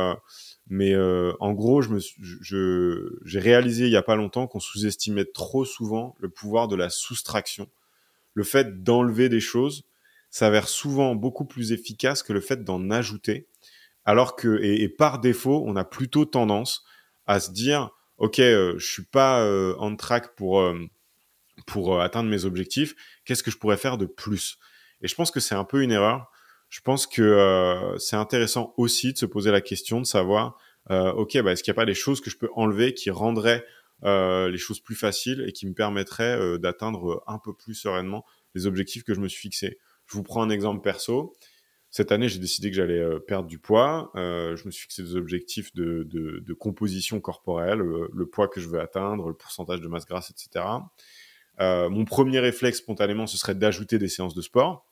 mais 0.69 0.97
en 0.97 1.53
gros, 1.53 1.83
je 1.83 1.91
me 1.91 1.99
je 2.21 3.19
j'ai 3.25 3.39
réalisé 3.39 3.85
il 3.85 3.93
y 3.93 3.97
a 3.97 4.03
pas 4.03 4.17
longtemps 4.17 4.47
qu'on 4.47 4.61
sous-estimait 4.61 5.27
trop 5.27 5.67
souvent 5.67 6.15
le 6.21 6.31
pouvoir 6.31 6.69
de 6.69 6.77
la 6.77 6.89
soustraction 6.89 7.69
le 8.39 8.45
fait 8.45 8.85
d'enlever 8.85 9.29
des 9.29 9.41
choses 9.41 9.83
s'avère 10.31 10.69
souvent 10.69 11.17
beaucoup 11.17 11.45
plus 11.45 11.73
efficace 11.73 12.23
que 12.23 12.33
le 12.33 12.41
fait 12.41 12.63
d'en 12.63 12.89
ajouter. 12.89 13.49
Alors 14.05 14.37
que, 14.37 14.63
et, 14.63 14.89
par 14.89 15.19
défaut, 15.19 15.65
on 15.67 15.75
a 15.75 15.85
plutôt 15.85 16.25
tendance 16.25 16.85
à 17.27 17.41
se 17.41 17.51
dire, 17.51 17.91
OK, 18.17 18.39
euh, 18.39 18.79
je 18.79 18.87
suis 18.87 19.03
pas 19.03 19.41
euh, 19.41 19.75
en 19.79 19.97
track 19.97 20.37
pour, 20.37 20.61
euh, 20.61 20.79
pour 21.67 22.01
atteindre 22.01 22.31
mes 22.31 22.45
objectifs, 22.45 22.95
qu'est-ce 23.25 23.43
que 23.43 23.51
je 23.51 23.59
pourrais 23.59 23.77
faire 23.77 23.99
de 23.99 24.07
plus? 24.07 24.59
Et 25.03 25.09
je 25.09 25.17
pense 25.17 25.33
que 25.33 25.41
c'est 25.41 25.57
un 25.57 25.65
peu 25.65 25.83
une 25.83 25.91
erreur. 25.91 26.31
Je 26.69 26.81
pense 26.81 27.09
que 27.09 27.97
c'est 27.99 28.17
intéressant 28.17 28.73
aussi 28.77 29.15
de 29.15 29.19
se 29.19 29.27
poser 29.27 29.51
la 29.51 29.61
question 29.61 30.01
de 30.01 30.07
savoir, 30.07 30.59
OK, 30.91 31.41
bah, 31.43 31.53
est-ce 31.53 31.65
qu'il 31.65 31.73
n'y 31.73 31.77
a 31.77 31.81
pas 31.81 31.87
des 31.87 31.95
choses 31.95 32.21
que 32.21 32.31
je 32.31 32.37
peux 32.37 32.51
enlever 32.55 32.95
qui 32.95 33.11
rendraient 33.11 33.65
euh, 34.05 34.49
les 34.49 34.59
choses 34.59 34.81
plus 34.81 34.95
faciles 34.95 35.45
et 35.49 35.53
qui 35.53 35.67
me 35.67 35.75
permettraient 35.75 36.39
euh, 36.39 36.59
d'atteindre 36.59 37.15
euh, 37.15 37.21
un 37.27 37.39
peu 37.39 37.53
plus 37.53 37.75
sereinement 37.75 38.25
les 38.55 38.67
objectifs 38.67 39.03
que 39.03 39.13
je 39.13 39.21
me 39.21 39.29
suis 39.29 39.41
fixés. 39.41 39.79
Je 40.07 40.15
vous 40.15 40.23
prends 40.23 40.43
un 40.43 40.51
exemple 40.51 40.83
perso. 40.83 41.35
Cette 41.91 42.13
année, 42.13 42.29
j'ai 42.29 42.39
décidé 42.39 42.71
que 42.71 42.77
j'allais 42.77 43.03
perdre 43.27 43.49
du 43.49 43.59
poids. 43.59 44.11
je 44.15 44.63
me 44.67 44.71
suis 44.71 44.83
fixé 44.83 45.03
des 45.03 45.17
objectifs 45.17 45.75
de, 45.75 46.03
de, 46.05 46.41
de 46.41 46.53
composition 46.53 47.19
corporelle, 47.19 47.79
le 47.79 48.27
poids 48.27 48.47
que 48.47 48.61
je 48.61 48.69
veux 48.69 48.79
atteindre, 48.79 49.29
le 49.29 49.35
pourcentage 49.35 49.81
de 49.81 49.89
masse 49.89 50.05
grasse, 50.05 50.31
etc. 50.31 50.67
mon 51.59 52.05
premier 52.05 52.41
réflexe 52.41 52.79
spontanément, 52.79 53.27
ce 53.27 53.39
serait 53.39 53.55
d'ajouter 53.55 53.99
des 53.99 54.09
séances 54.09 54.35
de 54.35 54.43
sport 54.43 54.89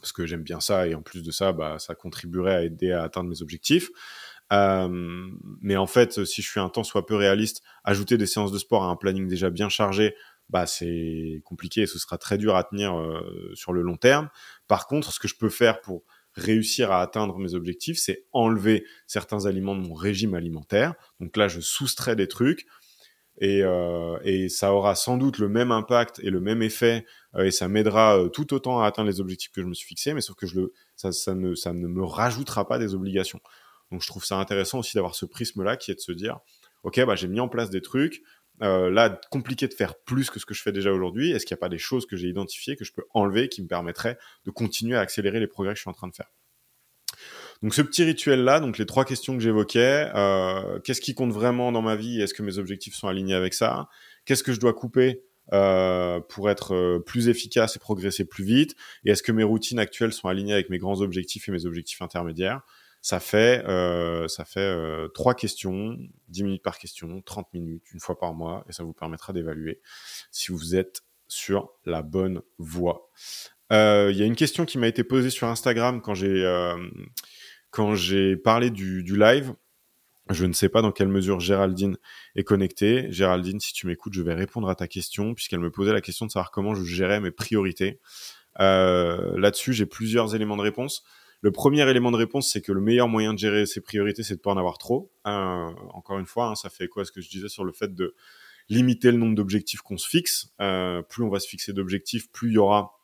parce 0.00 0.12
que 0.12 0.26
j'aime 0.26 0.42
bien 0.42 0.60
ça 0.60 0.86
et 0.86 0.94
en 0.94 1.02
plus 1.02 1.22
de 1.22 1.30
ça, 1.30 1.52
bah, 1.52 1.78
ça 1.78 1.94
contribuerait 1.94 2.54
à 2.54 2.62
aider 2.62 2.92
à 2.92 3.02
atteindre 3.02 3.28
mes 3.28 3.42
objectifs. 3.42 3.90
Euh, 4.52 4.88
mais 5.60 5.76
en 5.76 5.86
fait, 5.86 6.24
si 6.24 6.42
je 6.42 6.48
suis 6.50 6.60
un 6.60 6.68
temps 6.68 6.84
soit 6.84 7.06
peu 7.06 7.14
réaliste, 7.16 7.62
ajouter 7.84 8.16
des 8.16 8.26
séances 8.26 8.52
de 8.52 8.58
sport 8.58 8.84
à 8.84 8.88
un 8.88 8.96
planning 8.96 9.28
déjà 9.28 9.50
bien 9.50 9.68
chargé, 9.68 10.14
bah 10.48 10.66
c'est 10.66 11.42
compliqué 11.44 11.82
et 11.82 11.86
ce 11.86 11.98
sera 11.98 12.16
très 12.16 12.38
dur 12.38 12.56
à 12.56 12.64
tenir 12.64 12.98
euh, 12.98 13.52
sur 13.54 13.72
le 13.72 13.82
long 13.82 13.96
terme. 13.96 14.30
Par 14.66 14.86
contre, 14.86 15.12
ce 15.12 15.20
que 15.20 15.28
je 15.28 15.36
peux 15.36 15.50
faire 15.50 15.80
pour 15.80 16.04
réussir 16.34 16.90
à 16.92 17.02
atteindre 17.02 17.38
mes 17.38 17.54
objectifs, 17.54 17.98
c'est 17.98 18.24
enlever 18.32 18.84
certains 19.06 19.46
aliments 19.46 19.74
de 19.74 19.80
mon 19.86 19.94
régime 19.94 20.34
alimentaire. 20.34 20.94
Donc 21.20 21.36
là, 21.36 21.48
je 21.48 21.60
soustrais 21.60 22.16
des 22.16 22.28
trucs 22.28 22.66
et, 23.40 23.62
euh, 23.62 24.18
et 24.24 24.48
ça 24.48 24.74
aura 24.74 24.94
sans 24.94 25.16
doute 25.16 25.38
le 25.38 25.48
même 25.48 25.70
impact 25.70 26.20
et 26.24 26.30
le 26.30 26.40
même 26.40 26.62
effet 26.62 27.04
euh, 27.36 27.44
et 27.44 27.50
ça 27.50 27.68
m'aidera 27.68 28.18
euh, 28.18 28.28
tout 28.28 28.52
autant 28.52 28.80
à 28.80 28.86
atteindre 28.86 29.08
les 29.08 29.20
objectifs 29.20 29.52
que 29.52 29.62
je 29.62 29.66
me 29.66 29.74
suis 29.74 29.86
fixé, 29.86 30.12
mais 30.12 30.20
sauf 30.20 30.36
que 30.36 30.46
je 30.46 30.60
le, 30.60 30.72
ça, 30.96 31.12
ça, 31.12 31.34
ne, 31.34 31.54
ça 31.54 31.72
ne 31.72 31.86
me 31.86 32.04
rajoutera 32.04 32.66
pas 32.66 32.78
des 32.78 32.94
obligations. 32.94 33.40
Donc 33.90 34.02
je 34.02 34.06
trouve 34.06 34.24
ça 34.24 34.36
intéressant 34.36 34.80
aussi 34.80 34.94
d'avoir 34.94 35.14
ce 35.14 35.26
prisme-là 35.26 35.76
qui 35.76 35.90
est 35.90 35.94
de 35.94 36.00
se 36.00 36.12
dire, 36.12 36.38
ok, 36.82 37.04
bah, 37.04 37.16
j'ai 37.16 37.28
mis 37.28 37.40
en 37.40 37.48
place 37.48 37.70
des 37.70 37.80
trucs. 37.80 38.22
Euh, 38.62 38.90
là, 38.90 39.20
compliqué 39.30 39.68
de 39.68 39.74
faire 39.74 39.94
plus 40.00 40.30
que 40.30 40.40
ce 40.40 40.46
que 40.46 40.54
je 40.54 40.62
fais 40.62 40.72
déjà 40.72 40.92
aujourd'hui. 40.92 41.30
Est-ce 41.30 41.46
qu'il 41.46 41.54
n'y 41.54 41.58
a 41.58 41.62
pas 41.62 41.68
des 41.68 41.78
choses 41.78 42.06
que 42.06 42.16
j'ai 42.16 42.28
identifiées 42.28 42.76
que 42.76 42.84
je 42.84 42.92
peux 42.92 43.04
enlever 43.14 43.48
qui 43.48 43.62
me 43.62 43.68
permettraient 43.68 44.18
de 44.44 44.50
continuer 44.50 44.96
à 44.96 45.00
accélérer 45.00 45.38
les 45.40 45.46
progrès 45.46 45.74
que 45.74 45.78
je 45.78 45.82
suis 45.82 45.90
en 45.90 45.94
train 45.94 46.08
de 46.08 46.14
faire? 46.14 46.30
Donc 47.62 47.74
ce 47.74 47.82
petit 47.82 48.04
rituel-là, 48.04 48.60
donc 48.60 48.78
les 48.78 48.86
trois 48.86 49.04
questions 49.04 49.34
que 49.34 49.42
j'évoquais, 49.42 50.10
euh, 50.14 50.78
qu'est-ce 50.80 51.00
qui 51.00 51.14
compte 51.14 51.32
vraiment 51.32 51.72
dans 51.72 51.82
ma 51.82 51.96
vie 51.96 52.20
Est-ce 52.20 52.34
que 52.34 52.42
mes 52.42 52.58
objectifs 52.58 52.94
sont 52.94 53.08
alignés 53.08 53.34
avec 53.34 53.52
ça? 53.54 53.88
Qu'est-ce 54.24 54.44
que 54.44 54.52
je 54.52 54.60
dois 54.60 54.74
couper 54.74 55.24
euh, 55.52 56.20
pour 56.20 56.50
être 56.50 56.74
euh, 56.74 56.98
plus 57.00 57.28
efficace 57.28 57.74
et 57.74 57.80
progresser 57.80 58.24
plus 58.24 58.44
vite? 58.44 58.76
Et 59.04 59.10
est-ce 59.10 59.24
que 59.24 59.32
mes 59.32 59.42
routines 59.42 59.80
actuelles 59.80 60.12
sont 60.12 60.28
alignées 60.28 60.52
avec 60.52 60.70
mes 60.70 60.78
grands 60.78 61.00
objectifs 61.00 61.48
et 61.48 61.52
mes 61.52 61.66
objectifs 61.66 62.00
intermédiaires? 62.00 62.62
Ça 63.00 63.20
fait, 63.20 63.64
euh, 63.66 64.28
ça 64.28 64.44
fait 64.44 64.60
euh, 64.60 65.08
trois 65.08 65.34
questions, 65.34 65.96
10 66.28 66.44
minutes 66.44 66.62
par 66.62 66.78
question, 66.78 67.22
30 67.22 67.52
minutes, 67.54 67.84
une 67.92 68.00
fois 68.00 68.18
par 68.18 68.34
mois, 68.34 68.64
et 68.68 68.72
ça 68.72 68.82
vous 68.82 68.92
permettra 68.92 69.32
d'évaluer 69.32 69.80
si 70.30 70.52
vous 70.52 70.74
êtes 70.74 71.02
sur 71.28 71.70
la 71.84 72.02
bonne 72.02 72.42
voie. 72.58 73.10
Euh, 73.72 74.08
il 74.10 74.18
y 74.18 74.22
a 74.22 74.26
une 74.26 74.36
question 74.36 74.64
qui 74.64 74.78
m'a 74.78 74.88
été 74.88 75.04
posée 75.04 75.30
sur 75.30 75.46
Instagram 75.46 76.00
quand 76.00 76.14
j'ai 76.14 76.44
quand 77.70 77.94
j'ai 77.94 78.36
parlé 78.36 78.70
du, 78.70 79.02
du 79.02 79.18
live. 79.18 79.54
Je 80.30 80.44
ne 80.44 80.52
sais 80.52 80.68
pas 80.68 80.82
dans 80.82 80.92
quelle 80.92 81.08
mesure 81.08 81.40
Géraldine 81.40 81.96
est 82.34 82.44
connectée. 82.44 83.06
Géraldine, 83.10 83.60
si 83.60 83.72
tu 83.72 83.86
m'écoutes, 83.86 84.12
je 84.12 84.22
vais 84.22 84.34
répondre 84.34 84.68
à 84.68 84.74
ta 84.74 84.86
question 84.86 85.34
puisqu'elle 85.34 85.60
me 85.60 85.70
posait 85.70 85.92
la 85.92 86.00
question 86.00 86.26
de 86.26 86.30
savoir 86.30 86.50
comment 86.50 86.74
je 86.74 86.84
gérais 86.84 87.20
mes 87.20 87.30
priorités. 87.30 88.00
Euh, 88.60 89.38
Là-dessus, 89.38 89.72
j'ai 89.72 89.86
plusieurs 89.86 90.34
éléments 90.34 90.56
de 90.56 90.62
réponse. 90.62 91.04
Le 91.40 91.52
premier 91.52 91.88
élément 91.88 92.10
de 92.10 92.16
réponse, 92.16 92.50
c'est 92.50 92.60
que 92.60 92.72
le 92.72 92.80
meilleur 92.80 93.08
moyen 93.08 93.32
de 93.32 93.38
gérer 93.38 93.64
ses 93.64 93.80
priorités, 93.80 94.22
c'est 94.22 94.36
de 94.36 94.40
pas 94.40 94.50
en 94.50 94.56
avoir 94.56 94.78
trop. 94.78 95.12
Euh, 95.26 95.70
encore 95.90 96.18
une 96.18 96.26
fois, 96.26 96.46
hein, 96.46 96.54
ça 96.56 96.68
fait 96.68 96.88
quoi 96.88 97.04
ce 97.04 97.12
que 97.12 97.20
je 97.20 97.28
disais 97.30 97.48
sur 97.48 97.64
le 97.64 97.72
fait 97.72 97.94
de 97.94 98.14
limiter 98.68 99.12
le 99.12 99.18
nombre 99.18 99.36
d'objectifs 99.36 99.80
qu'on 99.80 99.96
se 99.96 100.08
fixe. 100.08 100.52
Euh, 100.60 101.00
plus 101.02 101.22
on 101.22 101.28
va 101.28 101.38
se 101.38 101.48
fixer 101.48 101.72
d'objectifs, 101.72 102.30
plus 102.32 102.50
il 102.50 102.54
y 102.54 102.58
aura 102.58 102.98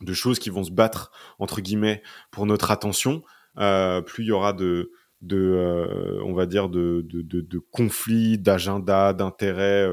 de 0.00 0.12
choses 0.12 0.38
qui 0.38 0.50
vont 0.50 0.64
se 0.64 0.70
battre 0.70 1.10
entre 1.38 1.60
guillemets 1.60 2.02
pour 2.30 2.46
notre 2.46 2.70
attention. 2.70 3.22
Euh, 3.58 4.00
plus 4.02 4.24
il 4.24 4.28
y 4.28 4.32
aura 4.32 4.52
de 4.52 4.92
on 5.26 6.34
va 6.34 6.44
dire 6.44 6.68
de 6.68 7.04
de, 7.08 7.58
conflits 7.70 8.38
d'agenda 8.38 9.14
d'intérêts 9.14 9.88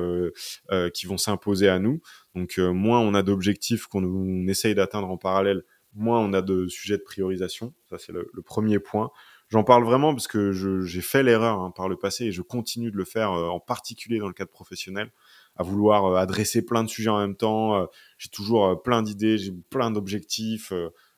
qui 0.94 1.08
vont 1.08 1.18
s'imposer 1.18 1.70
à 1.70 1.80
nous 1.80 2.02
donc 2.36 2.58
moins 2.58 3.00
on 3.00 3.14
a 3.14 3.24
d'objectifs 3.24 3.88
qu'on 3.88 4.46
essaye 4.48 4.76
d'atteindre 4.76 5.10
en 5.10 5.16
parallèle 5.16 5.64
moins 5.94 6.20
on 6.20 6.34
a 6.34 6.42
de 6.42 6.68
sujets 6.68 6.98
de 6.98 7.04
priorisation. 7.04 7.74
Ça, 7.90 7.98
c'est 7.98 8.12
le, 8.12 8.30
premier 8.44 8.80
point. 8.80 9.12
J'en 9.50 9.64
parle 9.64 9.84
vraiment 9.84 10.14
parce 10.14 10.28
que 10.28 10.52
j'ai 10.84 11.02
fait 11.02 11.24
l'erreur 11.24 11.60
hein, 11.60 11.72
par 11.72 11.90
le 11.90 11.98
passé 11.98 12.26
et 12.26 12.32
je 12.32 12.42
continue 12.42 12.92
de 12.92 12.98
le 12.98 13.06
faire, 13.06 13.32
euh, 13.34 13.48
en 13.48 13.60
particulier 13.60 14.20
dans 14.20 14.28
le 14.28 14.34
cadre 14.34 14.52
professionnel, 14.52 15.12
à 15.58 15.64
vouloir 15.64 16.06
euh, 16.06 16.16
adresser 16.16 16.66
plein 16.66 16.84
de 16.84 16.90
sujets 16.90 17.10
en 17.10 17.20
même 17.20 17.36
temps. 17.36 17.76
Euh, 17.76 17.86
j'ai 18.18 18.30
toujours 18.30 18.82
plein 18.82 19.02
d'idées, 19.02 19.38
j'ai 19.38 19.52
plein 19.70 19.92
d'objectifs. 19.92 20.72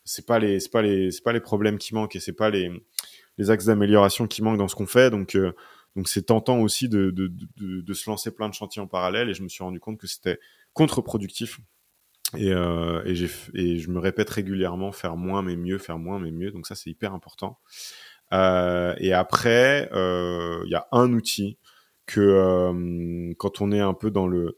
c'est 0.04 0.26
pas 0.26 0.40
les, 0.40 0.60
c'est 0.60 0.72
pas 0.72 0.82
les, 0.82 1.12
c'est 1.12 1.24
pas 1.24 1.34
les 1.34 1.40
problèmes 1.40 1.78
qui 1.78 1.94
manquent 1.94 2.16
et 2.16 2.20
c'est 2.20 2.34
pas 2.34 2.50
les, 2.50 2.72
les 3.38 3.52
axes 3.52 3.66
d'amélioration 3.66 4.28
qui 4.28 4.42
manquent 4.42 4.58
dans 4.58 4.68
ce 4.68 4.76
qu'on 4.76 4.88
fait. 4.88 5.12
Donc, 5.12 5.38
donc 5.96 6.08
c'est 6.08 6.24
tentant 6.24 6.60
aussi 6.60 6.90
de, 6.90 7.12
de, 7.12 7.32
de, 7.58 7.82
de, 7.82 7.94
se 7.94 8.10
lancer 8.10 8.32
plein 8.32 8.50
de 8.50 8.54
chantiers 8.56 8.82
en 8.82 8.88
parallèle 8.88 9.30
et 9.30 9.36
je 9.36 9.44
me 9.44 9.48
suis 9.48 9.64
rendu 9.64 9.80
compte 9.80 10.00
que 10.00 10.08
c'était 10.08 10.40
contre-productif 10.74 11.60
et, 12.36 12.52
euh, 12.52 13.02
et, 13.06 13.14
et, 13.56 13.80
je 13.80 13.90
me 13.90 14.00
répète 14.00 14.30
régulièrement 14.30 14.92
faire 14.92 15.16
moins 15.16 15.42
mais 15.42 15.56
mieux, 15.56 15.78
faire 15.78 15.98
moins 15.98 16.20
mais 16.20 16.32
mieux. 16.32 16.52
Donc 16.52 16.68
ça 16.68 16.76
c'est 16.76 16.90
hyper 16.90 17.14
important. 17.14 17.60
Euh, 18.34 18.96
et 18.98 19.14
après, 19.14 19.90
il 19.92 19.98
euh, 19.98 20.64
y 20.68 20.76
a 20.76 20.88
un 20.92 21.14
outil 21.14 21.58
que 22.06 22.20
euh, 22.20 23.34
quand 23.38 23.62
on 23.62 23.72
est 23.72 23.80
un 23.80 23.94
peu 23.94 24.12
dans 24.12 24.28
le 24.28 24.58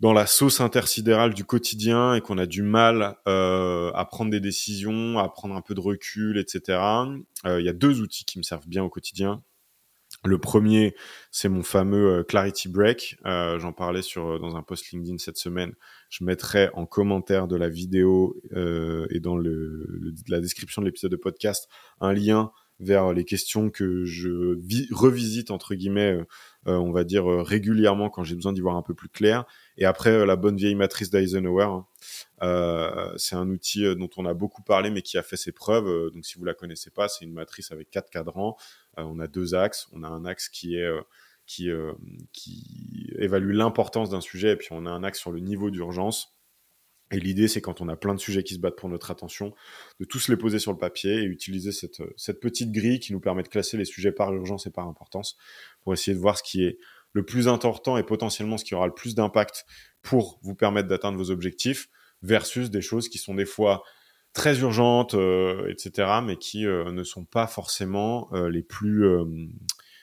dans 0.00 0.12
la 0.12 0.26
sauce 0.26 0.60
intersidérale 0.60 1.32
du 1.32 1.44
quotidien 1.44 2.14
et 2.14 2.20
qu'on 2.20 2.36
a 2.36 2.46
du 2.46 2.62
mal 2.62 3.14
euh, 3.28 3.92
à 3.94 4.04
prendre 4.04 4.32
des 4.32 4.40
décisions, 4.40 5.20
à 5.20 5.28
prendre 5.28 5.54
un 5.54 5.60
peu 5.60 5.74
de 5.74 5.80
recul, 5.80 6.38
etc. 6.38 6.80
Il 7.44 7.64
y 7.64 7.68
a 7.68 7.72
deux 7.72 8.00
outils 8.00 8.24
qui 8.24 8.38
me 8.38 8.42
servent 8.42 8.66
bien 8.66 8.82
au 8.82 8.88
quotidien. 8.88 9.44
Le 10.24 10.38
premier, 10.38 10.94
c'est 11.32 11.48
mon 11.48 11.64
fameux 11.64 12.20
euh, 12.20 12.22
Clarity 12.22 12.68
Break. 12.68 13.16
Euh, 13.26 13.58
J'en 13.58 13.72
parlais 13.72 14.02
sur 14.02 14.34
euh, 14.34 14.38
dans 14.38 14.54
un 14.54 14.62
post 14.62 14.92
LinkedIn 14.92 15.18
cette 15.18 15.36
semaine. 15.36 15.74
Je 16.10 16.22
mettrai 16.22 16.70
en 16.74 16.86
commentaire 16.86 17.48
de 17.48 17.56
la 17.56 17.68
vidéo 17.68 18.40
et 19.10 19.18
dans 19.18 19.36
la 19.38 20.40
description 20.40 20.82
de 20.82 20.86
l'épisode 20.86 21.10
de 21.10 21.16
podcast 21.16 21.68
un 22.00 22.12
lien 22.12 22.52
vers 22.80 23.12
les 23.12 23.24
questions 23.24 23.70
que 23.70 24.04
je 24.04 24.58
revisite 24.92 25.50
entre 25.50 25.74
guillemets, 25.74 26.18
on 26.66 26.92
va 26.92 27.04
dire 27.04 27.24
régulièrement 27.24 28.10
quand 28.10 28.24
j'ai 28.24 28.34
besoin 28.34 28.52
d'y 28.52 28.60
voir 28.60 28.76
un 28.76 28.82
peu 28.82 28.92
plus 28.92 29.08
clair. 29.08 29.46
Et 29.78 29.86
après 29.86 30.26
la 30.26 30.36
bonne 30.36 30.56
vieille 30.56 30.74
matrice 30.74 31.08
d'Eisenhower, 31.08 31.84
hein. 32.42 33.12
c'est 33.16 33.36
un 33.36 33.48
outil 33.48 33.84
dont 33.96 34.10
on 34.18 34.26
a 34.26 34.34
beaucoup 34.34 34.62
parlé 34.62 34.90
mais 34.90 35.00
qui 35.00 35.16
a 35.16 35.22
fait 35.22 35.38
ses 35.38 35.52
preuves. 35.52 36.12
donc 36.12 36.26
si 36.26 36.36
vous 36.38 36.44
la 36.44 36.54
connaissez 36.54 36.90
pas, 36.90 37.08
c'est 37.08 37.24
une 37.24 37.32
matrice 37.32 37.72
avec 37.72 37.88
quatre 37.88 38.10
cadrans. 38.10 38.58
On 38.96 39.18
a 39.18 39.26
deux 39.26 39.54
axes. 39.54 39.88
On 39.92 40.02
a 40.02 40.08
un 40.08 40.24
axe 40.24 40.48
qui 40.48 40.76
est 40.76 40.90
qui, 41.46 41.70
qui 42.32 43.12
évalue 43.18 43.52
l'importance 43.52 44.10
d'un 44.10 44.20
sujet 44.20 44.52
et 44.52 44.56
puis 44.56 44.68
on 44.70 44.86
a 44.86 44.90
un 44.90 45.04
axe 45.04 45.18
sur 45.18 45.32
le 45.32 45.40
niveau 45.40 45.70
d'urgence. 45.70 46.34
Et 47.12 47.20
l'idée, 47.20 47.46
c'est 47.46 47.60
quand 47.60 47.82
on 47.82 47.88
a 47.88 47.96
plein 47.96 48.14
de 48.14 48.20
sujets 48.20 48.42
qui 48.42 48.54
se 48.54 48.58
battent 48.58 48.76
pour 48.76 48.88
notre 48.88 49.10
attention, 49.10 49.54
de 50.00 50.06
tous 50.06 50.28
les 50.28 50.36
poser 50.36 50.58
sur 50.58 50.72
le 50.72 50.78
papier 50.78 51.18
et 51.20 51.24
utiliser 51.24 51.70
cette, 51.70 52.02
cette 52.16 52.40
petite 52.40 52.72
grille 52.72 53.00
qui 53.00 53.12
nous 53.12 53.20
permet 53.20 53.42
de 53.42 53.48
classer 53.48 53.76
les 53.76 53.84
sujets 53.84 54.12
par 54.12 54.32
urgence 54.32 54.66
et 54.66 54.70
par 54.70 54.88
importance 54.88 55.36
pour 55.82 55.92
essayer 55.92 56.14
de 56.14 56.20
voir 56.20 56.38
ce 56.38 56.42
qui 56.42 56.64
est 56.64 56.78
le 57.12 57.22
plus 57.24 57.48
important 57.48 57.98
et 57.98 58.02
potentiellement 58.02 58.56
ce 58.56 58.64
qui 58.64 58.74
aura 58.74 58.86
le 58.86 58.94
plus 58.94 59.14
d'impact 59.14 59.66
pour 60.00 60.38
vous 60.42 60.54
permettre 60.54 60.88
d'atteindre 60.88 61.18
vos 61.18 61.30
objectifs 61.30 61.90
versus 62.22 62.70
des 62.70 62.80
choses 62.80 63.10
qui 63.10 63.18
sont 63.18 63.34
des 63.34 63.44
fois 63.44 63.82
très 64.32 64.60
urgentes, 64.60 65.14
euh, 65.14 65.68
etc., 65.68 66.20
mais 66.24 66.36
qui 66.36 66.66
euh, 66.66 66.90
ne 66.90 67.02
sont 67.04 67.24
pas 67.24 67.46
forcément 67.46 68.28
euh, 68.32 68.48
les 68.48 68.62
plus, 68.62 69.04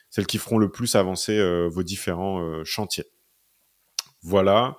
celles 0.09 0.27
qui 0.27 0.37
feront 0.37 0.57
le 0.57 0.71
plus 0.71 0.95
avancer 0.95 1.39
vos 1.69 1.83
différents 1.83 2.63
chantiers. 2.63 3.05
Voilà. 4.21 4.77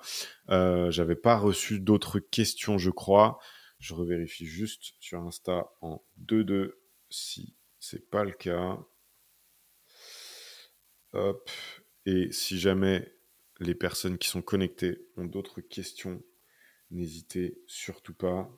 J'avais 0.49 1.15
pas 1.15 1.37
reçu 1.37 1.79
d'autres 1.79 2.19
questions, 2.19 2.77
je 2.77 2.91
crois. 2.91 3.39
Je 3.79 3.93
revérifie 3.93 4.45
juste 4.45 4.93
sur 4.99 5.21
Insta 5.21 5.71
en 5.81 6.03
2-2 6.27 6.73
si 7.09 7.55
c'est 7.79 8.09
pas 8.09 8.23
le 8.23 8.31
cas. 8.31 8.77
Hop. 11.13 11.49
Et 12.05 12.31
si 12.31 12.59
jamais 12.59 13.13
les 13.59 13.75
personnes 13.75 14.17
qui 14.17 14.27
sont 14.27 14.41
connectées 14.41 15.07
ont 15.17 15.25
d'autres 15.25 15.61
questions, 15.61 16.21
n'hésitez 16.89 17.61
surtout 17.67 18.13
pas. 18.13 18.49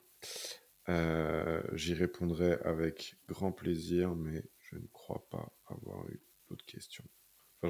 Euh, 0.88 1.62
J'y 1.72 1.94
répondrai 1.94 2.58
avec 2.64 3.16
grand 3.28 3.52
plaisir, 3.52 4.14
mais 4.14 4.44
je 4.60 4.76
ne 4.76 4.86
crois 4.92 5.26
pas 5.30 5.52
avoir 5.68 6.06
eu 6.08 6.20
d'autres 6.48 6.66
questions 6.66 7.04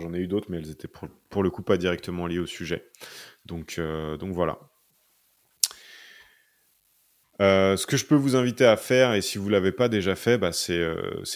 j'en 0.01 0.13
ai 0.15 0.19
eu 0.19 0.27
d'autres, 0.27 0.47
mais 0.51 0.59
elles 0.59 0.71
étaient 0.71 0.89
pour, 1.31 1.43
le 1.43 1.51
coup 1.51 1.63
pas 1.63 1.77
directement 1.77 2.27
liées 2.27 2.39
au 2.39 2.47
sujet. 2.47 2.85
Donc, 3.47 3.77
euh, 3.79 4.17
donc 4.17 4.33
voilà. 4.33 4.59
Euh, 7.41 7.77
ce 7.77 7.87
que 7.87 7.97
je 7.97 8.05
peux 8.05 8.15
vous 8.15 8.37
inviter 8.37 8.65
à 8.65 8.77
faire, 8.77 9.15
et 9.15 9.21
si 9.21 9.39
vous 9.39 9.49
l'avez 9.49 9.73
pas 9.73 9.89
déjà 9.89 10.15
fait, 10.15 10.39
bah, 10.39 10.53
c'est 10.53 10.81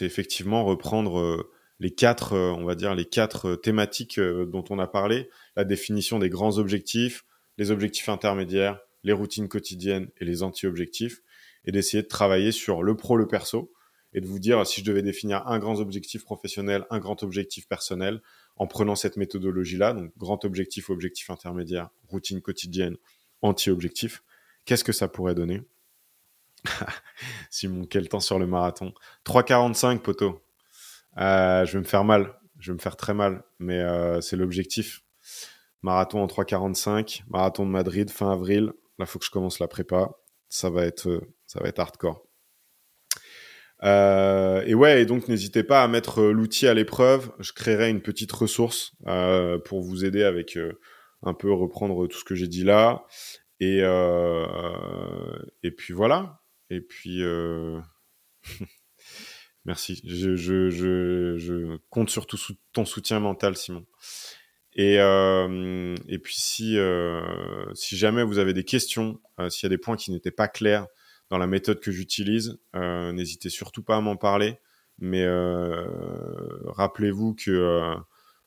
effectivement 0.00 0.64
reprendre 0.64 1.48
les 1.80 1.90
quatre, 1.90 2.36
on 2.36 2.64
va 2.64 2.74
dire 2.74 2.94
les 2.94 3.04
quatre 3.04 3.56
thématiques 3.56 4.20
dont 4.20 4.64
on 4.70 4.78
a 4.78 4.86
parlé, 4.86 5.28
la 5.56 5.64
définition 5.64 6.18
des 6.18 6.28
grands 6.28 6.58
objectifs, 6.58 7.24
les 7.56 7.70
objectifs 7.70 8.08
intermédiaires, 8.08 8.80
les 9.04 9.12
routines 9.12 9.48
quotidiennes 9.48 10.08
et 10.18 10.24
les 10.24 10.42
anti-objectifs, 10.42 11.20
et 11.64 11.72
d'essayer 11.72 12.02
de 12.02 12.08
travailler 12.08 12.52
sur 12.52 12.82
le 12.82 12.96
pro, 12.96 13.16
le 13.16 13.26
perso, 13.26 13.72
et 14.14 14.20
de 14.20 14.26
vous 14.26 14.38
dire 14.38 14.66
si 14.66 14.80
je 14.80 14.86
devais 14.86 15.02
définir 15.02 15.46
un 15.46 15.58
grand 15.58 15.78
objectif 15.78 16.24
professionnel, 16.24 16.86
un 16.90 16.98
grand 16.98 17.22
objectif 17.22 17.68
personnel, 17.68 18.22
en 18.56 18.66
prenant 18.66 18.94
cette 18.94 19.16
méthodologie-là, 19.16 19.92
donc 19.92 20.12
grand 20.16 20.44
objectif, 20.44 20.90
objectif 20.90 21.30
intermédiaire, 21.30 21.90
routine 22.08 22.40
quotidienne, 22.40 22.96
anti-objectif, 23.42 24.22
qu'est-ce 24.64 24.84
que 24.84 24.92
ça 24.92 25.08
pourrait 25.08 25.34
donner? 25.34 25.62
Simon, 27.50 27.84
quel 27.84 28.08
temps 28.08 28.20
sur 28.20 28.38
le 28.38 28.46
marathon? 28.46 28.92
3,45 29.24 30.00
poteau. 30.00 30.42
Euh, 31.18 31.64
je 31.64 31.72
vais 31.72 31.78
me 31.78 31.84
faire 31.84 32.04
mal, 32.04 32.34
je 32.58 32.72
vais 32.72 32.76
me 32.76 32.80
faire 32.80 32.96
très 32.96 33.14
mal, 33.14 33.44
mais 33.58 33.78
euh, 33.78 34.20
c'est 34.20 34.36
l'objectif. 34.36 35.02
Marathon 35.82 36.22
en 36.22 36.26
3,45, 36.26 37.22
marathon 37.28 37.64
de 37.64 37.70
Madrid 37.70 38.10
fin 38.10 38.32
avril. 38.32 38.72
Là, 38.98 39.06
faut 39.06 39.18
que 39.18 39.24
je 39.24 39.30
commence 39.30 39.60
la 39.60 39.68
prépa. 39.68 40.17
Ça 40.48 40.70
va 40.70 40.84
être, 40.84 41.08
euh, 41.08 41.20
ça 41.46 41.60
va 41.60 41.68
être 41.68 41.78
hardcore. 41.78 42.26
Euh, 43.84 44.62
et 44.66 44.74
ouais, 44.74 45.02
et 45.02 45.06
donc 45.06 45.28
n'hésitez 45.28 45.62
pas 45.62 45.84
à 45.84 45.88
mettre 45.88 46.20
euh, 46.20 46.32
l'outil 46.32 46.66
à 46.66 46.74
l'épreuve. 46.74 47.30
Je 47.38 47.52
créerai 47.52 47.90
une 47.90 48.02
petite 48.02 48.32
ressource 48.32 48.92
pour 49.64 49.82
vous 49.82 50.04
aider 50.04 50.24
avec 50.24 50.58
un 51.22 51.34
peu 51.34 51.52
reprendre 51.52 52.06
tout 52.06 52.18
ce 52.18 52.24
que 52.24 52.34
j'ai 52.34 52.48
dit 52.48 52.64
là. 52.64 53.04
Et 53.60 53.78
et 55.62 55.70
puis 55.70 55.92
voilà. 55.94 56.40
Et 56.70 56.80
puis 56.80 57.22
merci. 59.64 60.00
Je, 60.04 60.34
je, 60.34 60.70
je, 60.70 61.36
je, 61.36 61.78
compte 61.90 62.10
sur 62.10 62.26
tout 62.26 62.38
ton 62.72 62.84
soutien 62.84 63.20
mental, 63.20 63.56
Simon. 63.56 63.86
Et, 64.80 64.94
et 64.94 66.18
puis 66.18 66.36
si, 66.36 66.78
si 67.74 67.96
jamais 67.96 68.22
vous 68.22 68.38
avez 68.38 68.52
des 68.54 68.62
questions, 68.62 69.20
s'il 69.48 69.64
y 69.64 69.66
a 69.66 69.70
des 69.70 69.78
points 69.78 69.96
qui 69.96 70.12
n'étaient 70.12 70.30
pas 70.30 70.46
clairs, 70.46 70.86
dans 71.30 71.38
la 71.38 71.46
méthode 71.46 71.80
que 71.80 71.90
j'utilise. 71.90 72.58
Euh, 72.74 73.12
n'hésitez 73.12 73.50
surtout 73.50 73.82
pas 73.82 73.96
à 73.96 74.00
m'en 74.00 74.16
parler. 74.16 74.58
mais 74.98 75.26
rappelez-vous 76.66 77.34
que 77.34 77.94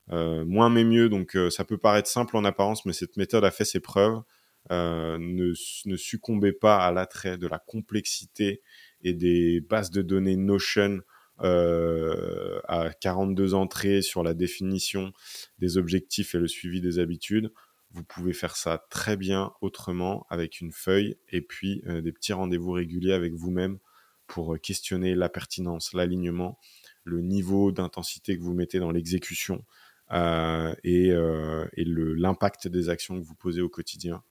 moins 0.09 0.69
mais 0.69 0.83
mieux, 0.83 1.09
donc 1.09 1.37
ça 1.49 1.63
peut 1.63 1.77
paraître 1.77 2.09
simple 2.09 2.35
en 2.37 2.43
apparence, 2.43 2.85
mais 2.85 2.93
cette 2.93 3.17
méthode 3.17 3.45
a 3.45 3.51
fait 3.51 3.65
ses 3.65 3.79
preuves. 3.79 4.21
ne, 4.69 5.53
ne 5.85 5.95
succombez 5.95 6.53
pas 6.53 6.77
à 6.77 6.91
l'attrait 6.91 7.37
de 7.37 7.47
la 7.47 7.59
complexité 7.59 8.61
et 9.03 9.13
des 9.13 9.61
bases 9.61 9.91
de 9.91 10.01
données 10.01 10.35
Notion 10.35 11.01
euh, 11.39 12.59
à 12.67 12.91
42 12.93 13.53
entrées 13.53 14.01
sur 14.01 14.23
la 14.23 14.33
définition 14.33 15.13
des 15.59 15.77
objectifs 15.77 16.35
et 16.35 16.39
le 16.39 16.47
suivi 16.47 16.81
des 16.81 16.99
habitudes. 16.99 17.51
Vous 17.91 18.03
pouvez 18.03 18.33
faire 18.33 18.55
ça 18.55 18.85
très 18.89 19.17
bien 19.17 19.51
autrement 19.61 20.25
avec 20.29 20.61
une 20.61 20.71
feuille 20.71 21.17
et 21.29 21.41
puis 21.41 21.81
euh, 21.87 22.01
des 22.01 22.11
petits 22.11 22.33
rendez-vous 22.33 22.71
réguliers 22.71 23.13
avec 23.13 23.33
vous-même 23.33 23.79
pour 24.27 24.57
questionner 24.61 25.13
la 25.13 25.27
pertinence, 25.27 25.93
l'alignement, 25.93 26.57
le 27.03 27.21
niveau 27.21 27.71
d'intensité 27.71 28.37
que 28.37 28.41
vous 28.41 28.53
mettez 28.53 28.79
dans 28.79 28.91
l'exécution 28.91 29.65
euh, 30.11 30.73
et, 30.83 31.11
euh, 31.11 31.65
et 31.77 31.85
l'impact 31.85 32.67
des 32.67 32.89
actions 32.89 33.19
que 33.19 33.25
vous 33.25 33.35
posez 33.35 33.61
au 33.61 33.69
quotidien. 33.69 34.23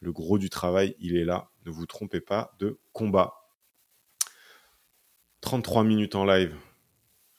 Le 0.00 0.12
gros 0.12 0.38
du 0.38 0.48
travail, 0.48 0.96
il 1.00 1.16
est 1.16 1.24
là. 1.24 1.50
Ne 1.66 1.70
vous 1.70 1.86
trompez 1.86 2.20
pas 2.20 2.54
de 2.58 2.78
combat. 2.92 3.34
33 5.40 5.84
minutes 5.84 6.14
en 6.14 6.24
live. 6.24 6.54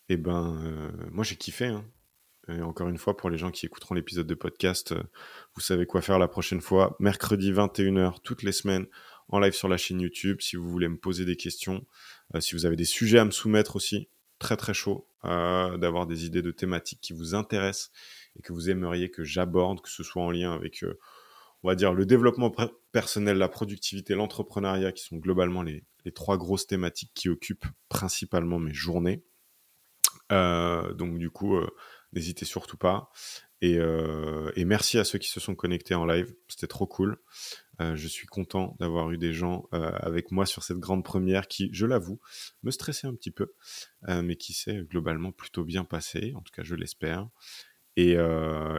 Et 0.07 0.13
eh 0.13 0.17
ben, 0.17 0.57
euh, 0.63 0.91
moi 1.11 1.23
j'ai 1.23 1.35
kiffé. 1.35 1.65
Hein. 1.65 1.85
Et 2.47 2.61
encore 2.61 2.89
une 2.89 2.97
fois, 2.97 3.15
pour 3.15 3.29
les 3.29 3.37
gens 3.37 3.51
qui 3.51 3.65
écouteront 3.65 3.93
l'épisode 3.93 4.25
de 4.25 4.33
podcast, 4.33 4.93
euh, 4.93 5.03
vous 5.53 5.61
savez 5.61 5.85
quoi 5.85 6.01
faire 6.01 6.17
la 6.17 6.27
prochaine 6.27 6.61
fois. 6.61 6.95
Mercredi 6.99 7.51
21h, 7.51 8.21
toutes 8.23 8.41
les 8.41 8.51
semaines, 8.51 8.87
en 9.27 9.39
live 9.39 9.53
sur 9.53 9.67
la 9.67 9.77
chaîne 9.77 10.01
YouTube. 10.01 10.41
Si 10.41 10.55
vous 10.55 10.67
voulez 10.67 10.87
me 10.87 10.97
poser 10.97 11.25
des 11.25 11.35
questions, 11.35 11.85
euh, 12.33 12.39
si 12.39 12.55
vous 12.55 12.65
avez 12.65 12.75
des 12.75 12.85
sujets 12.85 13.19
à 13.19 13.25
me 13.25 13.31
soumettre 13.31 13.75
aussi, 13.75 14.09
très 14.39 14.57
très 14.57 14.73
chaud 14.73 15.05
d'avoir 15.21 16.07
des 16.07 16.25
idées 16.25 16.41
de 16.41 16.51
thématiques 16.51 17.01
qui 17.01 17.11
vous 17.11 17.35
intéressent 17.35 17.91
et 18.37 18.41
que 18.41 18.53
vous 18.53 18.69
aimeriez 18.69 19.11
que 19.11 19.25
j'aborde, 19.25 19.81
que 19.81 19.89
ce 19.89 20.01
soit 20.01 20.23
en 20.23 20.31
lien 20.31 20.53
avec 20.53 20.85
on 21.61 21.67
va 21.67 21.75
dire 21.75 21.93
le 21.93 22.05
développement 22.05 22.55
personnel, 22.93 23.37
la 23.37 23.49
productivité, 23.49 24.15
l'entrepreneuriat, 24.15 24.93
qui 24.93 25.03
sont 25.03 25.17
globalement 25.17 25.61
les, 25.61 25.83
trois 26.13 26.37
grosses 26.37 26.67
thématiques 26.67 27.11
qui 27.13 27.29
occupent 27.29 27.67
principalement 27.89 28.59
mes 28.59 28.73
journées. 28.73 29.23
Euh, 30.31 30.93
donc 30.93 31.17
du 31.17 31.29
coup, 31.29 31.55
euh, 31.55 31.69
n'hésitez 32.13 32.45
surtout 32.45 32.77
pas. 32.77 33.11
Euh, 33.63 34.51
et, 34.55 34.63
merci 34.63 34.97
à 34.97 35.03
ceux 35.03 35.19
qui 35.19 35.29
se 35.29 35.39
sont 35.39 35.55
connectés 35.55 35.95
en 35.95 36.05
live, 36.05 36.33
c'était 36.47 36.67
trop 36.67 36.87
cool. 36.87 37.17
je 37.79 38.07
suis 38.07 38.27
content 38.27 38.75
d'avoir 38.79 39.11
eu 39.11 39.17
des 39.17 39.33
gens 39.33 39.67
avec 39.71 40.31
moi 40.31 40.45
sur 40.45 40.63
cette 40.63 40.79
grande 40.79 41.03
première 41.03 41.47
qui, 41.47 41.69
je 41.73 41.85
l'avoue, 41.85 42.19
me 42.63 42.71
stressait 42.71 43.07
un 43.07 43.15
petit 43.15 43.31
peu, 43.31 43.53
mais 44.07 44.37
qui 44.37 44.53
s'est 44.53 44.83
globalement 44.83 45.31
plutôt 45.33 45.65
bien 45.65 45.83
passé, 45.83 46.33
en 46.35 46.41
tout 46.41 46.51
cas 46.53 46.63
je 46.63 46.75
l'espère. 46.75 47.27
et 47.97 48.15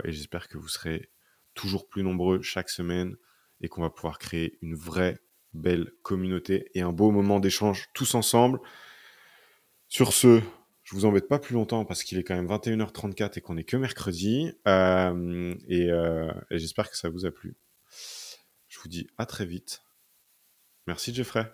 j'espère 0.05 0.49
que 0.49 0.57
vous 0.57 0.69
serez 0.69 1.11
toujours 1.55 1.89
plus 1.89 2.03
nombreux 2.03 2.41
chaque 2.41 2.71
semaine 2.71 3.17
et 3.61 3.69
qu'on 3.69 3.83
va 3.83 3.91
pouvoir 3.91 4.19
créer 4.19 4.59
une 4.63 4.75
vraie 4.75 5.19
belle 5.53 5.93
communauté 6.03 6.71
et 6.75 6.83
un 6.83 6.93
beau 6.93 7.11
moment 7.11 7.41
d'échange 7.41 7.89
tous 7.95 8.15
ensemble. 8.15 8.61
Sur 9.89 10.13
ce, 10.13 10.41
je 10.85 10.95
vous 10.95 11.05
embête 11.05 11.29
pas 11.29 11.39
plus 11.39 11.55
longtemps 11.55 11.85
parce 11.85 12.05
qu'il 12.05 12.19
est 12.19 12.25
quand 12.25 12.35
même 12.35 12.49
21h34 12.49 13.39
et 13.39 13.41
qu'on 13.41 13.57
est 13.57 13.65
que 13.65 13.77
mercredi. 13.77 14.53
Euh, 14.67 15.55
euh, 15.71 16.33
et, 16.51 16.59
j'espère 16.59 16.91
que 16.91 16.97
ça 16.97 17.09
vous 17.09 17.27
a 17.27 17.31
plu. 17.31 17.57
Je 18.69 18.79
vous 18.81 18.89
dis 18.89 19.09
à 19.19 19.27
très 19.27 19.47
vite. 19.47 19.83
Merci 20.87 21.15
Jeffrey. 21.15 21.53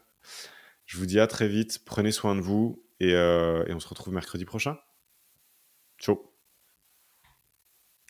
Je 0.84 0.98
vous 0.98 1.06
dis 1.06 1.20
à 1.20 1.26
très 1.26 1.48
vite. 1.48 1.80
Prenez 1.84 2.12
soin 2.12 2.34
de 2.34 2.40
vous 2.40 2.84
et, 3.00 3.14
euh, 3.14 3.64
et 3.66 3.72
on 3.72 3.80
se 3.80 3.88
retrouve 3.88 4.14
mercredi 4.14 4.44
prochain. 4.44 4.78
Ciao. 5.98 6.32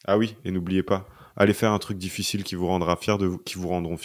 Ah 0.06 0.18
oui, 0.18 0.36
et 0.44 0.52
n'oubliez 0.52 0.84
pas, 0.84 1.08
allez 1.34 1.52
faire 1.52 1.72
un 1.72 1.78
truc 1.80 1.98
difficile 1.98 2.44
qui 2.44 2.54
vous 2.54 2.68
rendra 2.68 2.96
fier 2.96 3.18
de 3.18 3.26
vous, 3.26 3.38
qui 3.38 3.56
vous 3.56 3.66
rendront, 3.66 3.96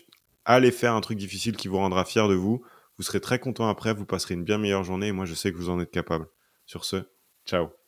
allez 0.45 0.71
faire 0.71 0.93
un 0.93 1.01
truc 1.01 1.17
difficile 1.17 1.55
qui 1.55 1.67
vous 1.67 1.77
rendra 1.77 2.05
fier 2.05 2.27
de 2.27 2.35
vous. 2.35 2.63
Vous 2.97 3.03
serez 3.03 3.21
très 3.21 3.39
content 3.39 3.67
après, 3.67 3.93
vous 3.93 4.05
passerez 4.05 4.35
une 4.35 4.43
bien 4.43 4.57
meilleure 4.57 4.83
journée 4.83 5.07
et 5.07 5.11
moi 5.11 5.25
je 5.25 5.33
sais 5.33 5.51
que 5.51 5.57
vous 5.57 5.69
en 5.69 5.79
êtes 5.79 5.91
capable. 5.91 6.27
Sur 6.65 6.85
ce, 6.85 7.09
ciao. 7.45 7.80